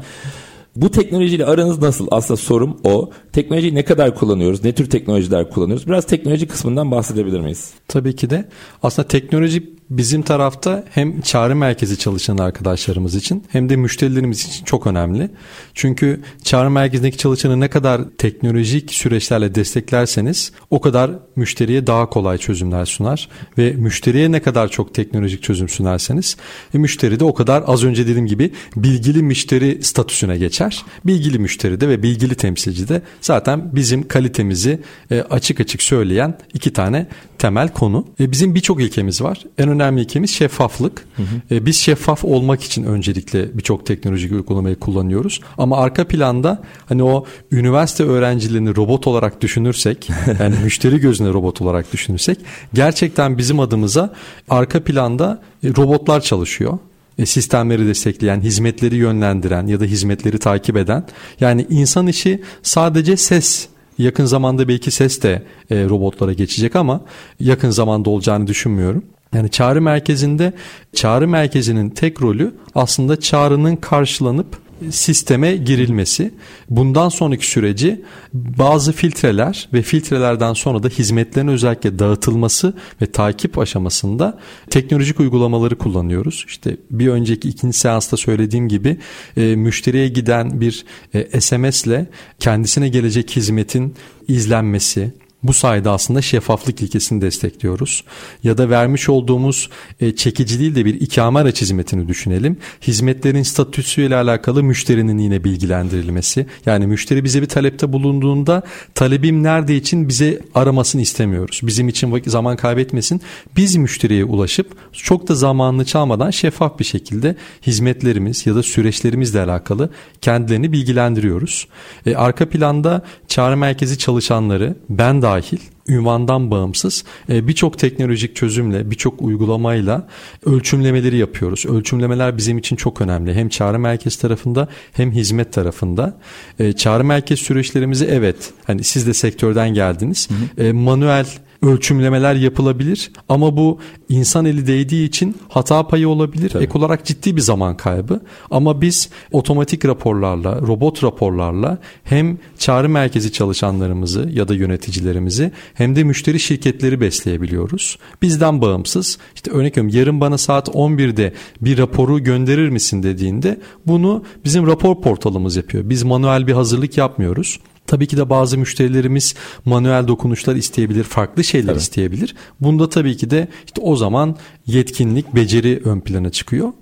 bu 0.76 0.92
teknolojiyle 0.92 1.46
aranız 1.46 1.82
nasıl? 1.82 2.08
Aslında 2.12 2.38
sorum 2.38 2.78
o. 2.84 3.10
Teknolojiyi 3.34 3.76
ne 3.76 3.86
kadar 3.86 4.16
kullanıyoruz? 4.16 4.64
Ne 4.64 4.74
tür 4.74 4.90
teknolojiler 4.90 5.50
kullanıyoruz? 5.50 5.88
Biraz 5.88 6.06
teknoloji 6.06 6.48
kısmından 6.48 6.92
bahsedebilir 6.92 7.40
miyiz? 7.40 7.74
Tabii 7.88 8.16
ki 8.16 8.30
de. 8.30 8.46
Aslında 8.84 9.08
teknoloji 9.08 9.79
bizim 9.90 10.22
tarafta 10.22 10.86
hem 10.90 11.22
çağrı 11.22 11.56
merkezi 11.56 11.98
çalışan 11.98 12.38
arkadaşlarımız 12.38 13.16
için 13.16 13.44
hem 13.50 13.70
de 13.70 13.76
müşterilerimiz 13.76 14.46
için 14.46 14.66
çok 14.66 14.88
önemli. 14.88 15.30
Çünkü 15.74 16.22
çağrı 16.44 16.70
merkezindeki 16.72 17.18
çalışanı 17.18 17.60
ne 17.60 17.68
kadar 17.68 18.02
teknolojik 18.18 18.94
süreçlerle 18.94 19.56
desteklerseniz 19.56 20.52
o 20.70 20.82
kadar 20.82 21.12
müşteriye 21.36 21.88
daha 21.88 22.10
kolay 22.10 22.38
çözümler 22.38 22.86
sunar 22.86 23.30
ve 23.58 23.72
müşteriye 23.72 24.32
ne 24.32 24.42
kadar 24.42 24.68
çok 24.68 24.94
teknolojik 24.94 25.44
çözüm 25.44 25.70
sunarsanız 25.70 26.38
e, 26.74 26.78
müşteri 26.78 27.20
de 27.20 27.24
o 27.24 27.34
kadar 27.34 27.64
az 27.68 27.84
önce 27.84 28.08
dediğim 28.08 28.28
gibi 28.28 28.52
bilgili 28.76 29.24
müşteri 29.24 29.84
statüsüne 29.84 30.38
geçer. 30.38 30.86
Bilgili 31.06 31.40
müşteri 31.40 31.82
de 31.82 31.90
ve 31.90 32.04
bilgili 32.04 32.36
temsilci 32.36 32.88
de 32.88 33.02
zaten 33.22 33.76
bizim 33.76 34.08
kalitemizi 34.08 34.80
e, 35.12 35.22
açık 35.22 35.60
açık 35.60 35.84
söyleyen 35.84 36.38
iki 36.54 36.74
tane 36.74 37.08
temel 37.38 37.70
konu. 37.70 38.08
E, 38.20 38.32
bizim 38.32 38.56
birçok 38.56 38.82
ilkemiz 38.82 39.22
var. 39.22 39.44
En 39.58 39.70
önemli 39.70 39.79
ilkemiz 39.80 40.30
şeffaflık. 40.30 41.06
Hı 41.16 41.24
hı. 41.24 41.56
E, 41.56 41.66
biz 41.66 41.78
şeffaf 41.78 42.26
olmak 42.26 42.64
için 42.64 42.84
öncelikle 42.84 43.58
birçok 43.58 43.86
teknolojik 43.86 44.32
uygulamayı 44.32 44.76
kullanıyoruz. 44.76 45.42
Ama 45.58 45.78
arka 45.78 46.08
planda 46.08 46.62
hani 46.86 47.04
o 47.04 47.26
üniversite 47.52 48.04
öğrencilerini 48.04 48.76
robot 48.76 49.08
olarak 49.08 49.42
düşünürsek, 49.42 50.10
yani 50.40 50.56
müşteri 50.64 51.00
gözüne 51.00 51.30
robot 51.30 51.62
olarak 51.62 51.94
düşünürsek 51.94 52.38
gerçekten 52.74 53.38
bizim 53.38 53.60
adımıza 53.60 54.14
arka 54.50 54.84
planda 54.84 55.42
e, 55.64 55.68
robotlar 55.70 56.22
çalışıyor 56.22 56.78
e, 57.18 57.26
sistemleri 57.26 57.88
destekleyen, 57.88 58.42
hizmetleri 58.42 58.96
yönlendiren 58.96 59.68
ya 59.68 59.80
da 59.80 59.86
hizmetleri 59.86 60.40
takip 60.40 60.78
eden 60.78 61.04
yani 61.40 61.66
insan 61.70 62.08
işi 62.08 62.42
sadece 62.64 63.18
ses 63.18 63.70
Yakın 64.00 64.26
zamanda 64.26 64.68
belki 64.68 64.92
ses 64.92 65.22
de 65.22 65.44
e, 65.72 65.86
robotlara 65.86 66.34
geçecek 66.34 66.76
ama 66.76 67.02
yakın 67.40 67.70
zamanda 67.70 68.10
olacağını 68.10 68.48
düşünmüyorum. 68.48 69.04
Yani 69.34 69.50
çağrı 69.50 69.82
merkezinde 69.82 70.54
çağrı 70.94 71.28
merkezinin 71.28 71.90
tek 71.90 72.22
rolü 72.22 72.56
aslında 72.76 73.20
çağrının 73.20 73.76
karşılanıp 73.76 74.58
sisteme 74.92 75.56
girilmesi. 75.56 76.34
Bundan 76.70 77.10
sonraki 77.10 77.48
süreci 77.48 78.02
bazı 78.34 78.94
filtreler 78.94 79.70
ve 79.74 79.82
filtrelerden 79.82 80.54
sonra 80.54 80.84
da 80.84 80.88
hizmetlerin 80.88 81.48
özellikle 81.48 82.00
dağıtılması 82.00 82.74
ve 83.02 83.06
takip 83.06 83.60
aşamasında 83.60 84.40
teknolojik 84.70 85.20
uygulamaları 85.20 85.78
kullanıyoruz. 85.78 86.46
İşte 86.48 86.78
bir 86.92 87.08
önceki 87.08 87.50
ikinci 87.50 87.78
seansta 87.78 88.18
söylediğim 88.18 88.68
gibi 88.68 88.98
e, 89.38 89.56
müşteriye 89.56 90.08
giden 90.08 90.62
bir 90.62 90.86
e, 91.14 91.42
SMS 91.42 91.86
ile 91.86 92.08
kendisine 92.40 92.90
gelecek 92.90 93.36
hizmetin 93.36 93.96
izlenmesi, 94.28 95.14
bu 95.44 95.54
sayede 95.54 95.90
aslında 95.90 96.22
şeffaflık 96.22 96.82
ilkesini 96.82 97.22
destekliyoruz. 97.22 98.04
Ya 98.44 98.58
da 98.58 98.70
vermiş 98.70 99.10
olduğumuz 99.10 99.70
e, 100.00 100.16
çekici 100.16 100.60
değil 100.60 100.76
de 100.76 100.86
bir 100.86 101.02
ikame 101.02 101.40
araç 101.40 101.62
hizmetini 101.62 102.08
düşünelim. 102.08 102.58
Hizmetlerin 102.82 103.44
statüsüyle 103.44 104.16
alakalı 104.16 104.64
müşterinin 104.64 105.18
yine 105.18 105.44
bilgilendirilmesi. 105.44 106.46
Yani 106.66 106.88
müşteri 106.88 107.24
bize 107.24 107.42
bir 107.42 107.48
talepte 107.48 107.94
bulunduğunda 107.94 108.64
talebim 108.96 109.44
nerede 109.44 109.76
için 109.76 110.08
bize 110.08 110.42
aramasını 110.56 111.02
istemiyoruz. 111.02 111.62
Bizim 111.64 111.90
için 111.90 112.22
zaman 112.26 112.58
kaybetmesin. 112.58 113.22
Biz 113.56 113.76
müşteriye 113.76 114.24
ulaşıp 114.24 114.76
çok 114.94 115.28
da 115.28 115.36
zamanını 115.36 115.86
çalmadan 115.86 116.32
şeffaf 116.32 116.80
bir 116.80 116.86
şekilde 116.86 117.36
hizmetlerimiz 117.68 118.46
ya 118.46 118.56
da 118.56 118.64
süreçlerimizle 118.64 119.42
alakalı 119.42 119.90
kendilerini 120.22 120.72
bilgilendiriyoruz. 120.72 121.68
E, 122.06 122.16
arka 122.16 122.50
planda 122.50 123.04
çağrı 123.28 123.58
merkezi 123.58 123.98
çalışanları 123.98 124.76
ben 124.90 125.22
de 125.22 125.29
dahil 125.30 125.60
ünvandan 125.88 126.52
bağımsız 126.52 127.04
e, 127.30 127.48
birçok 127.48 127.80
teknolojik 127.80 128.36
çözümle, 128.36 128.92
birçok 128.92 129.22
uygulamayla 129.22 130.08
ölçümlemeleri 130.46 131.18
yapıyoruz. 131.18 131.66
Ölçümlemeler 131.66 132.38
bizim 132.38 132.58
için 132.58 132.76
çok 132.76 133.02
önemli. 133.02 133.34
Hem 133.34 133.50
çağrı 133.50 133.80
merkez 133.80 134.16
tarafında 134.16 134.68
hem 134.94 135.12
hizmet 135.12 135.54
tarafında. 135.54 136.18
E, 136.60 136.74
çağrı 136.74 137.04
merkez 137.04 137.40
süreçlerimizi 137.40 138.06
evet, 138.06 138.52
hani 138.64 138.84
siz 138.84 139.08
de 139.08 139.14
sektörden 139.14 139.74
geldiniz. 139.74 140.30
Hı 140.30 140.64
hı. 140.64 140.68
E, 140.68 140.72
manuel 140.72 141.26
ölçümlemeler 141.62 142.36
yapılabilir 142.36 143.12
ama 143.30 143.58
bu 143.58 143.80
insan 144.10 144.46
eli 144.46 144.68
değdiği 144.68 145.08
için 145.08 145.36
hata 145.50 145.88
payı 145.88 146.10
olabilir. 146.10 146.50
Tabii. 146.50 146.64
Ek 146.64 146.78
olarak 146.78 147.06
ciddi 147.06 147.36
bir 147.36 147.42
zaman 147.42 147.78
kaybı. 147.78 148.20
Ama 148.52 148.82
biz 148.82 149.10
otomatik 149.32 149.86
raporlarla, 149.86 150.62
robot 150.62 151.04
raporlarla 151.04 151.78
hem 152.04 152.38
çağrı 152.58 152.90
merkezi 152.90 153.32
çalışanlarımızı 153.32 154.30
ya 154.34 154.48
da 154.48 154.56
yöneticilerimizi 154.56 155.52
hem 155.74 155.96
de 155.96 156.04
müşteri 156.04 156.40
şirketleri 156.40 157.02
besleyebiliyoruz. 157.02 157.98
Bizden 158.22 158.62
bağımsız. 158.62 159.18
İşte 159.36 159.52
örnek 159.52 159.78
veriyorum 159.78 159.98
yarın 160.00 160.22
bana 160.22 160.38
saat 160.38 160.68
11'de 160.68 161.34
bir 161.62 161.78
raporu 161.78 162.24
gönderir 162.24 162.70
misin 162.70 163.04
dediğinde 163.04 163.60
bunu 163.88 164.24
bizim 164.46 164.68
rapor 164.68 165.02
portalımız 165.02 165.56
yapıyor. 165.56 165.90
Biz 165.90 166.04
manuel 166.04 166.48
bir 166.48 166.54
hazırlık 166.54 166.98
yapmıyoruz. 166.98 167.60
Tabii 167.90 168.08
ki 168.08 168.18
de 168.18 168.30
bazı 168.30 168.58
müşterilerimiz 168.58 169.36
manuel 169.66 170.08
dokunuşlar 170.08 170.56
isteyebilir, 170.56 171.04
farklı 171.04 171.44
şeyler 171.44 171.72
evet. 171.72 171.82
isteyebilir. 171.82 172.36
Bunda 172.60 172.90
tabii 172.90 173.18
ki 173.18 173.30
de 173.30 173.48
işte 173.66 173.82
o 173.82 173.96
zaman 173.96 174.36
yetkinlik, 174.66 175.36
beceri 175.36 175.82
ön 175.86 176.00
plana 176.00 176.30
çıkıyor. 176.30 176.74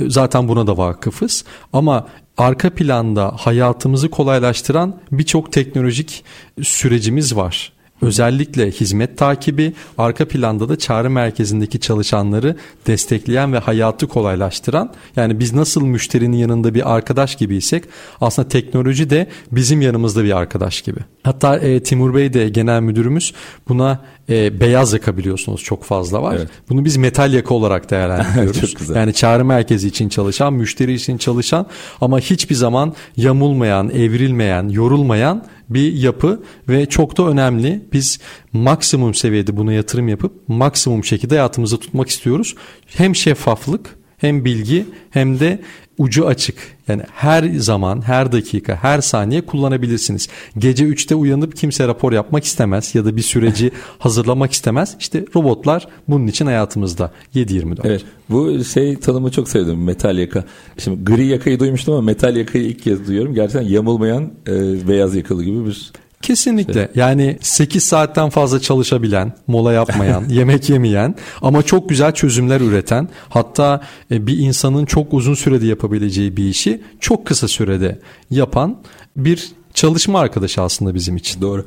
Zaten 0.00 0.48
buna 0.48 0.66
da 0.66 0.76
vakıfız. 0.76 1.44
Ama 1.72 2.06
arka 2.36 2.70
planda 2.70 3.32
hayatımızı 3.36 4.08
kolaylaştıran 4.08 5.00
birçok 5.12 5.52
teknolojik 5.52 6.24
sürecimiz 6.62 7.36
var. 7.36 7.72
Özellikle 8.02 8.70
hizmet 8.70 9.18
takibi, 9.18 9.72
arka 9.98 10.28
planda 10.28 10.68
da 10.68 10.78
çağrı 10.78 11.10
merkezindeki 11.10 11.80
çalışanları 11.80 12.56
destekleyen 12.86 13.52
ve 13.52 13.58
hayatı 13.58 14.06
kolaylaştıran. 14.06 14.92
Yani 15.16 15.40
biz 15.40 15.52
nasıl 15.52 15.82
müşterinin 15.82 16.36
yanında 16.36 16.74
bir 16.74 16.94
arkadaş 16.94 17.36
gibiysek 17.36 17.84
aslında 18.20 18.48
teknoloji 18.48 19.10
de 19.10 19.26
bizim 19.52 19.80
yanımızda 19.80 20.24
bir 20.24 20.36
arkadaş 20.36 20.82
gibi. 20.82 21.00
Hatta 21.22 21.56
e, 21.56 21.82
Timur 21.82 22.14
Bey 22.14 22.32
de 22.32 22.48
genel 22.48 22.80
müdürümüz 22.80 23.32
buna 23.68 24.00
e, 24.28 24.60
beyaz 24.60 24.92
yaka 24.92 25.16
biliyorsunuz 25.16 25.62
çok 25.62 25.84
fazla 25.84 26.22
var. 26.22 26.36
Evet. 26.38 26.48
Bunu 26.68 26.84
biz 26.84 26.96
metal 26.96 27.32
yaka 27.32 27.54
olarak 27.54 27.90
değerlendiriyoruz. 27.90 28.76
Yani 28.96 29.12
çağrı 29.14 29.44
merkezi 29.44 29.88
için 29.88 30.08
çalışan, 30.08 30.52
müşteri 30.52 30.92
için 30.92 31.18
çalışan 31.18 31.66
ama 32.00 32.18
hiçbir 32.18 32.54
zaman 32.54 32.94
yamulmayan, 33.16 33.90
evrilmeyen, 33.90 34.68
yorulmayan 34.68 35.44
bir 35.70 35.92
yapı 35.92 36.42
ve 36.68 36.86
çok 36.86 37.18
da 37.18 37.28
önemli. 37.28 37.84
Biz 37.92 38.20
maksimum 38.52 39.14
seviyede 39.14 39.56
buna 39.56 39.72
yatırım 39.72 40.08
yapıp 40.08 40.48
maksimum 40.48 41.04
şekilde 41.04 41.34
hayatımızda 41.34 41.76
tutmak 41.80 42.08
istiyoruz. 42.08 42.54
Hem 42.86 43.16
şeffaflık 43.16 43.96
hem 44.16 44.44
bilgi 44.44 44.86
hem 45.10 45.40
de 45.40 45.60
ucu 45.98 46.26
açık. 46.26 46.56
Yani 46.88 47.02
her 47.12 47.44
zaman, 47.58 48.02
her 48.02 48.32
dakika, 48.32 48.78
her 48.82 49.00
saniye 49.00 49.40
kullanabilirsiniz. 49.40 50.28
Gece 50.58 50.84
3'te 50.84 51.14
uyanıp 51.14 51.56
kimse 51.56 51.88
rapor 51.88 52.12
yapmak 52.12 52.44
istemez 52.44 52.94
ya 52.94 53.04
da 53.04 53.16
bir 53.16 53.22
süreci 53.22 53.70
hazırlamak 53.98 54.52
istemez. 54.52 54.96
İşte 55.00 55.24
robotlar 55.36 55.88
bunun 56.08 56.26
için 56.26 56.46
hayatımızda 56.46 57.12
7-24. 57.34 57.78
Evet. 57.84 58.04
Bu 58.30 58.64
şey 58.64 58.96
tanımı 58.96 59.30
çok 59.30 59.48
sevdim. 59.48 59.84
Metal 59.84 60.18
yaka. 60.18 60.44
Şimdi 60.78 61.04
gri 61.04 61.26
yakayı 61.26 61.60
duymuştum 61.60 61.94
ama 61.94 62.02
metal 62.02 62.36
yakayı 62.36 62.64
ilk 62.64 62.82
kez 62.82 63.08
duyuyorum. 63.08 63.34
Gerçekten 63.34 63.68
yamulmayan 63.68 64.32
e, 64.48 64.88
beyaz 64.88 65.16
yakalı 65.16 65.44
gibi 65.44 65.66
bir 65.66 65.92
Kesinlikle. 66.22 66.80
İşte. 66.80 67.00
Yani 67.00 67.38
8 67.40 67.84
saatten 67.84 68.30
fazla 68.30 68.60
çalışabilen, 68.60 69.32
mola 69.46 69.72
yapmayan, 69.72 70.24
yemek 70.28 70.70
yemeyen 70.70 71.14
ama 71.42 71.62
çok 71.62 71.88
güzel 71.88 72.12
çözümler 72.12 72.60
üreten, 72.60 73.08
hatta 73.28 73.80
e, 74.10 74.26
bir 74.26 74.38
insanın 74.38 74.84
çok 74.86 75.14
uzun 75.14 75.34
sürede 75.34 75.66
yapabileceği 75.66 76.36
bir 76.36 76.48
işi 76.48 76.82
çok 77.00 77.26
kısa 77.26 77.48
sürede 77.48 77.98
yapan 78.30 78.76
bir 79.16 79.50
çalışma 79.74 80.20
arkadaşı 80.20 80.62
aslında 80.62 80.94
bizim 80.94 81.16
için. 81.16 81.40
Doğru. 81.40 81.64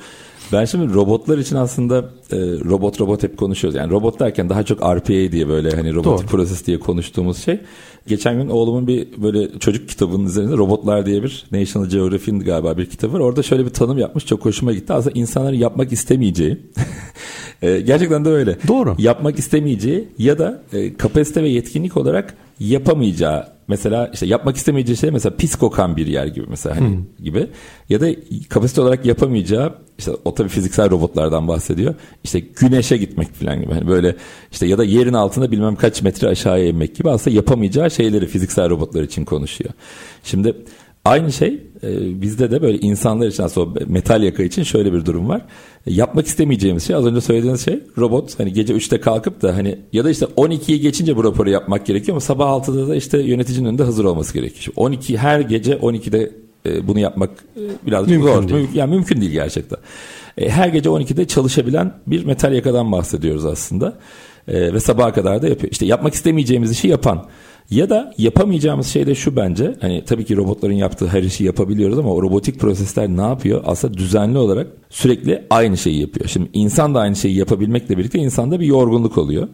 Ben 0.54 0.66
şimdi 0.66 0.94
robotlar 0.94 1.38
için 1.38 1.56
aslında 1.56 1.98
e, 2.32 2.38
robot 2.40 3.02
robot 3.02 3.24
hep 3.24 3.38
konuşuyoruz. 3.38 3.76
Yani 3.78 3.92
robot 3.92 4.20
derken 4.20 4.50
daha 4.50 4.64
çok 4.64 4.80
RPA 4.80 5.32
diye 5.32 5.48
böyle 5.48 5.72
hani 5.72 5.96
robotik 5.96 6.30
proses 6.30 6.66
diye 6.68 6.80
konuştuğumuz 6.80 7.38
şey. 7.38 7.60
Geçen 8.08 8.42
gün 8.42 8.50
oğlumun 8.50 8.88
bir 8.88 9.08
böyle 9.18 9.60
çocuk 9.60 9.90
kitabının 9.90 10.26
üzerinde 10.26 10.58
robotlar 10.58 11.06
diye 11.06 11.24
bir 11.24 11.46
National 11.52 11.90
Geographic'in 11.90 12.40
galiba 12.40 12.78
bir 12.78 12.86
kitabı 12.86 13.14
var. 13.14 13.20
Orada 13.20 13.44
şöyle 13.44 13.66
bir 13.66 13.70
tanım 13.70 13.98
yapmış. 13.98 14.26
Çok 14.26 14.46
hoşuma 14.46 14.74
gitti. 14.74 14.94
Aslında 14.94 15.20
insanların 15.20 15.58
yapmak 15.58 15.92
istemeyeceği 15.92 16.58
e, 17.62 17.80
gerçekten 17.80 18.26
de 18.26 18.30
öyle. 18.30 18.58
Doğru. 18.68 18.96
Yapmak 18.98 19.40
istemeyeceği 19.40 20.08
ya 20.18 20.40
da 20.40 20.62
e, 20.74 20.98
kapasite 20.98 21.44
ve 21.44 21.50
yetkinlik 21.50 21.98
olarak 21.98 22.34
yapamayacağı 22.60 23.59
mesela 23.70 24.10
işte 24.14 24.26
yapmak 24.26 24.56
istemeyeceği 24.56 24.98
şey 24.98 25.12
mesela 25.12 25.36
pis 25.36 25.56
kokan 25.56 25.98
bir 25.98 26.08
yer 26.08 26.26
gibi 26.26 26.46
mesela 26.50 26.76
hani 26.76 26.88
hmm. 26.88 27.26
gibi 27.26 27.48
ya 27.90 28.02
da 28.02 28.08
kapasite 28.50 28.82
olarak 28.82 29.06
yapamayacağı 29.06 29.76
işte 29.98 30.12
o 30.26 30.36
tabii 30.36 30.50
fiziksel 30.50 30.90
robotlardan 30.90 31.48
bahsediyor. 31.48 31.96
İşte 32.24 32.40
güneşe 32.40 32.98
gitmek 32.98 33.34
falan 33.34 33.62
gibi. 33.62 33.74
Hani 33.74 33.88
böyle 33.88 34.16
işte 34.52 34.68
ya 34.68 34.78
da 34.78 34.84
yerin 34.84 35.14
altında 35.14 35.52
bilmem 35.52 35.76
kaç 35.76 36.02
metre 36.02 36.28
aşağıya 36.28 36.68
inmek 36.68 36.96
gibi 36.96 37.10
aslında 37.10 37.36
yapamayacağı 37.36 37.92
şeyleri 37.92 38.28
fiziksel 38.28 38.70
robotlar 38.70 39.04
için 39.04 39.26
konuşuyor. 39.26 39.72
Şimdi 40.24 40.56
Aynı 41.10 41.32
şey 41.32 41.62
e, 41.84 42.22
bizde 42.22 42.52
de 42.52 42.62
böyle 42.62 42.78
insanlar 42.78 43.28
için 43.28 43.44
aslında 43.44 43.80
metal 43.88 44.24
yaka 44.24 44.44
için 44.44 44.64
şöyle 44.64 44.94
bir 44.94 45.06
durum 45.06 45.30
var. 45.30 45.42
E, 45.88 45.94
yapmak 45.94 46.28
istemeyeceğimiz 46.28 46.88
şey 46.88 46.96
az 46.96 47.06
önce 47.06 47.22
söylediğiniz 47.22 47.66
şey 47.66 47.80
robot 47.98 48.40
hani 48.40 48.54
gece 48.54 48.74
3'te 48.74 49.00
kalkıp 49.00 49.42
da 49.42 49.56
hani 49.56 49.80
ya 49.94 50.06
da 50.06 50.10
işte 50.10 50.26
12'yi 50.26 50.80
geçince 50.82 51.16
bu 51.16 51.24
raporu 51.24 51.50
yapmak 51.50 51.86
gerekiyor 51.86 52.14
ama 52.14 52.20
sabah 52.20 52.46
6'da 52.46 52.88
da 52.88 52.96
işte 52.96 53.20
yöneticinin 53.22 53.68
önünde 53.68 53.84
hazır 53.84 54.06
olması 54.06 54.34
gerekiyor. 54.34 54.62
Şimdi 54.62 54.80
12 54.80 55.18
her 55.18 55.40
gece 55.40 55.74
12'de 55.74 56.32
e, 56.66 56.88
bunu 56.88 57.00
yapmak 57.00 57.30
e, 57.58 57.62
biraz 57.88 58.08
mümkün 58.08 58.28
zor. 58.28 58.50
Değil. 58.50 58.70
Yani 58.74 58.96
mümkün 58.96 59.22
değil 59.22 59.32
gerçekten. 59.32 59.80
E, 60.38 60.50
her 60.50 60.68
gece 60.68 60.90
12'de 60.90 61.28
çalışabilen 61.28 61.94
bir 62.08 62.26
metal 62.26 62.54
yakadan 62.54 62.92
bahsediyoruz 62.92 63.46
aslında. 63.46 63.98
E, 64.48 64.74
ve 64.74 64.80
sabaha 64.80 65.14
kadar 65.14 65.42
da 65.42 65.48
yapıyor. 65.48 65.72
İşte 65.72 65.86
yapmak 65.86 66.14
istemeyeceğimiz 66.14 66.72
işi 66.72 66.88
yapan 66.88 67.26
ya 67.72 67.90
da 67.90 68.14
yapamayacağımız 68.18 68.88
şey 68.88 69.08
de 69.08 69.16
şu 69.16 69.36
bence. 69.36 69.76
Hani 69.82 70.04
tabii 70.06 70.26
ki 70.26 70.38
robotların 70.38 70.74
yaptığı 70.74 71.08
her 71.08 71.24
işi 71.24 71.44
yapabiliyoruz 71.44 72.00
ama 72.00 72.14
o 72.14 72.22
robotik 72.22 72.60
prosesler 72.60 73.08
ne 73.08 73.22
yapıyor? 73.22 73.64
Aslında 73.66 73.94
düzenli 73.94 74.38
olarak 74.38 74.68
sürekli 74.90 75.46
aynı 75.50 75.78
şeyi 75.78 76.02
yapıyor. 76.02 76.28
Şimdi 76.28 76.50
insan 76.54 76.96
da 76.96 77.00
aynı 77.00 77.16
şeyi 77.16 77.36
yapabilmekle 77.36 77.98
birlikte 77.98 78.20
insanda 78.20 78.60
bir 78.60 78.66
yorgunluk 78.66 79.18
oluyor. 79.18 79.48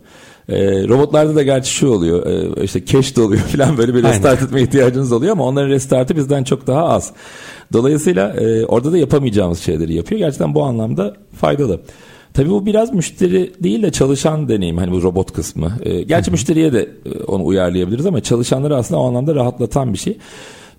E, 0.49 0.87
robotlarda 0.87 1.35
da 1.35 1.43
gerçi 1.43 1.71
şu 1.71 1.87
oluyor 1.87 2.25
e, 2.27 2.63
işte 2.63 2.85
cache 2.85 3.15
de 3.15 3.21
oluyor 3.21 3.41
falan 3.57 3.77
böyle 3.77 3.93
bir 3.93 4.03
restart 4.03 4.41
etme 4.41 4.61
ihtiyacınız 4.61 5.11
oluyor 5.11 5.31
ama 5.31 5.43
onların 5.43 5.69
restartı 5.69 6.15
bizden 6.15 6.43
çok 6.43 6.67
daha 6.67 6.83
az. 6.83 7.13
Dolayısıyla 7.73 8.33
e, 8.33 8.65
orada 8.65 8.91
da 8.91 8.97
yapamayacağımız 8.97 9.59
şeyleri 9.59 9.93
yapıyor. 9.93 10.19
Gerçekten 10.19 10.55
bu 10.55 10.63
anlamda 10.63 11.13
faydalı. 11.35 11.81
Tabii 12.35 12.49
bu 12.49 12.65
biraz 12.65 12.93
müşteri 12.93 13.51
değil 13.63 13.83
de 13.83 13.91
çalışan 13.91 14.49
deneyim 14.49 14.77
hani 14.77 14.91
bu 14.91 15.03
robot 15.03 15.33
kısmı. 15.33 15.73
E, 15.83 16.01
gerçi 16.01 16.31
müşteriye 16.31 16.73
de 16.73 16.89
e, 17.05 17.23
onu 17.23 17.45
uyarlayabiliriz 17.45 18.05
ama 18.05 18.21
çalışanları 18.21 18.75
aslında 18.75 19.01
o 19.01 19.07
anlamda 19.07 19.35
rahatlatan 19.35 19.93
bir 19.93 19.97
şey. 19.97 20.17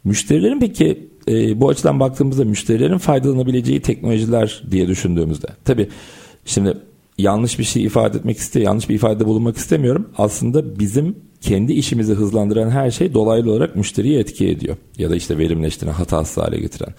Müşterilerin 0.04 0.60
peki 0.60 1.08
e, 1.28 1.60
bu 1.60 1.68
açıdan 1.68 2.00
baktığımızda 2.00 2.44
müşterilerin 2.44 2.98
faydalanabileceği 2.98 3.80
teknolojiler 3.80 4.62
diye 4.70 4.88
düşündüğümüzde. 4.88 5.46
Tabii 5.64 5.88
şimdi 6.44 6.74
yanlış 7.18 7.58
bir 7.58 7.64
şey 7.64 7.84
ifade 7.84 8.18
etmek 8.18 8.38
istiyor, 8.38 8.66
yanlış 8.66 8.88
bir 8.88 8.94
ifade 8.94 9.26
bulunmak 9.26 9.56
istemiyorum. 9.56 10.08
Aslında 10.18 10.78
bizim 10.78 11.16
kendi 11.40 11.72
işimizi 11.72 12.14
hızlandıran 12.14 12.70
her 12.70 12.90
şey 12.90 13.14
dolaylı 13.14 13.50
olarak 13.50 13.76
müşteriyi 13.76 14.18
etki 14.18 14.48
ediyor. 14.48 14.76
Ya 14.98 15.10
da 15.10 15.16
işte 15.16 15.38
verimleştiren, 15.38 15.92
hatasız 15.92 16.36
hale 16.36 16.60
getiren. 16.60 16.94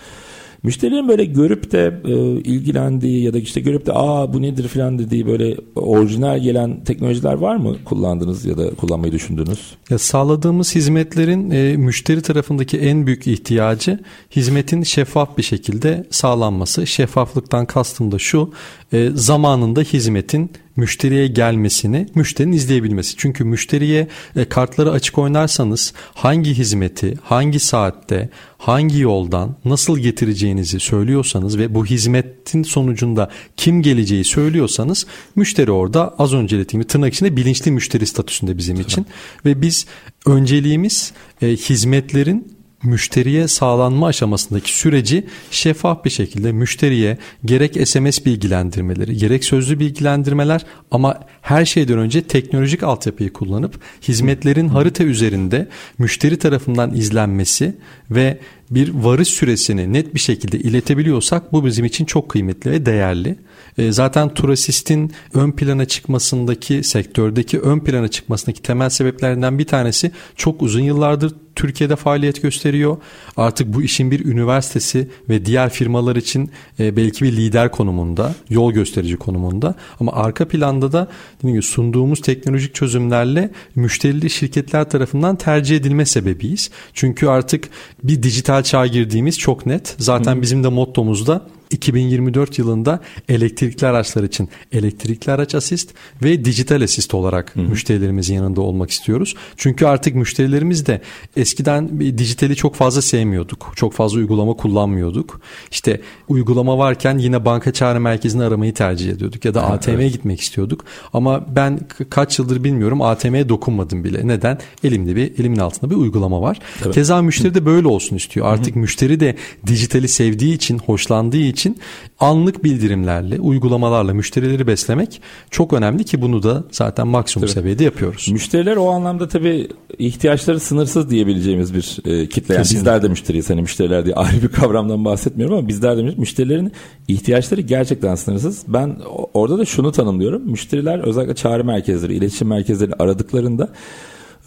Müşterilerin 0.64 1.08
böyle 1.08 1.26
görüp 1.26 1.72
de 1.72 2.02
e, 2.06 2.14
ilgilendiği 2.40 3.24
ya 3.24 3.34
da 3.34 3.38
işte 3.38 3.62
görüp 3.62 3.86
de 3.86 3.94
aa 3.94 4.34
bu 4.34 4.42
nedir 4.42 4.68
falan 4.68 5.00
dediği 5.00 5.28
böyle 5.28 5.58
orijinal 5.76 6.40
gelen 6.40 6.84
teknolojiler 6.84 7.34
var 7.34 7.56
mı 7.56 7.76
kullandınız 7.86 8.46
ya 8.46 8.58
da 8.58 8.70
kullanmayı 8.70 9.14
düşündünüz? 9.14 9.60
Ya 9.90 9.98
sağladığımız 9.98 10.76
hizmetlerin 10.76 11.52
e, 11.52 11.78
müşteri 11.78 12.22
tarafındaki 12.22 12.78
en 12.78 13.08
büyük 13.08 13.28
ihtiyacı 13.28 14.00
hizmetin 14.36 14.84
şeffaf 14.84 15.38
bir 15.38 15.44
şekilde 15.44 16.08
sağlanması. 16.10 16.88
Şeffaflıktan 16.88 17.66
kastım 17.66 18.12
da 18.12 18.20
şu 18.20 18.52
e, 18.94 19.10
zamanında 19.14 19.82
hizmetin 19.82 20.52
müşteriye 20.78 21.28
gelmesini 21.28 22.08
müşterinin 22.16 22.56
izleyebilmesi. 22.56 23.14
Çünkü 23.18 23.44
müşteriye 23.44 24.08
e, 24.36 24.46
kartları 24.46 24.92
açık 24.92 25.18
oynarsanız 25.18 25.94
hangi 26.14 26.54
hizmeti, 26.54 27.14
hangi 27.24 27.60
saatte, 27.60 28.30
hangi 28.58 29.00
yoldan 29.00 29.56
nasıl 29.66 30.00
getireceğinizi 30.00 30.80
söylüyorsanız 30.80 31.58
ve 31.58 31.76
bu 31.76 31.86
hizmetin 31.86 32.64
sonucunda 32.64 33.30
kim 33.58 33.82
geleceği 33.82 34.24
söylüyorsanız 34.24 35.06
müşteri 35.36 35.72
orada 35.72 36.16
az 36.18 36.34
önce 36.34 36.60
dediğim 36.60 36.84
tırnak 36.84 37.14
içinde 37.14 37.36
bilinçli 37.36 37.72
müşteri 37.72 38.08
statüsünde 38.08 38.58
bizim 38.58 38.80
için 38.80 39.06
ve 39.46 39.62
biz 39.62 39.86
önceliğimiz 40.26 41.14
e, 41.42 41.48
hizmetlerin 41.48 42.57
müşteriye 42.84 43.48
sağlanma 43.48 44.08
aşamasındaki 44.08 44.78
süreci 44.78 45.28
şeffaf 45.52 46.06
bir 46.06 46.10
şekilde 46.10 46.52
müşteriye 46.52 47.18
gerek 47.46 47.88
SMS 47.88 48.26
bilgilendirmeleri, 48.26 49.18
gerek 49.18 49.46
sözlü 49.46 49.80
bilgilendirmeler 49.80 50.66
ama 50.92 51.20
her 51.42 51.66
şeyden 51.66 51.98
önce 51.98 52.22
teknolojik 52.22 52.84
altyapıyı 52.84 53.34
kullanıp 53.34 53.80
hizmetlerin 54.08 54.68
harita 54.68 55.04
üzerinde 55.04 55.68
müşteri 55.98 56.38
tarafından 56.40 56.94
izlenmesi 56.94 57.76
ve 58.12 58.40
bir 58.72 58.94
varış 58.94 59.28
süresini 59.28 59.94
net 59.94 60.14
bir 60.14 60.20
şekilde 60.20 60.60
iletebiliyorsak 60.60 61.54
bu 61.54 61.66
bizim 61.66 61.86
için 61.86 62.06
çok 62.06 62.30
kıymetli 62.30 62.72
ve 62.72 62.86
değerli. 62.86 63.36
E, 63.78 63.92
zaten 63.92 64.34
Turasist'in 64.34 65.12
ön 65.34 65.52
plana 65.52 65.86
çıkmasındaki 65.86 66.84
sektördeki 66.84 67.60
ön 67.60 67.80
plana 67.80 68.08
çıkmasındaki 68.08 68.62
temel 68.62 68.90
sebeplerinden 68.90 69.60
bir 69.60 69.68
tanesi 69.68 70.12
çok 70.36 70.62
uzun 70.62 70.82
yıllardır 70.82 71.34
Türkiye'de 71.58 71.96
faaliyet 71.96 72.42
gösteriyor. 72.42 72.98
Artık 73.38 73.74
bu 73.74 73.84
işin 73.84 74.12
bir 74.12 74.26
üniversitesi 74.26 75.08
ve 75.30 75.46
diğer 75.46 75.70
firmalar 75.70 76.16
için 76.16 76.52
e, 76.80 76.96
belki 76.96 77.26
bir 77.26 77.32
lider 77.32 77.72
konumunda, 77.72 78.36
yol 78.50 78.72
gösterici 78.72 79.18
konumunda. 79.18 79.76
Ama 80.00 80.14
arka 80.14 80.48
planda 80.48 80.92
da 80.92 81.08
gibi 81.44 81.62
sunduğumuz 81.62 82.22
teknolojik 82.22 82.76
çözümlerle 82.76 83.52
müşterili 83.76 84.30
şirketler 84.30 84.90
tarafından 84.90 85.36
tercih 85.36 85.78
edilme 85.78 86.06
sebebiyiz. 86.06 86.70
Çünkü 86.94 87.28
artık 87.28 87.70
bir 88.04 88.24
dijital 88.24 88.64
çağ 88.64 88.88
girdiğimiz 88.88 89.38
çok 89.38 89.66
net. 89.66 89.96
Zaten 90.00 90.42
bizim 90.42 90.64
de 90.64 90.68
mottomuzda 90.68 91.48
2024 91.70 92.60
yılında 92.60 93.00
elektrikli 93.30 93.86
araçlar 93.86 94.24
için 94.24 94.50
elektrikli 94.72 95.32
araç 95.32 95.56
asist 95.56 95.94
ve 96.24 96.46
dijital 96.46 96.82
asist 96.82 97.14
olarak 97.14 97.56
hı 97.56 97.60
hı. 97.60 97.64
müşterilerimizin 97.64 98.36
yanında 98.36 98.62
olmak 98.62 98.90
istiyoruz. 98.92 99.36
Çünkü 99.58 99.86
artık 99.86 100.16
müşterilerimiz 100.16 100.86
de 100.86 101.02
eskiden 101.38 102.00
dijitali 102.00 102.56
çok 102.56 102.76
fazla 102.76 103.02
sevmiyorduk. 103.02 103.74
Çok 103.76 103.94
fazla 103.94 104.18
uygulama 104.18 104.54
kullanmıyorduk. 104.54 105.42
İşte 105.72 106.02
uygulama 106.28 106.78
varken 106.78 107.18
yine 107.18 107.46
banka 107.46 107.74
çağrı 107.74 108.00
merkezini 108.00 108.44
aramayı 108.44 108.74
tercih 108.74 109.12
ediyorduk 109.12 109.46
ya 109.46 109.54
da 109.54 109.64
ha, 109.64 109.68
ATM'ye 109.68 109.98
evet. 109.98 110.14
gitmek 110.14 110.42
istiyorduk. 110.42 110.86
Ama 111.14 111.46
ben 111.56 111.80
kaç 112.10 112.40
yıldır 112.40 112.64
bilmiyorum 112.64 113.02
ATM'ye 113.02 113.50
dokunmadım 113.50 114.04
bile. 114.04 114.28
Neden? 114.28 114.60
Elimde 114.84 115.16
bir 115.16 115.40
elimin 115.40 115.58
altında 115.60 115.92
bir 115.92 115.96
uygulama 115.96 116.42
var. 116.42 116.60
Evet. 116.86 116.96
Keza 116.96 117.22
müşteri 117.22 117.56
de 117.56 117.66
böyle 117.66 117.88
olsun 117.88 118.16
istiyor. 118.16 118.46
Artık 118.46 118.76
hı 118.76 118.76
hı. 118.76 118.80
müşteri 118.80 119.20
de 119.20 119.36
dijitali 119.68 120.08
sevdiği 120.08 120.54
için, 120.54 120.78
hoşlandığı 120.78 121.38
için 121.38 121.57
için 121.58 121.78
anlık 122.20 122.64
bildirimlerle, 122.64 123.40
uygulamalarla 123.40 124.14
müşterileri 124.14 124.68
beslemek 124.68 125.22
çok 125.52 125.74
önemli 125.74 126.04
ki 126.04 126.22
bunu 126.22 126.44
da 126.44 126.64
zaten 126.72 127.08
maksimum 127.08 127.48
tabii. 127.48 127.54
seviyede 127.54 127.84
yapıyoruz. 127.84 128.28
Müşteriler 128.32 128.76
o 128.76 128.90
anlamda 128.90 129.28
tabii 129.28 129.68
ihtiyaçları 130.00 130.60
sınırsız 130.60 131.10
diyebileceğimiz 131.10 131.74
bir 131.74 132.00
e, 132.06 132.30
kitle. 132.30 132.54
Yani 132.54 132.64
bizler 132.64 133.04
de 133.04 133.08
müşteriyiz. 133.08 133.50
Hani 133.50 133.62
müşteriler 133.62 134.06
diye 134.06 134.16
ayrı 134.28 134.42
bir 134.42 134.48
kavramdan 134.48 135.06
bahsetmiyorum 135.06 135.58
ama 135.58 135.68
bizler 135.68 135.98
de 135.98 136.02
müşterilerin 136.02 136.72
ihtiyaçları 137.08 137.62
gerçekten 137.62 138.16
sınırsız. 138.16 138.64
Ben 138.68 138.98
orada 139.34 139.58
da 139.58 139.66
şunu 139.66 139.92
tanımlıyorum. 139.92 140.52
Müşteriler 140.52 141.00
özellikle 141.00 141.36
çağrı 141.36 141.64
merkezleri, 141.64 142.14
iletişim 142.14 142.48
merkezleri 142.48 142.94
aradıklarında 143.00 143.70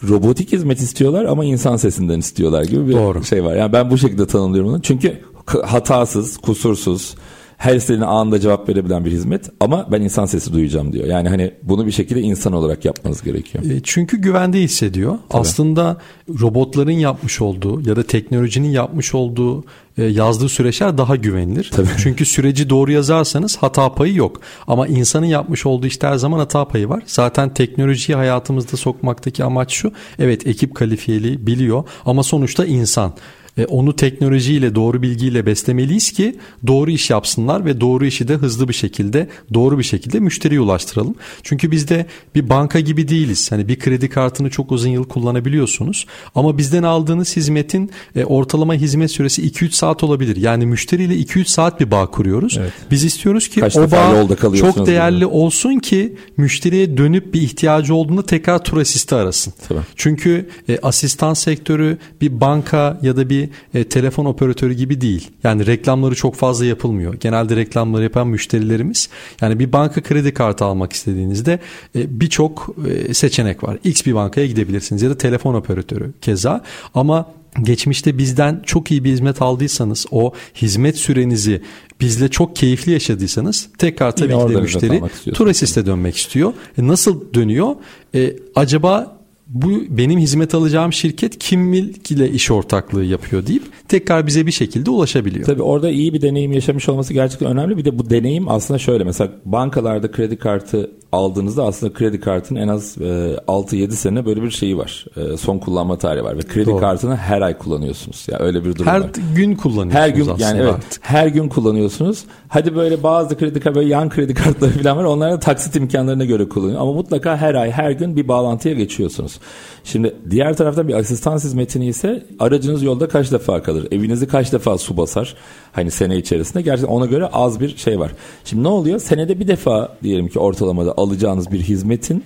robotik 0.09 0.53
hizmet 0.53 0.81
istiyorlar 0.81 1.25
ama 1.25 1.45
insan 1.45 1.77
sesinden 1.77 2.19
istiyorlar 2.19 2.65
gibi 2.65 2.89
bir 2.89 2.93
Doğru. 2.93 3.25
şey 3.25 3.45
var. 3.45 3.57
Yani 3.57 3.73
ben 3.73 3.91
bu 3.91 3.99
şekilde 3.99 4.27
tanımlıyorum 4.27 4.71
onu. 4.71 4.83
Çünkü 4.83 5.21
hatasız, 5.55 6.37
kusursuz, 6.37 7.15
her 7.61 7.77
istediğine 7.77 8.05
anında 8.05 8.41
cevap 8.41 8.69
verebilen 8.69 9.05
bir 9.05 9.11
hizmet 9.11 9.51
ama 9.61 9.87
ben 9.93 10.01
insan 10.01 10.27
sesi 10.27 10.53
duyacağım 10.53 10.93
diyor. 10.93 11.07
Yani 11.07 11.29
hani 11.29 11.55
bunu 11.63 11.87
bir 11.87 11.91
şekilde 11.91 12.21
insan 12.21 12.53
olarak 12.53 12.85
yapmanız 12.85 13.23
gerekiyor. 13.23 13.65
E, 13.65 13.81
çünkü 13.83 14.17
güvende 14.17 14.61
hissediyor. 14.61 15.19
Tabii. 15.29 15.41
Aslında 15.41 15.97
robotların 16.41 16.91
yapmış 16.91 17.41
olduğu 17.41 17.89
ya 17.89 17.97
da 17.97 18.03
teknolojinin 18.03 18.69
yapmış 18.69 19.15
olduğu 19.15 19.65
e, 19.99 20.05
yazdığı 20.05 20.49
süreçler 20.49 20.99
daha 20.99 21.17
güvenilir. 21.17 21.71
Tabii. 21.75 21.89
Çünkü 21.99 22.25
süreci 22.25 22.71
doğru 22.71 22.93
yazarsanız 22.93 23.57
hata 23.57 23.95
payı 23.95 24.15
yok. 24.15 24.41
Ama 24.67 24.87
insanın 24.87 25.27
yapmış 25.27 25.67
olduğu 25.67 25.87
işte 25.87 26.07
her 26.07 26.17
zaman 26.17 26.39
hata 26.39 26.69
payı 26.69 26.89
var. 26.89 27.03
Zaten 27.07 27.55
teknolojiyi 27.55 28.17
hayatımızda 28.17 28.77
sokmaktaki 28.77 29.45
amaç 29.45 29.73
şu. 29.73 29.93
Evet 30.19 30.47
ekip 30.47 30.75
kalifiyeli 30.75 31.47
biliyor 31.47 31.85
ama 32.07 32.23
sonuçta 32.23 32.67
insan. 32.67 33.13
E, 33.61 33.67
onu 33.67 33.97
teknolojiyle 33.97 34.75
doğru 34.75 35.03
bilgiyle 35.03 35.47
beslemeliyiz 35.47 36.13
ki 36.13 36.37
doğru 36.67 36.91
iş 36.91 37.11
yapsınlar 37.11 37.65
ve 37.65 37.81
doğru 37.81 38.07
işi 38.07 38.29
de 38.29 38.35
hızlı 38.35 38.69
bir 38.69 38.75
şekilde 38.75 39.29
doğru 39.55 39.79
bir 39.79 39.83
şekilde 39.85 40.21
müşteriye 40.21 40.61
ulaştıralım. 40.61 41.15
Çünkü 41.43 41.71
biz 41.71 41.89
de 41.89 42.07
bir 42.35 42.49
banka 42.49 42.81
gibi 42.81 43.09
değiliz. 43.09 43.53
Hani 43.53 43.69
bir 43.69 43.79
kredi 43.79 44.09
kartını 44.09 44.51
çok 44.51 44.73
uzun 44.73 44.89
yıl 44.89 45.05
kullanabiliyorsunuz 45.05 46.07
ama 46.35 46.59
bizden 46.59 46.83
aldığınız 46.83 47.37
hizmetin 47.37 47.91
e, 48.17 48.25
ortalama 48.25 48.75
hizmet 48.75 49.11
süresi 49.11 49.51
2-3 49.51 49.71
saat 49.73 50.05
olabilir. 50.05 50.37
Yani 50.37 50.67
müşteriyle 50.67 51.15
2-3 51.15 51.45
saat 51.45 51.81
bir 51.81 51.91
bağ 51.91 52.07
kuruyoruz. 52.07 52.57
Evet. 52.61 52.73
Biz 52.91 53.05
istiyoruz 53.05 53.49
ki 53.49 53.61
Kaç 53.61 53.77
o 53.77 53.91
bağ 53.91 54.27
çok 54.57 54.87
değerli 54.87 55.17
gibi. 55.17 55.27
olsun 55.27 55.79
ki 55.79 56.17
müşteriye 56.37 56.97
dönüp 56.97 57.35
bir 57.35 57.43
ihtiyacı 57.43 57.95
olduğunda 57.95 58.23
tekrar 58.27 58.65
tur 58.65 58.81
asisti 58.81 59.15
arasın. 59.15 59.53
Tabii. 59.69 59.81
Çünkü 59.97 60.49
e, 60.69 60.79
asistan 60.83 61.35
sektörü 61.35 61.99
bir 62.21 62.41
banka 62.41 62.99
ya 63.03 63.17
da 63.17 63.31
bir 63.31 63.50
e, 63.75 63.85
telefon 63.85 64.25
operatörü 64.25 64.73
gibi 64.73 65.01
değil. 65.01 65.31
Yani 65.45 65.67
reklamları 65.67 66.15
çok 66.15 66.35
fazla 66.35 66.65
yapılmıyor. 66.65 67.15
Genelde 67.15 67.57
reklamları 67.57 68.03
yapan 68.03 68.29
müşterilerimiz. 68.29 69.09
Yani 69.41 69.59
bir 69.59 69.73
banka 69.73 70.03
kredi 70.03 70.35
kartı 70.35 70.65
almak 70.65 70.93
istediğinizde 70.93 71.59
e, 71.97 72.21
birçok 72.21 72.77
e, 72.89 73.15
seçenek 73.15 73.65
var. 73.65 73.79
X 73.85 74.07
bir 74.07 74.15
bankaya 74.15 74.47
gidebilirsiniz 74.47 75.03
ya 75.03 75.11
da 75.11 75.19
telefon 75.19 75.55
operatörü 75.55 76.13
keza. 76.21 76.65
Ama 76.95 77.27
geçmişte 77.63 78.19
bizden 78.19 78.63
çok 78.67 78.91
iyi 78.91 79.05
bir 79.05 79.11
hizmet 79.11 79.43
aldıysanız 79.43 80.07
o 80.11 80.33
hizmet 80.55 80.97
sürenizi 80.97 81.63
bizle 82.01 82.29
çok 82.29 82.57
keyifli 82.57 82.93
yaşadıysanız 82.93 83.69
tekrar 83.79 84.17
tabii 84.17 84.47
ki 84.49 84.55
de 84.55 84.61
müşteri 84.61 85.03
Turasist'e 85.35 85.87
dönmek 85.87 86.17
istiyor. 86.17 86.53
E 86.79 86.87
nasıl 86.87 87.35
dönüyor? 87.35 87.75
E, 88.15 88.37
acaba 88.55 89.20
bu 89.51 89.71
benim 89.89 90.19
hizmet 90.19 90.55
alacağım 90.55 90.93
şirket 90.93 91.39
kim 91.39 91.73
ile 91.73 92.31
iş 92.31 92.51
ortaklığı 92.51 93.05
yapıyor 93.05 93.47
deyip 93.47 93.63
tekrar 93.89 94.27
bize 94.27 94.47
bir 94.47 94.53
şekilde 94.53 94.91
ulaşabiliyor. 94.91 95.47
Tabii 95.47 95.63
orada 95.63 95.91
iyi 95.91 96.15
bir 96.15 96.23
deneyim 96.23 96.53
yaşamış 96.53 96.89
olması 96.89 97.13
gerçekten 97.13 97.49
önemli. 97.49 97.77
Bir 97.77 97.85
de 97.85 97.99
bu 97.99 98.11
deneyim 98.11 98.49
aslında 98.49 98.79
şöyle 98.79 99.05
mesela 99.05 99.31
bankalarda 99.45 100.11
kredi 100.11 100.37
kartı 100.37 100.91
aldığınızda 101.13 101.65
aslında 101.65 101.93
kredi 101.93 102.21
kartının 102.21 102.61
en 102.61 102.69
az 102.69 102.99
e, 102.99 103.05
6-7 103.49 103.91
sene 103.91 104.27
böyle 104.27 104.43
bir 104.43 104.51
şeyi 104.51 104.79
var. 104.79 105.05
E, 105.17 105.37
son 105.37 105.59
kullanma 105.59 105.99
tarihi 105.99 106.25
var 106.25 106.37
ve 106.39 106.43
kredi 106.43 106.67
Doğru. 106.67 106.81
kartını 106.81 107.17
her 107.17 107.43
ay 107.43 107.59
kullanıyorsunuz. 107.59 108.27
Ya 108.29 108.39
yani 108.39 108.47
öyle 108.47 108.65
bir 108.65 108.75
durum 108.75 108.87
her 108.87 109.01
var. 109.01 109.11
Her 109.17 109.37
gün 109.37 109.57
kullanıyorsunuz 109.57 109.95
Her 109.95 110.09
gün 110.09 110.45
yani 110.45 110.61
evet. 110.61 110.75
Artık. 110.75 111.03
Her 111.03 111.27
gün 111.27 111.49
kullanıyorsunuz. 111.49 112.25
Hadi 112.49 112.77
böyle 112.77 113.03
bazı 113.03 113.39
kredi 113.39 113.61
kartı 113.61 113.81
yan 113.81 114.09
kredi 114.09 114.35
kartları 114.35 114.71
falan 114.83 114.97
var. 114.97 115.05
Onlar 115.05 115.33
da 115.33 115.41
taksit 115.41 115.77
imkanlarına 115.77 116.25
göre 116.25 116.49
kullanıyor. 116.49 116.81
Ama 116.81 116.93
mutlaka 116.93 117.37
her 117.37 117.55
ay 117.55 117.71
her 117.71 117.91
gün 117.91 118.17
bir 118.17 118.29
bağlantıya 118.29 118.75
geçiyorsunuz. 118.75 119.40
Şimdi 119.85 120.15
diğer 120.31 120.57
tarafta 120.57 120.89
bir 120.89 120.95
asistan 120.95 121.37
hizmetini 121.37 121.87
ise 121.87 122.27
aracınız 122.39 122.83
yolda 122.83 123.09
kaç 123.09 123.33
defa 123.33 123.63
kalır? 123.63 123.89
Evinizi 123.91 124.29
kaç 124.29 124.53
defa 124.53 124.79
su 124.79 124.97
basar? 124.97 125.35
Hani 125.73 125.91
sene 125.91 126.17
içerisinde 126.17 126.63
gerçekten 126.63 126.95
ona 126.95 127.07
göre 127.07 127.27
az 127.27 127.61
bir 127.61 127.77
şey 127.77 127.99
var. 127.99 128.13
Şimdi 128.45 128.63
ne 128.63 128.69
oluyor? 128.69 128.99
Senede 128.99 129.41
bir 129.41 129.49
defa 129.49 129.97
diyelim 130.03 130.29
ki 130.29 130.39
ortalamada 130.39 130.95
alacağınız 130.97 131.53
bir 131.53 131.61
hizmetin 131.61 132.25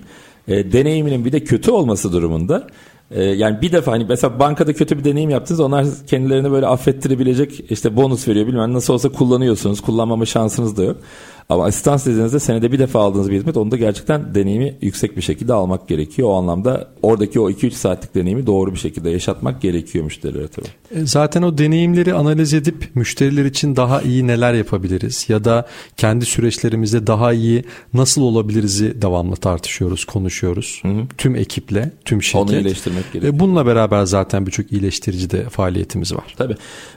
e, 0.48 0.72
deneyiminin 0.72 1.24
bir 1.24 1.32
de 1.32 1.44
kötü 1.44 1.70
olması 1.70 2.12
durumunda 2.12 2.66
e, 3.10 3.22
yani 3.24 3.62
bir 3.62 3.72
defa 3.72 3.92
hani 3.92 4.06
mesela 4.08 4.38
bankada 4.38 4.72
kötü 4.72 4.98
bir 4.98 5.04
deneyim 5.04 5.30
yaptınız 5.30 5.60
onlar 5.60 5.86
kendilerini 6.06 6.50
böyle 6.50 6.66
affettirebilecek 6.66 7.70
işte 7.70 7.96
bonus 7.96 8.28
veriyor 8.28 8.46
bilmem 8.46 8.72
nasıl 8.72 8.94
olsa 8.94 9.08
kullanıyorsunuz 9.08 9.80
kullanmama 9.80 10.26
şansınız 10.26 10.76
da 10.76 10.82
yok. 10.82 10.96
Ama 11.48 11.64
asistans 11.64 12.06
dediğinizde 12.06 12.40
senede 12.40 12.72
bir 12.72 12.78
defa 12.78 13.00
aldığınız 13.00 13.30
bir 13.30 13.36
hizmet 13.36 13.56
onu 13.56 13.70
da 13.70 13.76
gerçekten 13.76 14.34
deneyimi 14.34 14.76
yüksek 14.80 15.16
bir 15.16 15.22
şekilde 15.22 15.52
almak 15.52 15.88
gerekiyor. 15.88 16.28
O 16.28 16.34
anlamda 16.34 16.88
oradaki 17.02 17.40
o 17.40 17.50
2-3 17.50 17.70
saatlik 17.70 18.14
deneyimi 18.14 18.46
doğru 18.46 18.72
bir 18.72 18.78
şekilde 18.78 19.10
yaşatmak 19.10 19.62
gerekiyor 19.62 20.04
müşterilere 20.04 20.48
tabii. 20.48 20.66
E, 20.90 21.06
zaten 21.06 21.42
o 21.42 21.58
deneyimleri 21.58 22.14
analiz 22.14 22.54
edip 22.54 22.90
müşteriler 22.94 23.44
için 23.44 23.76
daha 23.76 24.02
iyi 24.02 24.26
neler 24.26 24.54
yapabiliriz 24.54 25.26
ya 25.28 25.44
da 25.44 25.66
kendi 25.96 26.26
süreçlerimizde 26.26 27.06
daha 27.06 27.32
iyi 27.32 27.64
nasıl 27.94 28.22
olabiliriz'i 28.22 29.02
devamlı 29.02 29.36
tartışıyoruz, 29.36 30.04
konuşuyoruz. 30.04 30.80
Hı 30.82 30.88
hı. 30.88 31.02
Tüm 31.18 31.36
ekiple, 31.36 31.92
tüm 32.04 32.22
şirket. 32.22 32.42
Onu 32.42 32.52
iyileştirmek 32.52 33.12
gerekiyor. 33.12 33.38
Bununla 33.38 33.66
beraber 33.66 34.04
zaten 34.04 34.46
birçok 34.46 34.72
iyileştirici 34.72 35.30
de 35.30 35.48
faaliyetimiz 35.48 36.14
var. 36.14 36.34
Tabii. 36.36 36.56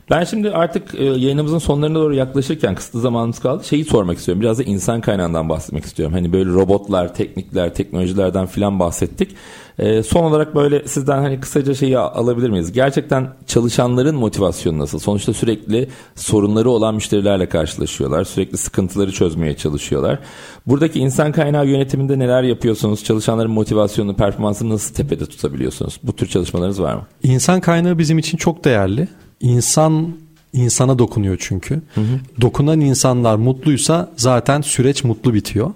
Ben 0.10 0.24
şimdi 0.24 0.52
artık 0.52 0.96
e, 0.96 1.04
yayınımızın 1.04 1.58
sonlarına 1.58 1.96
doğru 1.96 2.16
yaklaşırken 2.16 2.76
kısıtlı 2.76 3.02
zamanımız 3.02 3.40
kaldı. 3.40 3.64
Şeyi 3.64 3.86
sormak 3.86 4.18
istiyorum. 4.18 4.37
Biraz 4.42 4.60
da 4.60 4.64
insan 4.64 5.02
kaynağından 5.02 5.50
bahsetmek 5.50 5.86
istiyorum. 5.86 6.14
Hani 6.14 6.34
böyle 6.34 6.50
robotlar, 6.50 7.16
teknikler, 7.16 7.74
teknolojilerden 7.74 8.46
filan 8.46 8.80
bahsettik. 8.80 9.36
E, 9.80 10.04
son 10.04 10.24
olarak 10.24 10.56
böyle 10.56 10.88
sizden 10.88 11.18
hani 11.18 11.40
kısaca 11.40 11.74
şeyi 11.74 11.98
alabilir 11.98 12.50
miyiz? 12.50 12.72
Gerçekten 12.72 13.30
çalışanların 13.48 14.16
motivasyonu 14.16 14.80
nasıl? 14.80 15.00
Sonuçta 15.00 15.34
sürekli 15.34 15.90
sorunları 16.16 16.70
olan 16.70 16.96
müşterilerle 16.96 17.50
karşılaşıyorlar. 17.50 18.24
Sürekli 18.24 18.58
sıkıntıları 18.58 19.12
çözmeye 19.12 19.58
çalışıyorlar. 19.58 20.20
Buradaki 20.68 21.00
insan 21.00 21.32
kaynağı 21.32 21.68
yönetiminde 21.68 22.20
neler 22.20 22.44
yapıyorsunuz? 22.44 23.04
Çalışanların 23.04 23.52
motivasyonunu, 23.52 24.16
performansını 24.16 24.70
nasıl 24.70 24.96
tepede 24.96 25.26
tutabiliyorsunuz? 25.26 26.00
Bu 26.04 26.16
tür 26.16 26.28
çalışmalarınız 26.28 26.82
var 26.82 26.96
mı? 26.96 27.02
İnsan 27.24 27.62
kaynağı 27.62 27.98
bizim 27.98 28.18
için 28.18 28.38
çok 28.38 28.66
değerli. 28.66 29.08
İnsan 29.40 30.14
insana 30.54 31.00
dokunuyor 31.00 31.38
çünkü. 31.40 31.82
Hı 31.96 32.02
hı. 32.02 32.20
Dokunan 32.42 32.82
insanlar 32.82 33.36
mutluysa 33.36 34.12
zaten 34.18 34.62
süreç 34.62 35.04
mutlu 35.04 35.34
bitiyor. 35.34 35.72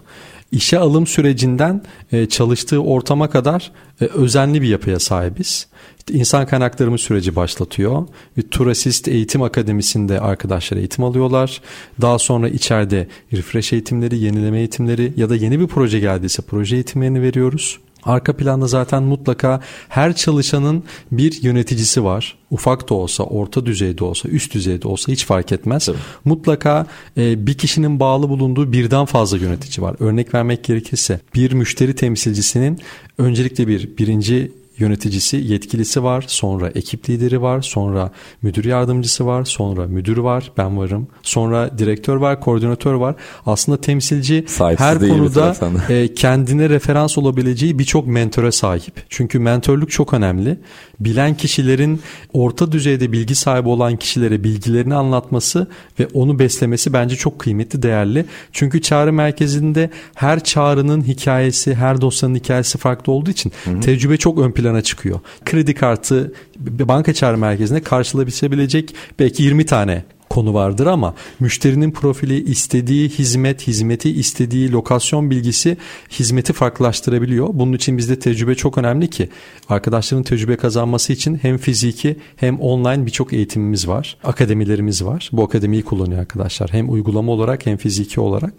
İşe 0.52 0.80
alım 0.80 1.08
sürecinden 1.08 1.82
e, 2.12 2.26
çalıştığı 2.26 2.80
ortama 2.84 3.30
kadar 3.30 3.72
e, 4.02 4.06
özenli 4.06 4.62
bir 4.62 4.68
yapıya 4.68 5.00
sahibiz. 5.00 5.68
İşte 5.98 6.14
insan 6.14 6.46
kaynaklarımız 6.46 7.02
süreci 7.02 7.36
başlatıyor. 7.36 8.08
Bir 8.38 8.42
Turasist 8.42 9.08
Eğitim 9.08 9.42
Akademisi'nde 9.42 10.20
arkadaşlar 10.20 10.78
eğitim 10.78 11.04
alıyorlar. 11.04 11.62
Daha 12.02 12.20
sonra 12.20 12.50
içeride 12.50 13.08
refresh 13.34 13.74
eğitimleri, 13.74 14.18
yenileme 14.18 14.60
eğitimleri 14.60 15.14
ya 15.18 15.30
da 15.30 15.36
yeni 15.36 15.60
bir 15.60 15.68
proje 15.68 16.00
geldiyse 16.00 16.42
proje 16.42 16.76
eğitimlerini 16.76 17.22
veriyoruz. 17.22 17.80
Arka 18.04 18.38
planda 18.38 18.68
zaten 18.68 19.04
mutlaka 19.04 19.62
her 19.90 20.16
çalışanın 20.16 20.84
bir 21.12 21.44
yöneticisi 21.44 22.04
var. 22.04 22.38
Ufak 22.52 22.90
da 22.90 22.94
olsa, 22.94 23.24
orta 23.24 23.66
düzeyde 23.66 24.04
olsa, 24.04 24.30
üst 24.30 24.54
düzeyde 24.54 24.88
olsa 24.88 25.12
hiç 25.12 25.26
fark 25.26 25.52
etmez. 25.52 25.86
Tabii. 25.86 25.98
Mutlaka 26.26 26.86
e, 27.18 27.48
bir 27.48 27.54
kişinin 27.54 28.00
bağlı 28.00 28.30
bulunduğu 28.30 28.72
birden 28.72 29.06
fazla 29.06 29.38
yönetici 29.38 29.84
var. 29.84 29.96
Örnek 30.00 30.34
vermek 30.34 30.64
gerekirse 30.64 31.20
bir 31.36 31.52
müşteri 31.52 31.96
temsilcisinin 31.96 32.80
öncelikle 33.18 33.68
bir 33.68 33.98
birinci 33.98 34.52
yöneticisi, 34.82 35.38
yetkilisi 35.38 36.04
var, 36.04 36.26
sonra 36.28 36.70
ekip 36.76 37.10
lideri 37.10 37.42
var, 37.42 37.62
sonra 37.62 38.12
müdür 38.42 38.66
yardımcısı 38.66 39.26
var, 39.26 39.46
sonra 39.46 39.88
müdür 39.88 40.18
var, 40.18 40.52
ben 40.58 40.78
varım, 40.78 41.08
sonra 41.24 41.78
direktör 41.78 42.16
var, 42.16 42.40
koordinatör 42.40 42.94
var. 42.94 43.16
Aslında 43.46 43.82
temsilci 43.82 44.46
Sahipsiz 44.48 44.86
her 44.88 45.00
konuda 45.00 45.56
e, 45.90 46.14
kendine 46.14 46.70
referans 46.70 47.18
olabileceği 47.18 47.80
birçok 47.80 48.08
mentöre 48.08 48.52
sahip. 48.52 48.94
Çünkü 49.10 49.40
mentörlük 49.40 49.92
çok 49.92 50.14
önemli. 50.14 50.58
Bilen 51.00 51.38
kişilerin 51.38 52.02
orta 52.34 52.72
düzeyde 52.72 53.12
bilgi 53.12 53.36
sahibi 53.36 53.70
olan 53.70 53.96
kişilere 53.96 54.44
bilgilerini 54.44 54.96
anlatması 54.96 55.68
ve 56.00 56.08
onu 56.14 56.40
beslemesi 56.40 56.94
bence 56.94 57.16
çok 57.16 57.40
kıymetli, 57.40 57.82
değerli. 57.84 58.26
Çünkü 58.52 58.82
çağrı 58.82 59.14
merkezinde 59.14 59.90
her 60.16 60.44
çağrının 60.44 61.02
hikayesi, 61.02 61.76
her 61.76 62.02
dosyanın 62.02 62.36
hikayesi 62.36 62.78
farklı 62.78 63.14
olduğu 63.14 63.30
için 63.30 63.52
hı 63.66 63.72
hı. 63.72 63.80
tecrübe 63.80 64.18
çok 64.18 64.40
ön 64.40 64.52
plana 64.52 64.71
plana 64.72 64.82
çıkıyor. 64.82 65.20
Kredi 65.46 65.74
kartı 65.74 66.34
banka 66.58 67.14
çağrı 67.14 67.38
merkezinde 67.38 67.82
karşılayabilecek 67.82 68.96
belki 69.20 69.44
20 69.44 69.66
tane 69.66 70.04
konu 70.32 70.54
vardır 70.54 70.86
ama 70.86 71.14
müşterinin 71.40 71.92
profili 71.92 72.44
istediği 72.44 73.10
hizmet, 73.10 73.68
hizmeti 73.68 74.10
istediği 74.10 74.72
lokasyon 74.72 75.30
bilgisi 75.30 75.78
hizmeti 76.12 76.54
farklılaştırabiliyor. 76.54 77.50
Bunun 77.54 77.74
için 77.74 77.98
bizde 77.98 78.20
tecrübe 78.20 78.56
çok 78.56 78.78
önemli 78.78 79.10
ki 79.10 79.30
arkadaşların 79.70 80.24
tecrübe 80.24 80.56
kazanması 80.56 81.14
için 81.14 81.40
hem 81.42 81.58
fiziki 81.58 82.16
hem 82.36 82.60
online 82.60 83.06
birçok 83.06 83.34
eğitimimiz 83.34 83.88
var. 83.88 84.18
Akademilerimiz 84.24 85.06
var. 85.06 85.30
Bu 85.34 85.44
akademiyi 85.44 85.84
kullanıyor 85.84 86.20
arkadaşlar. 86.20 86.74
Hem 86.74 86.92
uygulama 86.92 87.32
olarak 87.32 87.66
hem 87.66 87.78
fiziki 87.78 88.22
olarak. 88.22 88.54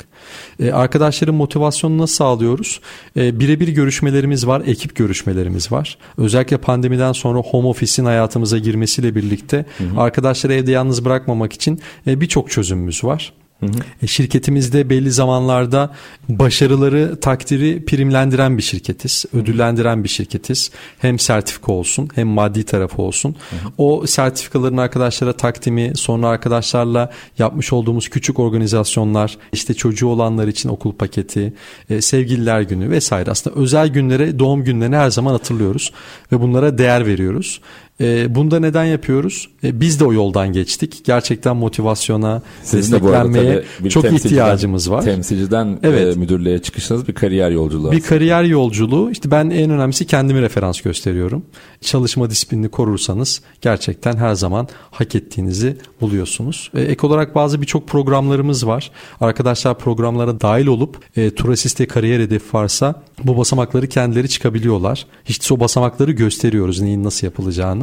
Ee, 0.61 0.73
arkadaşların 0.73 1.35
motivasyonunu 1.35 2.03
nasıl 2.03 2.14
sağlıyoruz? 2.14 2.81
Ee, 3.16 3.41
birebir 3.41 3.68
görüşmelerimiz 3.68 4.47
var, 4.47 4.62
ekip 4.66 4.97
görüşmelerimiz 4.97 5.73
var. 5.73 5.99
Özellikle 6.18 6.57
pandemiden 6.57 7.12
sonra 7.12 7.39
home 7.39 7.68
office'in 7.68 8.07
hayatımıza 8.07 8.59
girmesiyle 8.59 9.14
birlikte 9.14 9.64
hı 9.79 9.85
hı. 9.85 10.01
arkadaşları 10.01 10.55
evde 10.55 10.70
yalnız 10.70 11.05
bırakmamak 11.05 11.53
için 11.53 11.62
için 11.63 11.81
e, 12.07 12.21
birçok 12.21 12.51
çözümümüz 12.51 13.05
var. 13.05 13.33
Hı 13.63 13.67
hı. 13.67 13.71
E, 14.03 14.07
şirketimizde 14.07 14.91
belli 14.91 15.11
zamanlarda 15.11 15.91
başarıları 16.29 17.21
takdiri 17.21 17.85
primlendiren 17.85 18.59
bir 18.59 18.63
şirketiz. 18.63 19.25
Ödüllendiren 19.33 20.05
bir 20.05 20.09
şirketiz. 20.09 20.71
Hem 20.99 21.19
sertifika 21.19 21.73
olsun 21.73 22.09
hem 22.15 22.29
maddi 22.29 22.65
tarafı 22.65 23.03
olsun. 23.03 23.37
Hı 23.51 23.57
hı. 23.57 23.73
O 23.79 24.07
sertifikaların 24.07 24.77
arkadaşlara 24.77 25.33
takdimi 25.33 25.93
sonra 25.95 26.29
arkadaşlarla 26.29 27.11
yapmış 27.39 27.73
olduğumuz 27.73 28.09
küçük 28.09 28.39
organizasyonlar 28.39 29.39
işte 29.53 29.75
çocuğu 29.75 30.09
olanlar 30.09 30.49
için 30.49 30.69
okul 30.69 30.93
paketi, 30.93 31.53
e, 31.91 32.01
sevgililer 32.01 32.61
günü 32.61 32.91
vesaire 32.91 33.31
aslında 33.31 33.61
özel 33.61 33.89
günlere 33.89 34.39
doğum 34.39 34.65
günlerine 34.65 34.97
her 34.97 35.11
zaman 35.11 35.33
hatırlıyoruz 35.33 35.93
ve 36.33 36.41
bunlara 36.41 36.79
değer 36.79 37.07
veriyoruz. 37.07 37.61
E, 38.01 38.34
bunda 38.34 38.61
neden 38.61 38.84
yapıyoruz? 38.84 39.49
E, 39.64 39.80
biz 39.80 40.01
de 40.01 40.05
o 40.05 40.12
yoldan 40.12 40.53
geçtik. 40.53 41.03
Gerçekten 41.05 41.57
motivasyona, 41.57 42.43
Siz 42.62 42.93
desteklenmeye 42.93 43.64
de 43.84 43.90
çok 43.90 44.05
ihtiyacımız 44.05 44.90
var. 44.90 45.03
Temsilciden 45.03 45.66
e, 45.66 45.78
evet. 45.82 46.16
e, 46.16 46.18
müdürlüğe 46.18 46.59
çıkışınız 46.59 47.09
bir 47.09 47.14
kariyer 47.14 47.51
yolculuğu. 47.51 47.93
Bir 47.93 47.97
aslında. 47.97 48.09
kariyer 48.09 48.43
yolculuğu. 48.43 49.11
İşte 49.11 49.30
ben 49.30 49.51
en 49.51 49.70
önemlisi 49.70 50.07
kendimi 50.07 50.43
referans 50.43 50.80
gösteriyorum. 50.80 51.43
Çalışma 51.80 52.30
disiplinini 52.30 52.68
korursanız 52.68 53.43
gerçekten 53.61 54.16
her 54.16 54.34
zaman 54.34 54.68
hak 54.90 55.14
ettiğinizi 55.14 55.76
buluyorsunuz. 56.01 56.70
E, 56.74 56.82
ek 56.82 57.07
olarak 57.07 57.34
bazı 57.34 57.61
birçok 57.61 57.88
programlarımız 57.88 58.66
var. 58.66 58.90
Arkadaşlar 59.20 59.78
programlara 59.78 60.40
dahil 60.40 60.66
olup 60.66 60.99
e, 61.16 61.30
Turasiste 61.30 61.86
kariyer 61.86 62.20
hedefi 62.20 62.57
varsa 62.57 63.03
bu 63.24 63.36
basamakları 63.36 63.86
kendileri 63.86 64.28
çıkabiliyorlar. 64.28 65.07
İşte 65.28 65.55
o 65.55 65.61
basamakları 65.61 66.12
gösteriyoruz 66.12 66.80
neyin 66.80 67.05
nasıl 67.05 67.26
yapılacağını. 67.26 67.82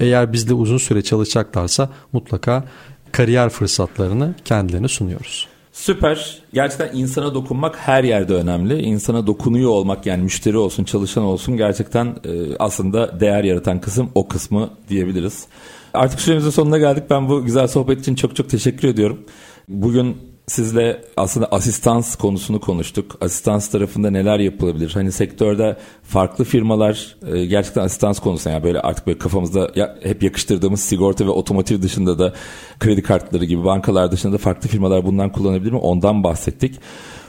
Eğer 0.00 0.32
bizde 0.32 0.54
uzun 0.54 0.78
süre 0.78 1.02
çalışacaklarsa 1.02 1.90
mutlaka 2.12 2.64
kariyer 3.12 3.48
fırsatlarını 3.48 4.34
kendilerine 4.44 4.88
sunuyoruz. 4.88 5.48
Süper. 5.72 6.38
Gerçekten 6.52 6.90
insana 6.98 7.34
dokunmak 7.34 7.76
her 7.76 8.04
yerde 8.04 8.34
önemli. 8.34 8.82
İnsana 8.82 9.26
dokunuyor 9.26 9.70
olmak 9.70 10.06
yani 10.06 10.22
müşteri 10.22 10.58
olsun, 10.58 10.84
çalışan 10.84 11.24
olsun 11.24 11.56
gerçekten 11.56 12.06
e, 12.06 12.56
aslında 12.58 13.20
değer 13.20 13.44
yaratan 13.44 13.80
kısım 13.80 14.10
o 14.14 14.28
kısmı 14.28 14.70
diyebiliriz. 14.88 15.46
Artık 15.94 16.20
süremizin 16.20 16.50
sonuna 16.50 16.78
geldik. 16.78 17.04
Ben 17.10 17.28
bu 17.28 17.44
güzel 17.44 17.68
sohbet 17.68 18.00
için 18.00 18.14
çok 18.14 18.36
çok 18.36 18.50
teşekkür 18.50 18.88
ediyorum. 18.88 19.18
Bugün 19.68 20.16
sizle 20.48 21.02
aslında 21.16 21.46
asistans 21.46 22.16
konusunu 22.16 22.60
konuştuk. 22.60 23.16
Asistans 23.20 23.68
tarafında 23.68 24.10
neler 24.10 24.38
yapılabilir? 24.38 24.90
Hani 24.94 25.12
sektörde 25.12 25.76
farklı 26.02 26.44
firmalar 26.44 27.16
e, 27.32 27.46
gerçekten 27.46 27.82
asistans 27.82 28.20
konusunda 28.20 28.54
yani 28.54 28.64
böyle 28.64 28.80
artık 28.80 29.06
böyle 29.06 29.18
kafamızda 29.18 29.70
ya, 29.74 29.98
hep 30.02 30.22
yakıştırdığımız 30.22 30.80
sigorta 30.80 31.26
ve 31.26 31.30
otomotiv 31.30 31.82
dışında 31.82 32.18
da 32.18 32.32
kredi 32.80 33.02
kartları 33.02 33.44
gibi 33.44 33.64
bankalar 33.64 34.12
dışında 34.12 34.32
da 34.32 34.38
farklı 34.38 34.68
firmalar 34.68 35.06
bundan 35.06 35.32
kullanabilir 35.32 35.72
mi? 35.72 35.78
Ondan 35.78 36.24
bahsettik. 36.24 36.80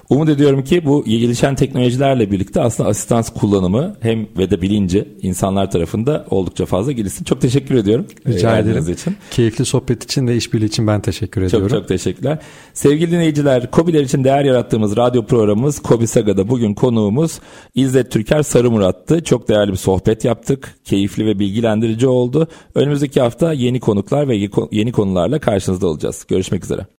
Umut 0.09 0.29
ediyorum 0.29 0.63
ki 0.63 0.85
bu 0.85 1.03
gelişen 1.03 1.55
teknolojilerle 1.55 2.31
birlikte 2.31 2.61
aslında 2.61 2.89
asistans 2.89 3.29
kullanımı 3.29 3.95
hem 3.99 4.27
ve 4.37 4.49
de 4.49 4.61
bilinci 4.61 5.07
insanlar 5.21 5.71
tarafında 5.71 6.25
oldukça 6.29 6.65
fazla 6.65 6.91
gelişsin. 6.91 7.25
Çok 7.25 7.41
teşekkür 7.41 7.75
ediyorum. 7.75 8.05
Rica 8.27 8.57
ederim. 8.57 8.93
Için. 8.93 9.15
Keyifli 9.31 9.65
sohbet 9.65 10.03
için 10.03 10.27
ve 10.27 10.35
işbirliği 10.35 10.65
için 10.65 10.87
ben 10.87 11.01
teşekkür 11.01 11.41
ediyorum. 11.41 11.67
Çok 11.67 11.79
çok 11.79 11.87
teşekkürler. 11.87 12.39
Sevgili 12.73 13.11
dinleyiciler, 13.11 13.71
Kobiler 13.71 14.03
için 14.03 14.23
değer 14.23 14.45
yarattığımız 14.45 14.97
radyo 14.97 15.25
programımız 15.25 15.79
Kobi 15.79 16.07
Saga'da 16.07 16.49
bugün 16.49 16.73
konuğumuz 16.73 17.39
İzzet 17.75 18.11
Türker 18.11 18.43
Sarı 18.43 18.71
Murat'tı. 18.71 19.23
Çok 19.23 19.49
değerli 19.49 19.71
bir 19.71 19.77
sohbet 19.77 20.25
yaptık. 20.25 20.75
Keyifli 20.83 21.25
ve 21.25 21.39
bilgilendirici 21.39 22.07
oldu. 22.07 22.47
Önümüzdeki 22.75 23.21
hafta 23.21 23.53
yeni 23.53 23.79
konuklar 23.79 24.27
ve 24.27 24.47
yeni 24.71 24.91
konularla 24.91 25.39
karşınızda 25.39 25.87
olacağız. 25.87 26.25
Görüşmek 26.27 26.63
üzere. 26.63 26.85